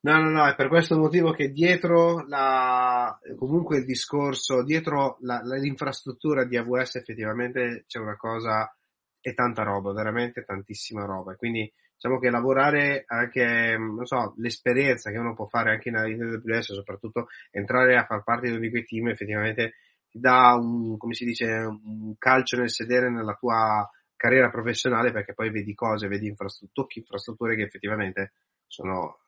No, 0.00 0.20
no, 0.20 0.30
no, 0.30 0.46
è 0.46 0.54
per 0.54 0.68
questo 0.68 0.96
motivo 0.96 1.32
che 1.32 1.50
dietro 1.50 2.24
la, 2.28 3.18
comunque 3.36 3.78
il 3.78 3.84
discorso, 3.84 4.62
dietro 4.62 5.18
la, 5.22 5.40
l'infrastruttura 5.42 6.44
di 6.44 6.56
AWS 6.56 6.94
effettivamente 6.94 7.82
c'è 7.88 7.98
una 7.98 8.16
cosa 8.16 8.72
e 9.20 9.34
tanta 9.34 9.64
roba, 9.64 9.92
veramente 9.92 10.44
tantissima 10.44 11.04
roba. 11.04 11.34
Quindi 11.34 11.70
diciamo 11.98 12.20
che 12.20 12.30
lavorare 12.30 13.02
anche, 13.08 13.76
non 13.76 14.06
so, 14.06 14.34
l'esperienza 14.36 15.10
che 15.10 15.18
uno 15.18 15.34
può 15.34 15.46
fare 15.46 15.72
anche 15.72 15.88
in 15.88 15.96
AWS, 15.96 16.72
soprattutto 16.72 17.26
entrare 17.50 17.96
a 17.96 18.04
far 18.04 18.22
parte 18.22 18.46
di 18.46 18.52
uno 18.52 18.60
di 18.60 18.70
quei 18.70 18.84
team, 18.84 19.08
effettivamente 19.08 19.74
ti 20.08 20.20
dà 20.20 20.54
un, 20.54 20.96
come 20.96 21.14
si 21.14 21.24
dice, 21.24 21.46
un 21.46 22.14
calcio 22.16 22.56
nel 22.56 22.70
sedere 22.70 23.10
nella 23.10 23.34
tua 23.34 23.90
carriera 24.14 24.48
professionale 24.48 25.10
perché 25.10 25.34
poi 25.34 25.50
vedi 25.50 25.74
cose, 25.74 26.06
vedi 26.06 26.28
infrastrutture, 26.28 26.72
tocchi 26.72 26.98
infrastrutture 27.00 27.56
che 27.56 27.62
effettivamente 27.62 28.32
sono 28.66 29.18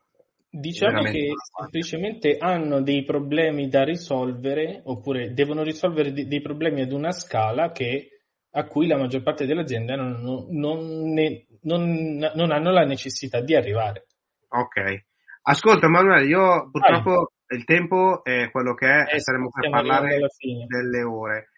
Diciamo 0.52 1.02
che 1.02 1.30
semplicemente 1.56 2.36
hanno 2.36 2.82
dei 2.82 3.04
problemi 3.04 3.68
da 3.68 3.84
risolvere 3.84 4.80
oppure 4.82 5.32
devono 5.32 5.62
risolvere 5.62 6.12
dei 6.12 6.40
problemi 6.40 6.80
ad 6.80 6.90
una 6.90 7.12
scala 7.12 7.70
che, 7.70 8.22
a 8.50 8.66
cui 8.66 8.88
la 8.88 8.96
maggior 8.96 9.22
parte 9.22 9.46
delle 9.46 9.60
aziende 9.60 9.94
non, 9.94 10.48
non, 10.50 11.12
ne, 11.12 11.46
non, 11.62 12.30
non 12.34 12.50
hanno 12.50 12.70
la 12.70 12.84
necessità 12.84 13.40
di 13.40 13.54
arrivare. 13.54 14.06
Ok. 14.48 15.04
Ascolta 15.42 15.88
Manuele, 15.88 16.26
io 16.26 16.68
purtroppo 16.70 17.32
Vai. 17.46 17.58
il 17.58 17.64
tempo 17.64 18.22
è 18.22 18.50
quello 18.50 18.74
che 18.74 18.86
è, 18.86 19.14
eh, 19.14 19.20
saremo 19.20 19.48
per 19.50 19.70
parlare 19.70 20.18
delle 20.66 21.02
ore. 21.02 21.50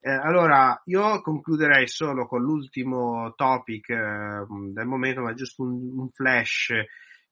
Eh, 0.00 0.10
allora, 0.10 0.80
io 0.84 1.20
concluderei 1.20 1.88
solo 1.88 2.26
con 2.26 2.40
l'ultimo 2.40 3.34
topic 3.34 3.90
eh, 3.90 4.46
del 4.72 4.86
momento, 4.86 5.20
ma 5.20 5.34
giusto 5.34 5.62
un, 5.62 5.98
un 5.98 6.08
flash 6.10 6.68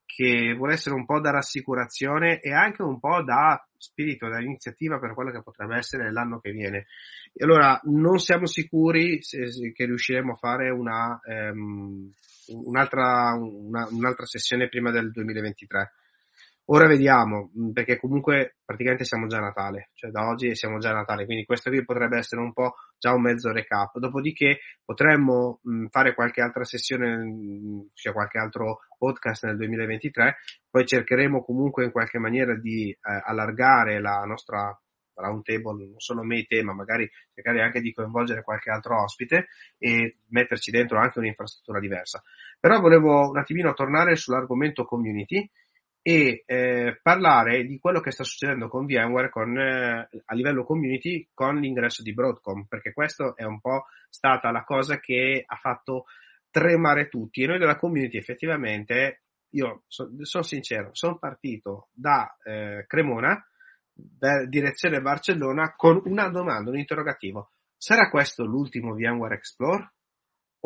che 0.05 0.55
vuole 0.55 0.75
essere 0.75 0.95
un 0.95 1.05
po' 1.05 1.21
da 1.21 1.31
rassicurazione 1.31 2.41
e 2.41 2.53
anche 2.53 2.83
un 2.83 2.99
po' 2.99 3.23
da 3.23 3.65
spirito, 3.85 4.29
da 4.29 4.41
iniziativa 4.41 4.99
per 4.99 5.15
quello 5.15 5.31
che 5.31 5.43
potrebbe 5.43 5.77
essere 5.77 6.11
l'anno 6.13 6.41
che 6.41 6.51
viene. 6.51 6.87
E 7.33 7.45
allora 7.45 7.81
non 7.85 8.19
siamo 8.19 8.47
sicuri 8.47 9.23
se, 9.23 9.51
se, 9.51 9.73
che 9.73 9.85
riusciremo 9.85 10.33
a 10.33 10.37
fare 10.37 10.71
una, 10.71 11.21
um, 11.25 12.13
un'altra, 12.49 13.35
una, 13.35 13.87
un'altra 13.91 14.27
sessione 14.27 14.69
prima 14.69 14.91
del 14.91 15.11
2023. 15.11 15.93
Ora 16.69 16.87
vediamo, 16.87 17.51
perché 17.75 17.99
comunque 17.99 18.57
praticamente 18.65 19.05
siamo 19.05 19.27
già 19.27 19.37
a 19.37 19.41
Natale, 19.41 19.91
cioè 19.93 20.11
da 20.11 20.27
oggi 20.29 20.55
siamo 20.55 20.79
già 20.79 20.91
a 20.91 20.95
Natale, 20.95 21.27
quindi 21.27 21.45
questo 21.45 21.69
qui 21.69 21.85
potrebbe 21.85 22.17
essere 22.17 22.41
un 22.41 22.55
po' 22.55 22.77
già 22.99 23.13
un 23.13 23.21
mezzo 23.21 23.53
recap. 23.53 23.99
Dopodiché 23.99 24.61
potremmo 24.83 25.61
mh, 25.63 25.89
fare 25.91 26.15
qualche 26.15 26.41
altra 26.41 26.65
sessione, 26.65 27.17
mh, 27.17 27.91
cioè 27.93 28.15
qualche 28.15 28.39
altro 28.39 28.79
podcast 28.97 29.45
nel 29.45 29.59
2023, 29.59 30.37
poi 30.71 30.87
cercheremo 30.87 31.45
comunque 31.45 31.85
in 31.85 31.91
qualche 31.91 32.19
maniera 32.19 32.57
di 32.59 32.89
eh, 32.89 32.99
allargare 33.03 34.01
la 34.01 34.25
nostra 34.25 34.75
round 35.17 35.43
table, 35.43 35.87
non 35.87 36.01
solo 36.01 36.23
me 36.23 36.39
e 36.39 36.45
te, 36.47 36.63
ma 36.63 36.73
magari 36.73 37.09
cercare 37.35 37.61
anche 37.63 37.81
di 37.83 37.93
coinvolgere 37.93 38.43
qualche 38.43 38.71
altro 38.71 39.03
ospite 39.03 39.49
e 39.79 40.17
metterci 40.29 40.71
dentro 40.71 40.99
anche 40.99 41.19
un'infrastruttura 41.19 41.79
diversa. 41.79 42.23
Però 42.59 42.81
volevo 42.81 43.29
un 43.29 43.37
attimino 43.37 43.75
tornare 43.75 44.17
sull'argomento 44.17 44.85
community 44.85 45.49
e 46.07 46.43
eh, 46.45 47.01
parlare 47.03 47.65
di 47.65 47.79
quello 47.79 48.01
che 48.01 48.11
sta 48.11 48.25
succedendo 48.25 48.69
con 48.69 48.85
VMware 48.85 49.31
con, 49.31 49.57
eh, 49.57 50.07
a 50.23 50.35
livello 50.35 50.63
community 50.63 51.31
con 51.33 51.57
l'ingresso 51.57 52.03
di 52.03 52.13
Broadcom, 52.13 52.67
perché 52.69 52.93
questo 52.93 53.35
è 53.35 53.45
un 53.45 53.59
po' 53.59 53.87
stata 54.11 54.51
la 54.51 54.65
cosa 54.65 55.01
che 55.01 55.43
ha 55.47 55.57
fatto 55.57 56.05
tremare 56.51 57.09
tutti 57.09 57.43
e 57.43 57.47
noi 57.47 57.59
della 57.59 57.79
community 57.79 58.19
effettivamente, 58.19 59.23
io 59.53 59.85
so, 59.87 60.11
sono 60.21 60.45
sincero, 60.45 60.91
sono 60.93 61.17
partito 61.17 61.89
da 61.95 62.37
eh, 62.45 62.85
Cremona, 62.87 63.43
direzione 64.47 65.01
Barcellona, 65.01 65.73
con 65.75 66.03
una 66.05 66.29
domanda, 66.29 66.69
un 66.69 66.77
interrogativo. 66.77 67.53
Sarà 67.79 68.11
questo 68.11 68.45
l'ultimo 68.45 68.93
VMware 68.93 69.37
Explore? 69.37 69.93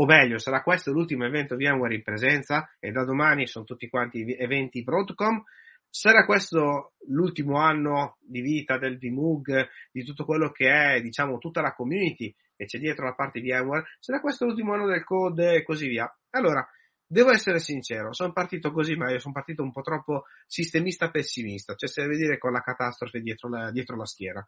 O 0.01 0.07
meglio, 0.07 0.39
sarà 0.39 0.63
questo 0.63 0.93
l'ultimo 0.93 1.25
evento 1.25 1.57
VMware 1.57 1.95
in 1.97 2.03
presenza 2.03 2.71
e 2.79 2.93
da 2.93 3.05
domani 3.05 3.49
sono 3.49 3.65
tutti 3.65 3.89
quanti 3.89 4.25
eventi 4.33 4.85
Broadcom. 4.85 5.43
Sarà 5.91 6.25
questo 6.25 6.93
l'ultimo 7.09 7.59
anno 7.59 8.19
di 8.21 8.41
vita 8.41 8.79
del 8.79 8.99
VMUG, 8.99 9.69
di 9.91 10.05
tutto 10.05 10.25
quello 10.25 10.53
che 10.53 10.71
è, 10.71 11.01
diciamo, 11.01 11.39
tutta 11.39 11.61
la 11.61 11.75
community 11.75 12.33
che 12.55 12.67
c'è 12.67 12.79
dietro 12.79 13.07
la 13.07 13.15
parte 13.15 13.41
VMware? 13.41 13.87
Sarà 13.99 14.21
questo 14.21 14.45
l'ultimo 14.45 14.75
anno 14.75 14.87
del 14.87 15.03
code 15.03 15.55
e 15.55 15.63
così 15.65 15.89
via? 15.89 16.09
Allora, 16.31 16.65
devo 17.05 17.33
essere 17.33 17.59
sincero, 17.59 18.13
sono 18.13 18.33
partito 18.33 18.71
così, 18.71 18.95
ma 18.95 19.11
io 19.11 19.19
sono 19.19 19.35
partito 19.35 19.65
un 19.65 19.73
po' 19.73 19.83
troppo 19.83 20.27
sistemista 20.47 21.11
pessimista, 21.11 21.75
cioè 21.75 21.89
se 21.89 22.03
deve 22.03 22.17
dire 22.17 22.39
con 22.39 22.53
la 22.53 22.61
catastrofe 22.61 23.21
dietro 23.21 23.49
la, 23.49 23.73
dietro 23.73 23.97
la 23.97 24.07
schiera. 24.07 24.47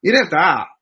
In 0.00 0.10
realtà, 0.10 0.78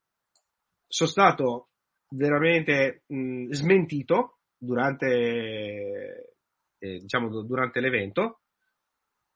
sono 0.88 1.08
stato 1.08 1.69
veramente 2.10 3.02
mh, 3.06 3.50
smentito 3.52 4.38
durante, 4.56 6.34
eh, 6.78 6.98
diciamo, 6.98 7.42
durante 7.42 7.80
l'evento 7.80 8.40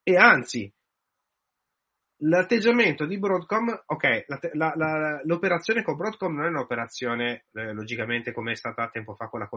e 0.03 0.17
anzi 0.17 0.73
l'atteggiamento 2.19 3.07
di 3.07 3.19
Broadcom, 3.19 3.83
ok, 3.87 4.25
la, 4.53 4.73
la, 4.77 5.21
l'operazione 5.25 5.83
con 5.83 5.97
Broadcom 5.97 6.35
non 6.35 6.47
è 6.47 6.49
un'operazione 6.49 7.47
eh, 7.53 7.73
logicamente 7.73 8.33
come 8.33 8.53
è 8.53 8.57
stata 8.57 8.89
tempo 8.89 9.15
fa 9.15 9.29
con 9.29 9.41
la 9.41 9.49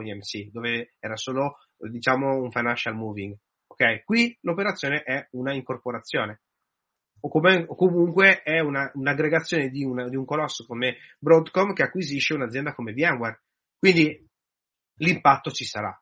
dove 0.51 0.93
era 0.99 1.15
solo 1.15 1.57
diciamo 1.77 2.41
un 2.41 2.51
financial 2.51 2.95
moving. 2.95 3.35
Ok, 3.67 4.03
qui 4.03 4.35
l'operazione 4.41 5.03
è 5.03 5.27
una 5.31 5.53
incorporazione 5.53 6.41
o, 7.19 7.29
come, 7.29 7.65
o 7.67 7.75
comunque 7.75 8.41
è 8.41 8.59
una, 8.59 8.89
un'aggregazione 8.93 9.69
di, 9.69 9.83
una, 9.83 10.07
di 10.07 10.15
un 10.15 10.25
colosso 10.25 10.65
come 10.65 10.97
Broadcom 11.19 11.73
che 11.73 11.83
acquisisce 11.83 12.33
un'azienda 12.33 12.73
come 12.73 12.93
VMware. 12.93 13.41
Quindi 13.77 14.25
l'impatto 14.99 15.51
ci 15.51 15.65
sarà. 15.65 15.99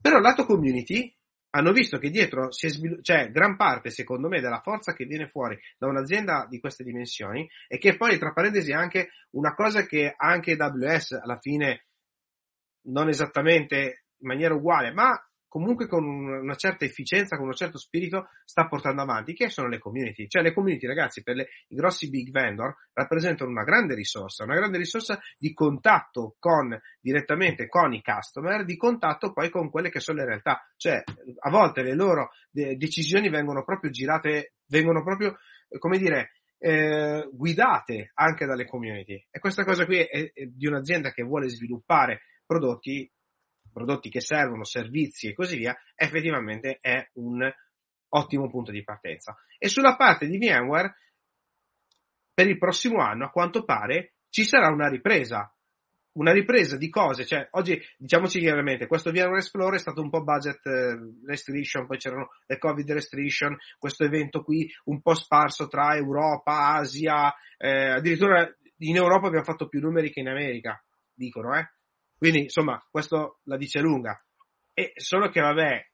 Però 0.00 0.18
lato 0.18 0.44
community 0.44 1.14
hanno 1.54 1.72
visto 1.72 1.98
che 1.98 2.10
dietro 2.10 2.50
si 2.50 2.66
è 2.66 2.68
svilu- 2.70 3.02
cioè 3.02 3.30
gran 3.30 3.56
parte, 3.56 3.90
secondo 3.90 4.28
me, 4.28 4.40
della 4.40 4.60
forza 4.60 4.94
che 4.94 5.04
viene 5.04 5.28
fuori 5.28 5.58
da 5.76 5.86
un'azienda 5.86 6.46
di 6.48 6.58
queste 6.58 6.82
dimensioni 6.82 7.48
e 7.68 7.78
che 7.78 7.96
poi, 7.96 8.18
tra 8.18 8.32
parentesi, 8.32 8.72
è 8.72 8.74
anche 8.74 9.10
una 9.32 9.54
cosa 9.54 9.84
che 9.86 10.14
anche 10.16 10.56
AWS 10.58 11.12
alla 11.22 11.36
fine 11.36 11.86
non 12.86 13.08
esattamente 13.08 14.04
in 14.18 14.28
maniera 14.28 14.54
uguale, 14.54 14.92
ma 14.92 15.12
comunque 15.52 15.86
con 15.86 16.02
una 16.02 16.54
certa 16.54 16.86
efficienza, 16.86 17.36
con 17.36 17.48
un 17.48 17.52
certo 17.52 17.76
spirito, 17.76 18.30
sta 18.42 18.66
portando 18.68 19.02
avanti, 19.02 19.34
che 19.34 19.50
sono 19.50 19.68
le 19.68 19.78
community. 19.78 20.26
Cioè 20.26 20.40
le 20.40 20.54
community, 20.54 20.86
ragazzi, 20.86 21.22
per 21.22 21.36
le, 21.36 21.48
i 21.68 21.74
grossi 21.74 22.08
big 22.08 22.30
vendor 22.30 22.74
rappresentano 22.94 23.50
una 23.50 23.62
grande 23.62 23.94
risorsa, 23.94 24.44
una 24.44 24.54
grande 24.54 24.78
risorsa 24.78 25.20
di 25.36 25.52
contatto 25.52 26.36
con, 26.38 26.74
direttamente 27.02 27.68
con 27.68 27.92
i 27.92 28.00
customer, 28.00 28.64
di 28.64 28.78
contatto 28.78 29.34
poi 29.34 29.50
con 29.50 29.68
quelle 29.68 29.90
che 29.90 30.00
sono 30.00 30.20
le 30.20 30.24
realtà. 30.24 30.66
Cioè, 30.74 31.04
a 31.40 31.50
volte 31.50 31.82
le 31.82 31.94
loro 31.94 32.30
de- 32.50 32.78
decisioni 32.78 33.28
vengono 33.28 33.62
proprio 33.62 33.90
girate, 33.90 34.54
vengono 34.68 35.02
proprio, 35.02 35.36
come 35.78 35.98
dire, 35.98 36.32
eh, 36.56 37.28
guidate 37.30 38.12
anche 38.14 38.46
dalle 38.46 38.64
community. 38.64 39.22
E 39.30 39.38
questa 39.38 39.64
cosa 39.64 39.84
qui 39.84 39.98
è, 39.98 40.32
è 40.32 40.46
di 40.46 40.66
un'azienda 40.66 41.10
che 41.10 41.22
vuole 41.22 41.50
sviluppare 41.50 42.22
prodotti 42.46 43.06
prodotti 43.72 44.10
che 44.10 44.20
servono, 44.20 44.64
servizi 44.64 45.28
e 45.28 45.34
così 45.34 45.56
via, 45.56 45.76
effettivamente 45.94 46.78
è 46.80 47.08
un 47.14 47.50
ottimo 48.14 48.48
punto 48.48 48.70
di 48.70 48.84
partenza. 48.84 49.36
E 49.58 49.68
sulla 49.68 49.96
parte 49.96 50.26
di 50.26 50.38
VMware, 50.38 50.96
per 52.34 52.48
il 52.48 52.58
prossimo 52.58 53.00
anno, 53.00 53.26
a 53.26 53.30
quanto 53.30 53.64
pare, 53.64 54.14
ci 54.28 54.44
sarà 54.44 54.68
una 54.68 54.88
ripresa. 54.88 55.54
Una 56.14 56.32
ripresa 56.32 56.76
di 56.76 56.90
cose, 56.90 57.24
cioè 57.24 57.48
oggi 57.52 57.80
diciamoci 57.96 58.38
chiaramente, 58.38 58.86
questo 58.86 59.10
VMware 59.10 59.38
Explorer 59.38 59.76
è 59.76 59.80
stato 59.80 60.02
un 60.02 60.10
po' 60.10 60.22
budget 60.22 60.66
eh, 60.66 60.98
restriction, 61.24 61.86
poi 61.86 61.96
c'erano 61.96 62.28
le 62.44 62.58
Covid 62.58 62.92
restriction, 62.92 63.56
questo 63.78 64.04
evento 64.04 64.42
qui 64.42 64.70
un 64.84 65.00
po' 65.00 65.14
sparso 65.14 65.68
tra 65.68 65.96
Europa, 65.96 66.74
Asia, 66.74 67.34
eh, 67.56 67.92
addirittura 67.92 68.46
in 68.78 68.96
Europa 68.96 69.28
abbiamo 69.28 69.44
fatto 69.44 69.68
più 69.68 69.80
numeri 69.80 70.10
che 70.10 70.20
in 70.20 70.28
America, 70.28 70.84
dicono, 71.14 71.56
eh. 71.56 71.72
Quindi, 72.22 72.42
insomma, 72.42 72.80
questo 72.88 73.40
la 73.46 73.56
dice 73.56 73.80
lunga. 73.80 74.16
E 74.72 74.92
solo 74.94 75.28
che, 75.28 75.40
vabbè, 75.40 75.84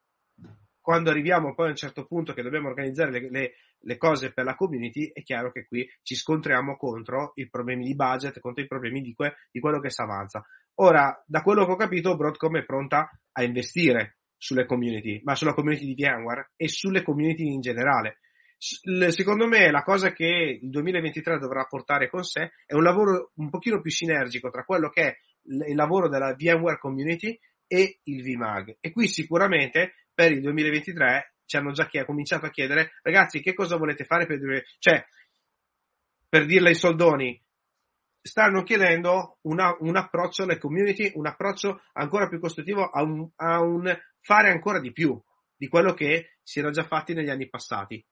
quando 0.78 1.08
arriviamo 1.08 1.54
poi 1.54 1.68
a 1.68 1.70
un 1.70 1.76
certo 1.76 2.04
punto 2.04 2.34
che 2.34 2.42
dobbiamo 2.42 2.68
organizzare 2.68 3.10
le, 3.12 3.30
le, 3.30 3.52
le, 3.78 3.96
cose 3.96 4.34
per 4.34 4.44
la 4.44 4.54
community, 4.54 5.10
è 5.10 5.22
chiaro 5.22 5.50
che 5.50 5.64
qui 5.64 5.88
ci 6.02 6.14
scontriamo 6.14 6.76
contro 6.76 7.32
i 7.36 7.48
problemi 7.48 7.86
di 7.86 7.94
budget, 7.94 8.40
contro 8.40 8.62
i 8.62 8.66
problemi 8.66 9.00
di, 9.00 9.14
que, 9.14 9.36
di 9.50 9.58
quello 9.58 9.80
che 9.80 9.88
si 9.88 10.02
avanza. 10.02 10.44
Ora, 10.82 11.18
da 11.26 11.40
quello 11.40 11.64
che 11.64 11.72
ho 11.72 11.76
capito, 11.76 12.14
Broadcom 12.14 12.58
è 12.58 12.64
pronta 12.66 13.08
a 13.32 13.42
investire 13.42 14.18
sulle 14.36 14.66
community, 14.66 15.22
ma 15.24 15.34
sulla 15.34 15.54
community 15.54 15.86
di 15.86 15.94
VMware 15.94 16.50
e 16.56 16.68
sulle 16.68 17.02
community 17.02 17.46
in 17.46 17.62
generale. 17.62 18.18
Secondo 18.58 19.46
me 19.46 19.70
la 19.70 19.82
cosa 19.82 20.12
che 20.12 20.58
il 20.60 20.68
2023 20.68 21.38
dovrà 21.38 21.64
portare 21.64 22.10
con 22.10 22.22
sé 22.22 22.50
è 22.66 22.74
un 22.74 22.82
lavoro 22.82 23.30
un 23.36 23.48
pochino 23.48 23.80
più 23.80 23.90
sinergico 23.90 24.50
tra 24.50 24.64
quello 24.64 24.90
che 24.90 25.02
è 25.02 25.16
il 25.44 25.74
lavoro 25.74 26.08
della 26.08 26.34
VMware 26.34 26.78
Community 26.78 27.38
e 27.66 28.00
il 28.04 28.22
VMAG. 28.22 28.78
E 28.80 28.90
qui 28.92 29.08
sicuramente 29.08 30.06
per 30.12 30.32
il 30.32 30.40
2023 30.40 31.34
ci 31.44 31.56
hanno 31.56 31.72
già 31.72 31.86
chied- 31.86 32.04
cominciato 32.04 32.46
a 32.46 32.50
chiedere, 32.50 32.92
ragazzi, 33.02 33.40
che 33.40 33.54
cosa 33.54 33.76
volete 33.76 34.04
fare 34.04 34.26
per, 34.26 34.64
cioè, 34.78 35.04
per 36.28 36.44
dirle 36.44 36.70
ai 36.70 36.74
soldoni, 36.74 37.42
stanno 38.20 38.62
chiedendo 38.62 39.38
una, 39.42 39.74
un 39.80 39.96
approccio 39.96 40.42
alle 40.42 40.58
community, 40.58 41.12
un 41.14 41.26
approccio 41.26 41.80
ancora 41.94 42.28
più 42.28 42.38
costruttivo 42.38 42.88
a 42.88 43.02
un, 43.02 43.28
a 43.36 43.60
un 43.60 43.96
fare 44.20 44.50
ancora 44.50 44.80
di 44.80 44.92
più 44.92 45.20
di 45.56 45.68
quello 45.68 45.94
che 45.94 46.38
si 46.42 46.58
era 46.58 46.70
già 46.70 46.84
fatti 46.84 47.14
negli 47.14 47.30
anni 47.30 47.48
passati. 47.48 48.04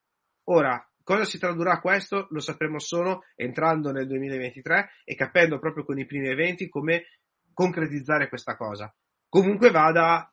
Ora, 0.44 0.82
Cosa 1.06 1.24
si 1.24 1.38
tradurrà 1.38 1.78
questo? 1.78 2.26
Lo 2.30 2.40
sapremo 2.40 2.80
solo 2.80 3.26
entrando 3.36 3.92
nel 3.92 4.08
2023 4.08 4.88
e 5.04 5.14
capendo 5.14 5.60
proprio 5.60 5.84
con 5.84 6.00
i 6.00 6.04
primi 6.04 6.26
eventi 6.26 6.68
come 6.68 7.04
concretizzare 7.52 8.28
questa 8.28 8.56
cosa. 8.56 8.92
Comunque 9.28 9.70
vada, 9.70 10.28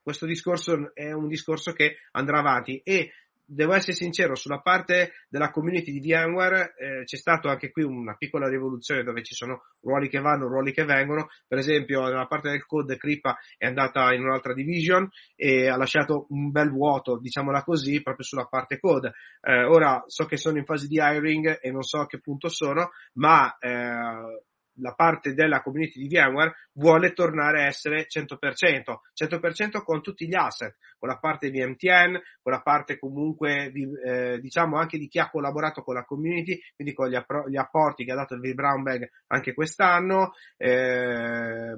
questo 0.00 0.24
discorso 0.24 0.94
è 0.94 1.10
un 1.10 1.26
discorso 1.26 1.72
che 1.72 1.96
andrà 2.12 2.38
avanti 2.38 2.80
e 2.84 3.10
devo 3.50 3.72
essere 3.72 3.94
sincero, 3.94 4.34
sulla 4.34 4.60
parte 4.60 5.12
della 5.28 5.50
community 5.50 5.90
di 5.90 6.00
VMware 6.00 6.74
eh, 6.76 7.04
c'è 7.04 7.16
stato 7.16 7.48
anche 7.48 7.70
qui 7.70 7.82
una 7.82 8.14
piccola 8.14 8.46
rivoluzione 8.46 9.02
dove 9.02 9.22
ci 9.22 9.34
sono 9.34 9.62
ruoli 9.80 10.08
che 10.08 10.20
vanno, 10.20 10.48
ruoli 10.48 10.72
che 10.72 10.84
vengono. 10.84 11.28
Per 11.46 11.58
esempio, 11.58 12.02
nella 12.02 12.26
parte 12.26 12.50
del 12.50 12.66
code 12.66 12.98
Kripa 12.98 13.38
è 13.56 13.66
andata 13.66 14.12
in 14.12 14.22
un'altra 14.22 14.52
division 14.52 15.08
e 15.34 15.68
ha 15.68 15.76
lasciato 15.76 16.26
un 16.28 16.50
bel 16.50 16.70
vuoto, 16.70 17.18
diciamola 17.18 17.62
così, 17.64 18.02
proprio 18.02 18.24
sulla 18.24 18.44
parte 18.44 18.78
code. 18.78 19.14
Eh, 19.40 19.64
ora 19.64 20.02
so 20.06 20.26
che 20.26 20.36
sono 20.36 20.58
in 20.58 20.64
fase 20.64 20.86
di 20.86 20.96
hiring 21.00 21.58
e 21.60 21.70
non 21.70 21.82
so 21.82 22.00
a 22.00 22.06
che 22.06 22.20
punto 22.20 22.48
sono, 22.48 22.90
ma 23.14 23.56
eh, 23.58 24.42
la 24.80 24.92
parte 24.92 25.34
della 25.34 25.62
community 25.62 26.00
di 26.00 26.08
VMware 26.08 26.54
vuole 26.72 27.12
tornare 27.12 27.62
a 27.62 27.66
essere 27.66 28.06
100%, 28.08 28.36
100% 29.14 29.82
con 29.82 30.02
tutti 30.02 30.26
gli 30.26 30.34
asset, 30.34 30.76
con 30.98 31.08
la 31.08 31.18
parte 31.18 31.50
di 31.50 31.64
MTN, 31.64 32.20
con 32.42 32.52
la 32.52 32.60
parte 32.60 32.98
comunque 32.98 33.72
eh, 33.72 34.38
diciamo 34.40 34.78
anche 34.78 34.98
di 34.98 35.08
chi 35.08 35.18
ha 35.18 35.30
collaborato 35.30 35.82
con 35.82 35.94
la 35.94 36.04
community, 36.04 36.58
quindi 36.74 36.94
con 36.94 37.08
gli, 37.08 37.14
appro- 37.14 37.48
gli 37.48 37.56
apporti 37.56 38.04
che 38.04 38.12
ha 38.12 38.16
dato 38.16 38.34
il 38.34 38.40
V 38.40 38.52
Brown 38.54 38.82
Bag 38.82 39.08
anche 39.28 39.54
quest'anno, 39.54 40.32
eh, 40.56 41.74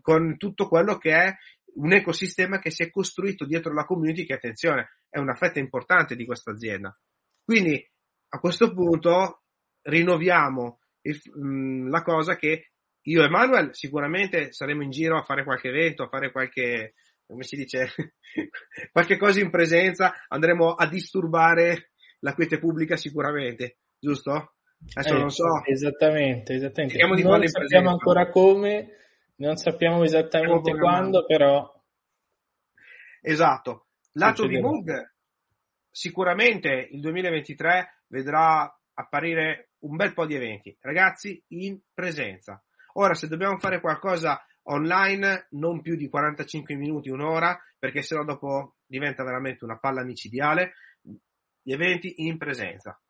con 0.00 0.36
tutto 0.36 0.68
quello 0.68 0.96
che 0.98 1.12
è 1.12 1.34
un 1.74 1.92
ecosistema 1.92 2.58
che 2.58 2.70
si 2.70 2.82
è 2.82 2.90
costruito 2.90 3.44
dietro 3.44 3.72
la 3.72 3.84
community 3.84 4.24
che, 4.24 4.34
attenzione, 4.34 4.98
è 5.08 5.18
una 5.18 5.34
fetta 5.34 5.58
importante 5.58 6.16
di 6.16 6.24
questa 6.24 6.50
azienda. 6.50 6.96
Quindi 7.44 7.86
a 8.30 8.38
questo 8.40 8.72
punto 8.72 9.42
rinnoviamo 9.82 10.80
il, 11.08 11.20
mh, 11.34 11.88
la 11.88 12.02
cosa 12.02 12.36
che 12.36 12.70
io 13.02 13.24
e 13.24 13.28
Manuel 13.28 13.74
sicuramente 13.74 14.52
saremo 14.52 14.82
in 14.82 14.90
giro 14.90 15.16
a 15.16 15.22
fare 15.22 15.44
qualche 15.44 15.68
evento, 15.68 16.02
a 16.02 16.08
fare 16.08 16.30
qualche, 16.30 16.94
come 17.26 17.42
si 17.42 17.56
dice, 17.56 17.88
qualche 18.92 19.16
cosa 19.16 19.40
in 19.40 19.50
presenza, 19.50 20.12
andremo 20.28 20.74
a 20.74 20.86
disturbare 20.86 21.92
la 22.20 22.34
quiete 22.34 22.58
pubblica 22.58 22.96
sicuramente, 22.96 23.78
giusto? 23.98 24.54
Adesso 24.94 25.14
eh, 25.14 25.18
non 25.18 25.30
so. 25.30 25.64
Esattamente, 25.64 26.54
esattamente. 26.54 27.04
non 27.04 27.46
sappiamo 27.48 27.90
ancora 27.90 28.28
come, 28.28 28.90
non 29.36 29.56
sappiamo 29.56 30.04
esattamente 30.04 30.76
quando, 30.76 31.24
però. 31.24 31.74
Esatto. 33.20 33.86
Lato 34.12 34.46
di 34.46 34.60
Moog, 34.60 35.14
sicuramente 35.90 36.88
il 36.90 37.00
2023 37.00 38.04
vedrà 38.08 38.77
apparire 38.98 39.70
un 39.80 39.96
bel 39.96 40.12
po' 40.12 40.26
di 40.26 40.34
eventi. 40.34 40.76
Ragazzi, 40.80 41.42
in 41.48 41.78
presenza. 41.94 42.62
Ora, 42.94 43.14
se 43.14 43.28
dobbiamo 43.28 43.58
fare 43.58 43.80
qualcosa 43.80 44.44
online, 44.64 45.46
non 45.50 45.80
più 45.80 45.94
di 45.94 46.08
45 46.08 46.74
minuti, 46.74 47.08
un'ora, 47.08 47.58
perché 47.78 48.02
sennò 48.02 48.24
dopo 48.24 48.76
diventa 48.86 49.22
veramente 49.22 49.64
una 49.64 49.78
palla 49.78 50.02
micidiale. 50.02 50.74
Gli 51.62 51.72
eventi 51.72 52.26
in 52.26 52.38
presenza. 52.38 53.00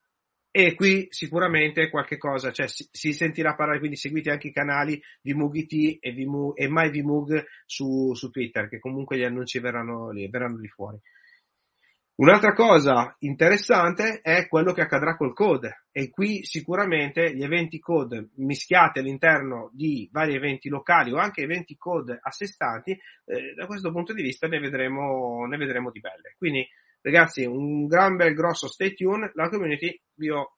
E 0.51 0.75
qui 0.75 1.07
sicuramente 1.11 1.89
qualche 1.89 2.19
cosa, 2.19 2.53
cioè 2.53 2.69
si, 2.69 2.87
si 2.91 3.13
sentirà 3.13 3.55
parlare, 3.55 3.79
quindi 3.79 3.97
seguite 3.97 4.31
anche 4.31 4.49
i 4.49 4.53
canali 4.53 5.01
di 5.21 5.33
MugIT 5.33 5.99
e, 6.01 6.13
Vmug, 6.13 6.53
e 6.59 6.69
MyVmug 6.69 7.45
su, 7.65 8.13
su 8.15 8.31
Twitter, 8.31 8.69
che 8.69 8.79
comunque 8.79 9.17
gli 9.17 9.25
annunci 9.25 9.59
verranno 9.59 10.11
lì, 10.11 10.29
verranno 10.29 10.59
lì 10.59 10.69
fuori. 10.69 10.99
Un'altra 12.19 12.53
cosa 12.53 13.15
interessante 13.21 14.21
è 14.23 14.49
quello 14.49 14.73
che 14.73 14.81
accadrà 14.81 15.17
col 15.17 15.33
code 15.33 15.85
e 15.93 16.11
qui 16.11 16.43
sicuramente 16.45 17.33
gli 17.33 17.45
eventi 17.45 17.79
code 17.79 18.31
mischiati 18.39 18.99
all'interno 18.99 19.71
di 19.73 20.09
vari 20.11 20.35
eventi 20.35 20.69
locali 20.69 21.13
o 21.13 21.19
anche 21.19 21.43
eventi 21.43 21.77
code 21.77 22.19
a 22.21 22.33
sé 22.33 22.49
stanti, 22.49 22.91
eh, 22.91 23.55
da 23.55 23.67
questo 23.67 23.93
punto 23.93 24.13
di 24.13 24.23
vista 24.23 24.49
ne 24.49 24.59
vedremo, 24.59 25.47
ne 25.47 25.57
vedremo 25.57 25.93
di 25.93 26.01
belle. 26.01 26.35
Quindi 26.37 26.67
ragazzi 27.03 27.45
un 27.45 27.87
gran 27.87 28.17
bel 28.17 28.35
grosso 28.35 28.67
stay 28.67 28.95
tuned, 28.95 29.31
la 29.35 29.49
community, 29.49 29.97
io 30.17 30.57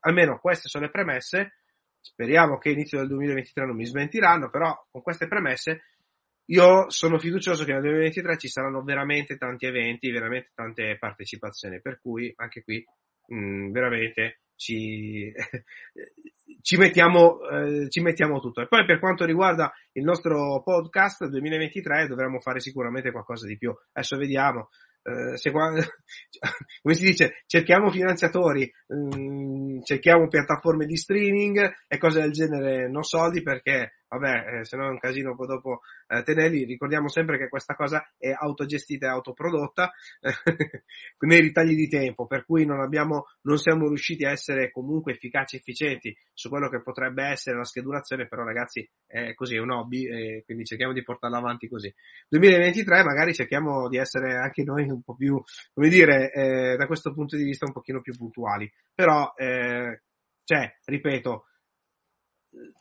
almeno 0.00 0.38
queste 0.38 0.68
sono 0.68 0.86
le 0.86 0.90
premesse, 0.90 1.58
speriamo 2.00 2.56
che 2.56 2.70
inizio 2.70 2.96
del 3.00 3.08
2023 3.08 3.66
non 3.66 3.76
mi 3.76 3.84
smentiranno, 3.84 4.48
però 4.48 4.74
con 4.90 5.02
queste 5.02 5.28
premesse 5.28 5.82
io 6.50 6.88
sono 6.90 7.18
fiducioso 7.18 7.64
che 7.64 7.72
nel 7.72 7.82
2023 7.82 8.38
ci 8.38 8.48
saranno 8.48 8.82
veramente 8.82 9.36
tanti 9.36 9.66
eventi, 9.66 10.10
veramente 10.10 10.50
tante 10.54 10.96
partecipazioni, 10.98 11.80
per 11.80 12.00
cui 12.00 12.32
anche 12.36 12.62
qui 12.62 12.82
mh, 13.26 13.36
mm, 13.36 13.70
veramente 13.70 14.40
ci, 14.54 15.30
ci, 16.62 16.76
mettiamo, 16.76 17.40
eh, 17.48 17.88
ci 17.90 18.00
mettiamo 18.00 18.40
tutto. 18.40 18.62
E 18.62 18.66
poi 18.66 18.86
per 18.86 18.98
quanto 18.98 19.26
riguarda 19.26 19.72
il 19.92 20.04
nostro 20.04 20.62
podcast 20.62 21.26
2023 21.26 22.06
dovremmo 22.06 22.40
fare 22.40 22.60
sicuramente 22.60 23.10
qualcosa 23.10 23.46
di 23.46 23.58
più. 23.58 23.74
Adesso 23.92 24.16
vediamo. 24.16 24.70
Eh, 25.02 25.36
se, 25.36 25.50
come 25.52 26.94
si 26.94 27.04
dice, 27.04 27.42
cerchiamo 27.46 27.90
finanziatori, 27.90 28.70
mm, 28.94 29.80
cerchiamo 29.82 30.28
piattaforme 30.28 30.86
di 30.86 30.96
streaming 30.96 31.74
e 31.86 31.98
cose 31.98 32.20
del 32.20 32.32
genere, 32.32 32.88
non 32.88 33.02
soldi 33.02 33.42
perché 33.42 33.97
vabbè, 34.08 34.60
eh, 34.60 34.64
se 34.64 34.76
no 34.76 34.86
è 34.86 34.90
un 34.90 34.98
casino 34.98 35.34
poi 35.34 35.46
dopo 35.46 35.80
eh, 36.08 36.22
tenerli. 36.22 36.64
Ricordiamo 36.64 37.08
sempre 37.08 37.38
che 37.38 37.48
questa 37.48 37.74
cosa 37.74 38.10
è 38.16 38.34
autogestita 38.36 39.06
e 39.06 39.10
autoprodotta 39.10 39.92
nei 41.20 41.40
ritagli 41.40 41.74
di 41.74 41.88
tempo, 41.88 42.26
per 42.26 42.44
cui 42.44 42.64
non 42.64 42.80
abbiamo, 42.80 43.26
non 43.42 43.58
siamo 43.58 43.88
riusciti 43.88 44.24
a 44.24 44.30
essere 44.30 44.70
comunque 44.70 45.12
efficaci 45.12 45.56
e 45.56 45.58
efficienti 45.58 46.16
su 46.32 46.48
quello 46.48 46.68
che 46.68 46.82
potrebbe 46.82 47.24
essere 47.24 47.56
la 47.56 47.64
schedulazione, 47.64 48.26
però 48.26 48.44
ragazzi 48.44 48.88
è 49.06 49.34
così, 49.34 49.56
è 49.56 49.60
un 49.60 49.70
hobby 49.70 50.06
e 50.06 50.42
quindi 50.44 50.64
cerchiamo 50.64 50.92
di 50.92 51.02
portarla 51.02 51.38
avanti 51.38 51.68
così. 51.68 51.92
2023 52.28 53.02
magari 53.04 53.34
cerchiamo 53.34 53.88
di 53.88 53.98
essere 53.98 54.36
anche 54.36 54.62
noi 54.64 54.88
un 54.88 55.02
po' 55.02 55.14
più, 55.14 55.42
come 55.72 55.88
dire, 55.88 56.32
eh, 56.32 56.76
da 56.76 56.86
questo 56.86 57.12
punto 57.12 57.36
di 57.36 57.44
vista 57.44 57.66
un 57.66 57.72
pochino 57.72 58.00
più 58.00 58.14
puntuali, 58.16 58.70
però, 58.94 59.32
eh, 59.36 60.02
cioè, 60.44 60.78
ripeto, 60.84 61.44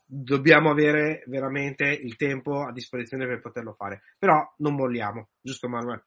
dobbiamo 0.06 0.70
avere 0.70 1.24
veramente 1.28 1.86
il 1.86 2.16
tempo 2.16 2.62
a 2.66 2.72
disposizione 2.72 3.26
per 3.26 3.42
poterlo 3.42 3.74
fare. 3.74 4.02
Però 4.18 4.42
non 4.58 4.76
molliamo, 4.76 5.30
giusto 5.42 5.68
Manuel? 5.68 6.04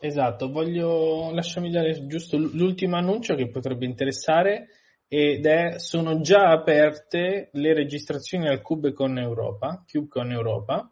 Esatto, 0.00 0.50
voglio 0.50 1.30
lasciarmi 1.32 1.70
dare 1.70 2.06
giusto 2.06 2.36
l'ultimo 2.36 2.96
annuncio 2.96 3.34
che 3.34 3.48
potrebbe 3.48 3.84
interessare 3.84 4.68
ed 5.06 5.46
è 5.46 5.78
sono 5.78 6.20
già 6.20 6.50
aperte 6.50 7.50
le 7.52 7.74
registrazioni 7.74 8.48
al 8.48 8.62
CubeCon 8.62 9.18
Europa, 9.18 9.84
CubeCon 9.86 10.32
Europa. 10.32 10.90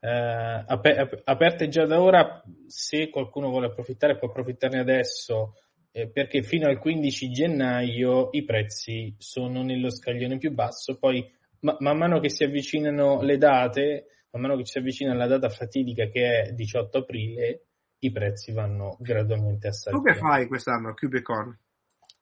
Eh, 0.00 0.64
ap- 0.66 1.22
aperte 1.24 1.68
già 1.68 1.84
da 1.84 2.00
ora, 2.00 2.42
se 2.66 3.10
qualcuno 3.10 3.50
vuole 3.50 3.66
approfittare 3.66 4.16
può 4.16 4.28
approfittarne 4.28 4.78
adesso 4.78 5.54
eh, 5.98 6.08
perché 6.08 6.42
fino 6.42 6.68
al 6.68 6.78
15 6.78 7.30
gennaio 7.30 8.28
i 8.30 8.44
prezzi 8.44 9.12
sono 9.18 9.64
nello 9.64 9.90
scaglione 9.90 10.38
più 10.38 10.52
basso, 10.52 10.96
poi 10.96 11.28
ma, 11.60 11.76
man 11.80 11.98
mano 11.98 12.20
che 12.20 12.30
si 12.30 12.44
avvicinano 12.44 13.20
le 13.22 13.36
date, 13.36 14.06
man 14.30 14.42
mano 14.42 14.56
che 14.56 14.64
si 14.64 14.78
avvicina 14.78 15.12
la 15.14 15.26
data 15.26 15.48
fatidica 15.48 16.06
che 16.06 16.42
è 16.42 16.52
18 16.52 16.98
aprile, 16.98 17.62
i 17.98 18.12
prezzi 18.12 18.52
vanno 18.52 18.96
gradualmente 19.00 19.66
a 19.68 19.72
salire. 19.72 20.00
Tu 20.00 20.08
che 20.08 20.18
fai 20.18 20.46
quest'anno 20.46 20.90
a 20.90 20.94
Cubicon? 20.94 21.58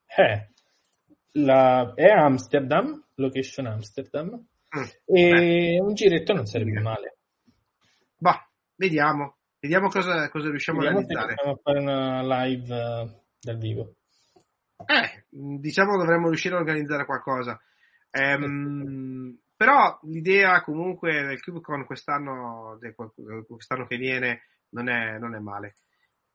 Eh, 0.07 0.49
la, 1.33 1.93
è 1.95 2.09
Amsterdam, 2.09 3.05
location 3.17 3.67
Amsterdam, 3.67 4.31
mm, 4.31 4.83
e 5.05 5.31
beh. 5.31 5.81
un 5.81 5.93
giretto 5.93 6.33
non 6.33 6.47
sarebbe 6.47 6.81
male. 6.81 7.19
Bah, 8.17 8.49
vediamo, 8.75 9.37
vediamo 9.61 9.89
cosa, 9.89 10.31
cosa 10.31 10.49
riusciamo 10.49 10.79
vediamo 10.79 11.01
a 11.01 11.03
realizzare. 11.03 11.35
Possiamo 11.35 11.61
fare 11.63 11.79
una 11.81 12.45
live 12.45 12.75
uh, 12.75 13.25
dal 13.41 13.59
vivo. 13.59 13.95
Eh, 14.85 15.25
diciamo 15.31 15.97
dovremmo 15.97 16.29
riuscire 16.29 16.55
a 16.55 16.59
organizzare 16.59 17.05
qualcosa. 17.05 17.61
Ehm, 18.11 19.39
però 19.57 19.99
l'idea 20.03 20.63
comunque 20.63 21.23
del 21.23 21.43
CubeCon 21.43 21.87
quest'anno, 21.87 22.79
quest'anno 23.47 23.87
che 23.87 23.97
viene 23.97 24.43
non 24.71 24.89
è, 24.89 25.19
non 25.19 25.35
è 25.35 25.39
male. 25.39 25.75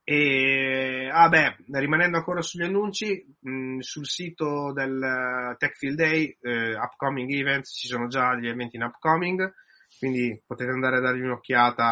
E 0.04 1.08
ah 1.12 1.28
beh, 1.28 1.58
rimanendo 1.78 2.16
ancora 2.16 2.42
sugli 2.42 2.64
annunci, 2.64 3.24
mh, 3.38 3.78
sul 3.78 4.06
sito 4.06 4.72
del 4.72 5.54
Tech 5.58 5.76
Field 5.76 5.96
Day, 5.96 6.36
eh, 6.40 6.74
upcoming 6.74 7.30
events, 7.30 7.78
ci 7.78 7.86
sono 7.86 8.08
già 8.08 8.34
gli 8.34 8.48
eventi 8.48 8.74
in 8.74 8.82
upcoming, 8.82 9.54
quindi 10.00 10.42
potete 10.44 10.72
andare 10.72 10.96
a 10.96 11.00
dargli 11.00 11.22
un'occhiata 11.22 11.84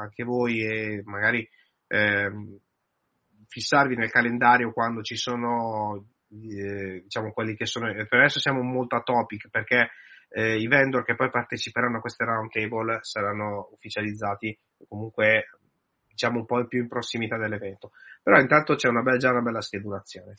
anche 0.00 0.24
voi 0.24 0.60
e 0.64 1.02
magari 1.04 1.48
eh, 1.86 2.32
fissarvi 3.48 3.96
nel 3.96 4.10
calendario 4.10 4.72
quando 4.72 5.02
ci 5.02 5.16
sono 5.16 6.06
eh, 6.30 7.02
diciamo 7.02 7.32
quelli 7.32 7.54
che 7.54 7.66
sono, 7.66 7.92
per 7.92 8.18
adesso 8.18 8.40
siamo 8.40 8.62
molto 8.62 8.96
a 8.96 9.02
topic 9.02 9.48
perché 9.48 9.90
eh, 10.28 10.58
i 10.58 10.66
vendor 10.66 11.04
che 11.04 11.14
poi 11.14 11.30
parteciperanno 11.30 11.98
a 11.98 12.00
queste 12.00 12.24
round 12.24 12.50
table 12.50 12.98
saranno 13.02 13.70
ufficializzati 13.72 14.58
comunque 14.88 15.46
diciamo 16.16 16.38
un 16.38 16.46
po' 16.46 16.66
più 16.66 16.80
in 16.80 16.88
prossimità 16.88 17.36
dell'evento. 17.36 17.92
Però 18.22 18.40
intanto 18.40 18.74
c'è 18.74 18.88
una 18.88 19.02
bella, 19.02 19.18
già 19.18 19.30
una 19.30 19.42
bella 19.42 19.60
schedulazione. 19.60 20.36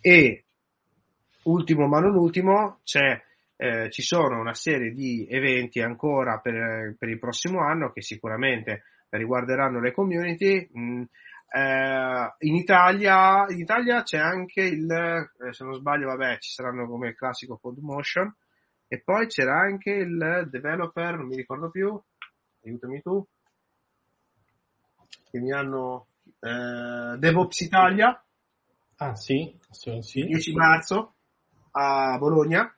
E 0.00 0.44
ultimo 1.44 1.86
ma 1.86 2.00
non 2.00 2.16
ultimo, 2.16 2.80
c'è, 2.84 3.22
eh, 3.56 3.90
ci 3.90 4.02
sono 4.02 4.40
una 4.40 4.54
serie 4.54 4.92
di 4.92 5.26
eventi 5.30 5.80
ancora 5.80 6.38
per, 6.38 6.96
per 6.98 7.08
il 7.08 7.18
prossimo 7.18 7.60
anno 7.60 7.92
che 7.92 8.02
sicuramente 8.02 8.82
riguarderanno 9.10 9.80
le 9.80 9.92
community. 9.92 10.68
Mh, 10.70 11.02
eh, 11.52 12.34
in, 12.38 12.54
Italia, 12.54 13.44
in 13.48 13.58
Italia 13.58 14.02
c'è 14.02 14.18
anche 14.18 14.62
il, 14.62 14.88
eh, 14.90 15.52
se 15.52 15.64
non 15.64 15.74
sbaglio, 15.74 16.06
vabbè, 16.06 16.38
ci 16.38 16.52
saranno 16.52 16.86
come 16.86 17.08
il 17.08 17.16
classico 17.16 17.60
Motion 17.80 18.32
e 18.86 19.00
poi 19.00 19.26
c'era 19.26 19.58
anche 19.58 19.90
il 19.90 20.48
developer, 20.48 21.16
non 21.16 21.26
mi 21.26 21.36
ricordo 21.36 21.70
più, 21.70 22.00
aiutami 22.64 23.02
tu, 23.02 23.26
che 25.30 25.40
mi 25.40 25.52
hanno 25.52 26.06
eh, 26.38 27.16
DevOps 27.18 27.60
Italia. 27.60 28.24
Ah 28.96 29.16
sì, 29.16 29.58
sì, 29.70 29.98
sì. 30.02 30.24
10 30.26 30.54
marzo 30.54 31.14
a 31.72 32.16
Bologna 32.18 32.72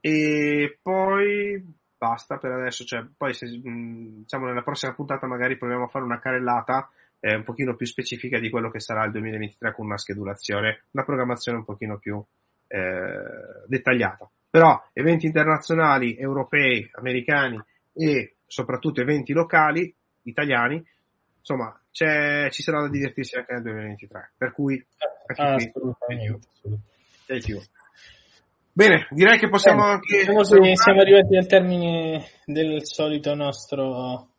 e 0.00 0.78
poi 0.82 1.74
basta 1.96 2.38
per 2.38 2.52
adesso, 2.52 2.84
cioè 2.84 3.04
poi 3.16 3.34
se, 3.34 3.46
diciamo 3.48 4.46
nella 4.46 4.62
prossima 4.62 4.94
puntata 4.94 5.26
magari 5.26 5.56
proviamo 5.56 5.84
a 5.84 5.88
fare 5.88 6.04
una 6.04 6.18
carellata 6.18 6.90
eh, 7.20 7.34
un 7.34 7.44
pochino 7.44 7.74
più 7.76 7.86
specifica 7.86 8.38
di 8.38 8.50
quello 8.50 8.70
che 8.70 8.80
sarà 8.80 9.04
il 9.04 9.12
2023 9.12 9.72
con 9.74 9.86
una 9.86 9.98
schedulazione, 9.98 10.84
una 10.92 11.04
programmazione 11.04 11.58
un 11.58 11.64
pochino 11.64 11.98
più 11.98 12.22
eh, 12.68 13.66
dettagliata. 13.66 14.28
Però 14.50 14.82
eventi 14.92 15.26
internazionali, 15.26 16.16
europei, 16.16 16.88
americani 16.92 17.62
e 17.92 18.36
soprattutto 18.46 19.00
eventi 19.00 19.32
locali 19.32 19.92
italiani, 20.22 20.84
insomma, 21.38 21.78
ci 21.90 22.04
sarà 22.62 22.82
da 22.82 22.88
divertirsi 22.88 23.36
anche 23.36 23.52
nel 23.54 23.62
2023. 23.62 24.32
Per 24.36 24.52
cui, 24.52 24.84
ah, 25.36 25.54
assolutamente, 25.54 26.48
assolutamente. 26.52 27.68
Bene, 28.72 29.08
direi 29.10 29.38
che 29.38 29.48
possiamo 29.48 29.80
Bene, 29.80 29.92
anche. 29.92 30.18
Diciamo 30.18 30.44
siamo 30.44 31.00
arrivati 31.00 31.36
al 31.36 31.46
termine 31.46 32.24
del 32.44 32.84
solito 32.84 33.34
nostro 33.34 34.35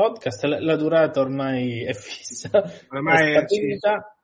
podcast. 0.00 0.44
La, 0.44 0.76
durata 0.76 1.20
ormai 1.20 1.84
è 1.84 1.92
fissa. 1.92 2.50
Ormai 2.88 3.34
è, 3.34 3.44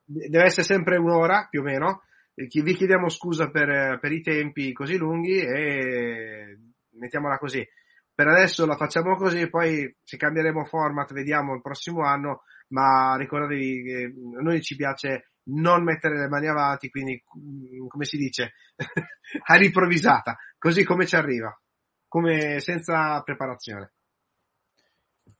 deve 0.05 0.45
essere 0.45 0.62
sempre 0.62 0.97
un'ora 0.97 1.47
più 1.51 1.61
o 1.61 1.64
meno. 1.64 2.03
Vi 2.35 2.74
chiediamo 2.74 3.09
scusa 3.09 3.51
per, 3.51 3.99
per 3.99 4.12
i 4.12 4.22
tempi 4.22 4.72
così 4.72 4.97
lunghi 4.97 5.39
e 5.39 6.59
mettiamola 6.93 7.37
così. 7.39 7.66
Per 8.14 8.27
adesso 8.27 8.64
la 8.64 8.77
facciamo 8.77 9.16
così, 9.16 9.49
poi 9.51 9.95
se 10.03 10.16
cambieremo 10.16 10.64
format 10.64 11.12
vediamo 11.12 11.55
il 11.55 11.61
prossimo 11.61 12.03
anno, 12.03 12.45
ma 12.68 13.14
ricordatevi 13.16 13.83
che 13.83 14.14
a 14.39 14.43
noi 14.43 14.62
ci 14.62 14.77
piace 14.77 15.33
non 15.49 15.85
mettere 15.85 16.18
le 16.18 16.29
mani 16.29 16.49
avanti, 16.49 16.89
quindi 16.89 17.22
come 17.89 18.05
si 18.07 18.16
dice, 18.16 18.55
all'improvvisata, 19.49 20.37
così 20.59 20.83
come 20.85 21.07
ci 21.07 21.16
arriva, 21.16 21.55
come 22.09 22.61
senza 22.61 23.20
preparazione. 23.22 23.95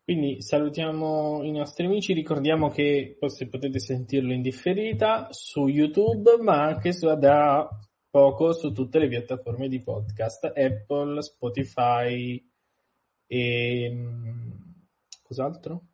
Quindi 0.07 0.41
salutiamo 0.41 1.43
i 1.43 1.51
nostri 1.51 1.85
amici, 1.85 2.13
ricordiamo 2.13 2.69
che 2.69 3.17
potete 3.19 3.81
sentirlo 3.81 4.33
in 4.33 4.41
differita 4.41 5.27
su 5.33 5.67
YouTube, 5.67 6.37
ma 6.41 6.63
anche 6.63 6.93
su, 6.93 7.13
da 7.17 7.69
poco 8.09 8.53
su 8.53 8.71
tutte 8.71 9.01
le 9.01 9.09
piattaforme 9.09 9.67
di 9.67 9.83
podcast, 9.83 10.45
Apple, 10.45 11.23
Spotify 11.23 12.41
e 13.27 13.91
mm, 13.93 14.51
cos'altro? 15.25 15.87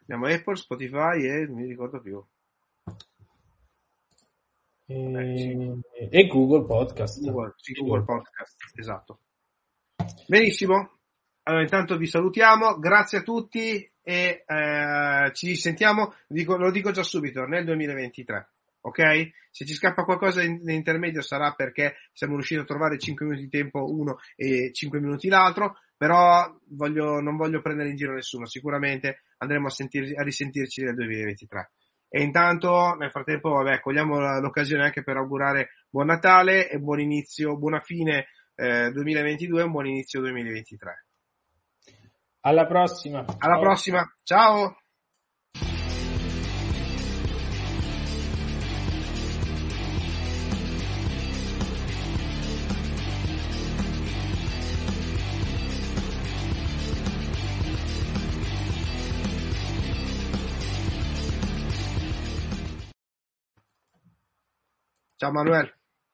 Abbiamo 0.00 0.28
Apple, 0.28 0.56
Spotify 0.56 1.22
e 1.22 1.44
non 1.44 1.56
mi 1.56 1.66
ricordo 1.66 2.00
più. 2.00 2.24
E, 4.86 5.10
Beh, 5.10 5.36
sì. 5.36 6.08
e 6.08 6.26
Google 6.26 6.64
Podcast. 6.64 7.20
Google, 7.22 7.52
sì, 7.58 7.74
Google 7.74 8.02
Podcast, 8.02 8.78
esatto. 8.78 9.20
Benissimo, 10.26 10.95
allora, 11.48 11.62
intanto 11.62 11.96
vi 11.96 12.06
salutiamo, 12.06 12.76
grazie 12.80 13.18
a 13.18 13.22
tutti 13.22 13.88
e 14.02 14.44
eh, 14.44 15.30
ci 15.32 15.54
sentiamo, 15.54 16.14
dico, 16.26 16.56
lo 16.56 16.72
dico 16.72 16.90
già 16.90 17.04
subito, 17.04 17.44
nel 17.44 17.64
2023. 17.64 18.48
Ok? 18.80 19.30
Se 19.50 19.64
ci 19.64 19.74
scappa 19.74 20.02
qualcosa 20.02 20.42
in, 20.42 20.58
in, 20.62 20.70
intermedio 20.70 21.22
sarà 21.22 21.52
perché 21.52 21.94
siamo 22.12 22.34
riusciti 22.34 22.60
a 22.60 22.64
trovare 22.64 22.98
5 22.98 23.24
minuti 23.26 23.44
di 23.44 23.48
tempo 23.48 23.88
uno 23.88 24.18
e 24.34 24.72
5 24.72 24.98
minuti 24.98 25.28
l'altro, 25.28 25.78
però 25.96 26.52
voglio, 26.70 27.20
non 27.20 27.36
voglio 27.36 27.62
prendere 27.62 27.90
in 27.90 27.96
giro 27.96 28.14
nessuno, 28.14 28.46
sicuramente 28.46 29.22
andremo 29.38 29.68
a, 29.68 29.70
sentir, 29.70 30.18
a 30.18 30.24
risentirci 30.24 30.82
nel 30.82 30.94
2023. 30.96 31.70
E 32.08 32.22
intanto, 32.22 32.96
nel 32.98 33.10
frattempo, 33.10 33.50
vabbè, 33.50 33.80
cogliamo 33.80 34.40
l'occasione 34.40 34.82
anche 34.82 35.04
per 35.04 35.16
augurare 35.16 35.70
buon 35.88 36.06
Natale 36.06 36.68
e 36.68 36.78
buon 36.80 36.98
inizio, 36.98 37.56
buona 37.56 37.78
fine 37.78 38.26
eh, 38.56 38.90
2022 38.90 39.60
e 39.60 39.64
un 39.64 39.70
buon 39.70 39.86
inizio 39.86 40.20
2023. 40.20 41.05
Alla 42.46 42.64
prossima. 42.64 43.24
Alla 43.38 43.54
Ciao. 43.54 43.60
prossima. 43.60 44.14
Ciao. 44.22 44.76
Ciao 65.16 65.32
Manuel. 65.32 65.74